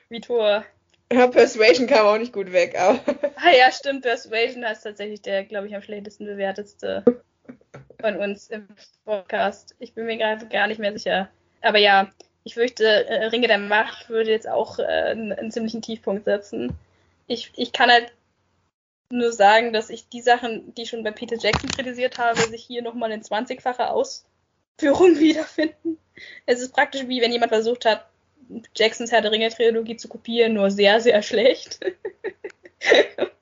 [0.10, 0.64] wie Tor.
[1.12, 3.00] Ja, Persuasion kam auch nicht gut weg, aber.
[3.38, 7.04] Ah ja, stimmt, Persuasion ist tatsächlich der, glaube ich, am schlechtesten bewertetste
[8.02, 8.68] von uns im
[9.06, 9.76] Podcast.
[9.80, 11.30] Ich bin mir gerade gar nicht mehr sicher.
[11.62, 12.12] Aber ja,
[12.44, 16.78] ich fürchte, äh, Ringe der Macht würde jetzt auch äh, einen, einen, ziemlichen Tiefpunkt setzen.
[17.28, 18.14] Ich, ich kann halt
[19.10, 22.64] nur sagen, dass ich die Sachen, die ich schon bei Peter Jackson kritisiert habe, sich
[22.64, 25.98] hier nochmal in 20-facher Ausführung wiederfinden.
[26.46, 28.08] Es ist praktisch wie wenn jemand versucht hat,
[28.76, 31.80] Jacksons Herr der Ringe-Trilogie zu kopieren, nur sehr, sehr schlecht.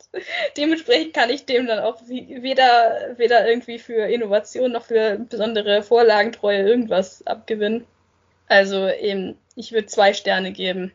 [0.57, 6.61] dementsprechend kann ich dem dann auch weder, weder irgendwie für Innovation noch für besondere Vorlagentreue
[6.61, 7.85] irgendwas abgewinnen.
[8.47, 10.91] Also eben, ich würde zwei Sterne geben.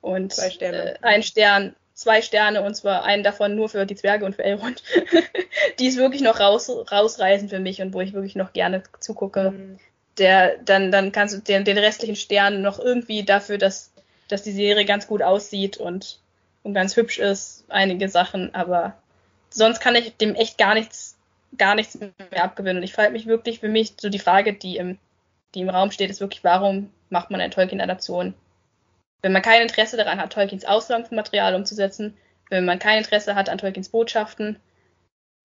[0.00, 0.94] Und zwei Sterne.
[0.96, 4.44] Äh, ein Stern, zwei Sterne und zwar einen davon nur für die Zwerge und für
[4.44, 4.82] Elrond.
[5.78, 9.52] die ist wirklich noch raus, rausreißen für mich und wo ich wirklich noch gerne zugucke.
[9.52, 9.78] Mhm.
[10.18, 13.92] Der, dann, dann kannst du den, den restlichen Stern noch irgendwie dafür, dass,
[14.28, 16.20] dass die Serie ganz gut aussieht und,
[16.62, 18.96] und ganz hübsch ist, einige Sachen, aber
[19.50, 21.16] sonst kann ich dem echt gar nichts,
[21.58, 22.78] gar nichts mehr abgewinnen.
[22.78, 24.98] Und ich frage mich wirklich für mich so die Frage, die im
[25.54, 28.34] die im Raum steht, ist wirklich, warum macht man eine Tolkien-Adaption?
[29.22, 32.16] Wenn man kein Interesse daran hat, Tolkiens Ausgangsmaterial umzusetzen,
[32.50, 34.58] wenn man kein Interesse hat an Tolkiens Botschaften,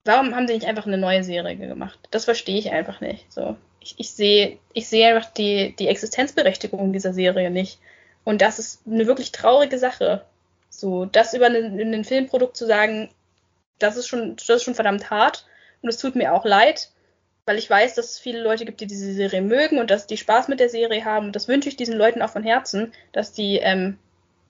[0.05, 1.99] warum haben sie nicht einfach eine neue Serie gemacht?
[2.11, 3.31] Das verstehe ich einfach nicht.
[3.31, 7.79] So, ich, ich sehe, ich sehe einfach die, die Existenzberechtigung dieser Serie nicht.
[8.23, 10.25] Und das ist eine wirklich traurige Sache.
[10.69, 13.09] So, das über ein Filmprodukt zu sagen,
[13.79, 15.45] das ist schon, das ist schon verdammt hart.
[15.81, 16.91] Und es tut mir auch leid
[17.49, 20.17] weil ich weiß, dass es viele Leute gibt, die diese Serie mögen und dass die
[20.17, 21.25] Spaß mit der Serie haben.
[21.25, 23.97] Und das wünsche ich diesen Leuten auch von Herzen, dass die ähm,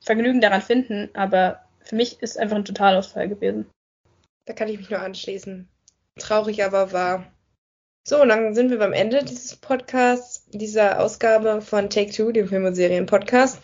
[0.02, 1.10] Vergnügen daran finden.
[1.14, 3.68] Aber für mich ist einfach ein Totalausfall gewesen.
[4.44, 5.70] Da kann ich mich nur anschließen.
[6.20, 7.32] Traurig aber wahr.
[8.04, 12.48] So, und dann sind wir beim Ende dieses Podcasts, dieser Ausgabe von Take Two, dem
[12.48, 13.60] Film- und Serien-Podcast.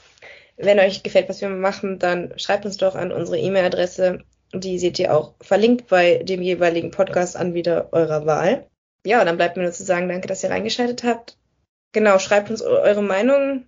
[0.58, 4.20] Wenn euch gefällt, was wir machen, dann schreibt uns doch an unsere E-Mail-Adresse.
[4.54, 8.68] Die seht ihr auch verlinkt bei dem jeweiligen Podcast-Anbieter eurer Wahl
[9.06, 11.38] ja, dann bleibt mir nur zu sagen, danke, dass ihr reingeschaltet habt.
[11.94, 13.66] Genau, schreibt uns eure Meinung.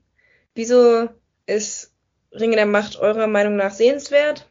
[0.55, 1.07] Wieso
[1.45, 1.93] ist
[2.33, 4.49] Ringe der Macht eurer Meinung nach sehenswert?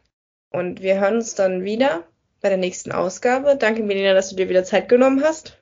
[0.49, 2.07] Und wir hören uns dann wieder
[2.41, 3.57] bei der nächsten Ausgabe.
[3.57, 5.56] Danke, Melina, dass du dir wieder Zeit genommen hast.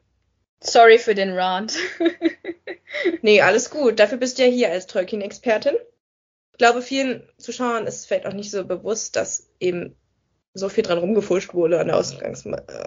[0.65, 1.75] Sorry für den Rant.
[3.21, 3.99] nee, alles gut.
[3.99, 5.75] Dafür bist du ja hier als Tolkien-Expertin.
[6.51, 9.95] Ich glaube, vielen Zuschauern ist vielleicht auch nicht so bewusst, dass eben
[10.53, 11.89] so viel dran rumgefuscht wurde an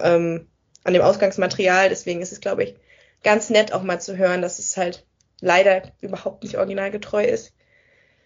[0.02, 0.46] ähm,
[0.84, 1.88] an dem Ausgangsmaterial.
[1.90, 2.74] Deswegen ist es, glaube ich,
[3.22, 5.04] ganz nett auch mal zu hören, dass es halt
[5.40, 7.52] leider überhaupt nicht originalgetreu ist.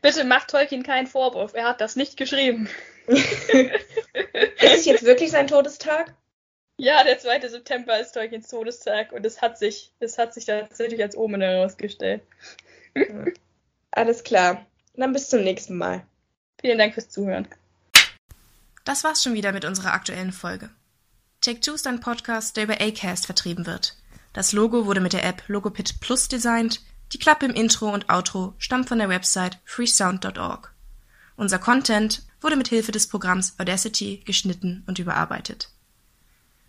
[0.00, 2.68] Bitte macht Tolkien keinen Vorwurf, er hat das nicht geschrieben.
[3.06, 3.24] ist
[4.60, 6.14] es jetzt wirklich sein Todestag?
[6.82, 7.46] Ja, der 2.
[7.46, 12.22] September ist Tolkiens Todestag und es hat sich, es hat sich tatsächlich als Omen herausgestellt.
[13.92, 14.66] Alles klar.
[14.96, 16.04] Dann bis zum nächsten Mal.
[16.60, 17.46] Vielen Dank fürs Zuhören.
[18.84, 20.70] Das war's schon wieder mit unserer aktuellen Folge.
[21.40, 23.96] Take-Two ist ein Podcast, der über Acast vertrieben wird.
[24.32, 26.80] Das Logo wurde mit der App Logopit Plus designt.
[27.12, 30.74] Die Klappe im Intro und Outro stammt von der Website freesound.org.
[31.36, 35.68] Unser Content wurde mit Hilfe des Programms Audacity geschnitten und überarbeitet.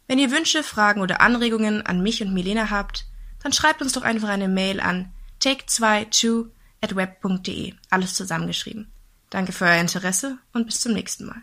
[0.07, 3.05] Wenn ihr Wünsche, Fragen oder Anregungen an mich und Milena habt,
[3.41, 5.11] dann schreibt uns doch einfach eine Mail an
[5.41, 6.49] take22
[6.81, 7.73] at web.de.
[7.89, 8.91] Alles zusammengeschrieben.
[9.29, 11.41] Danke für euer Interesse und bis zum nächsten Mal.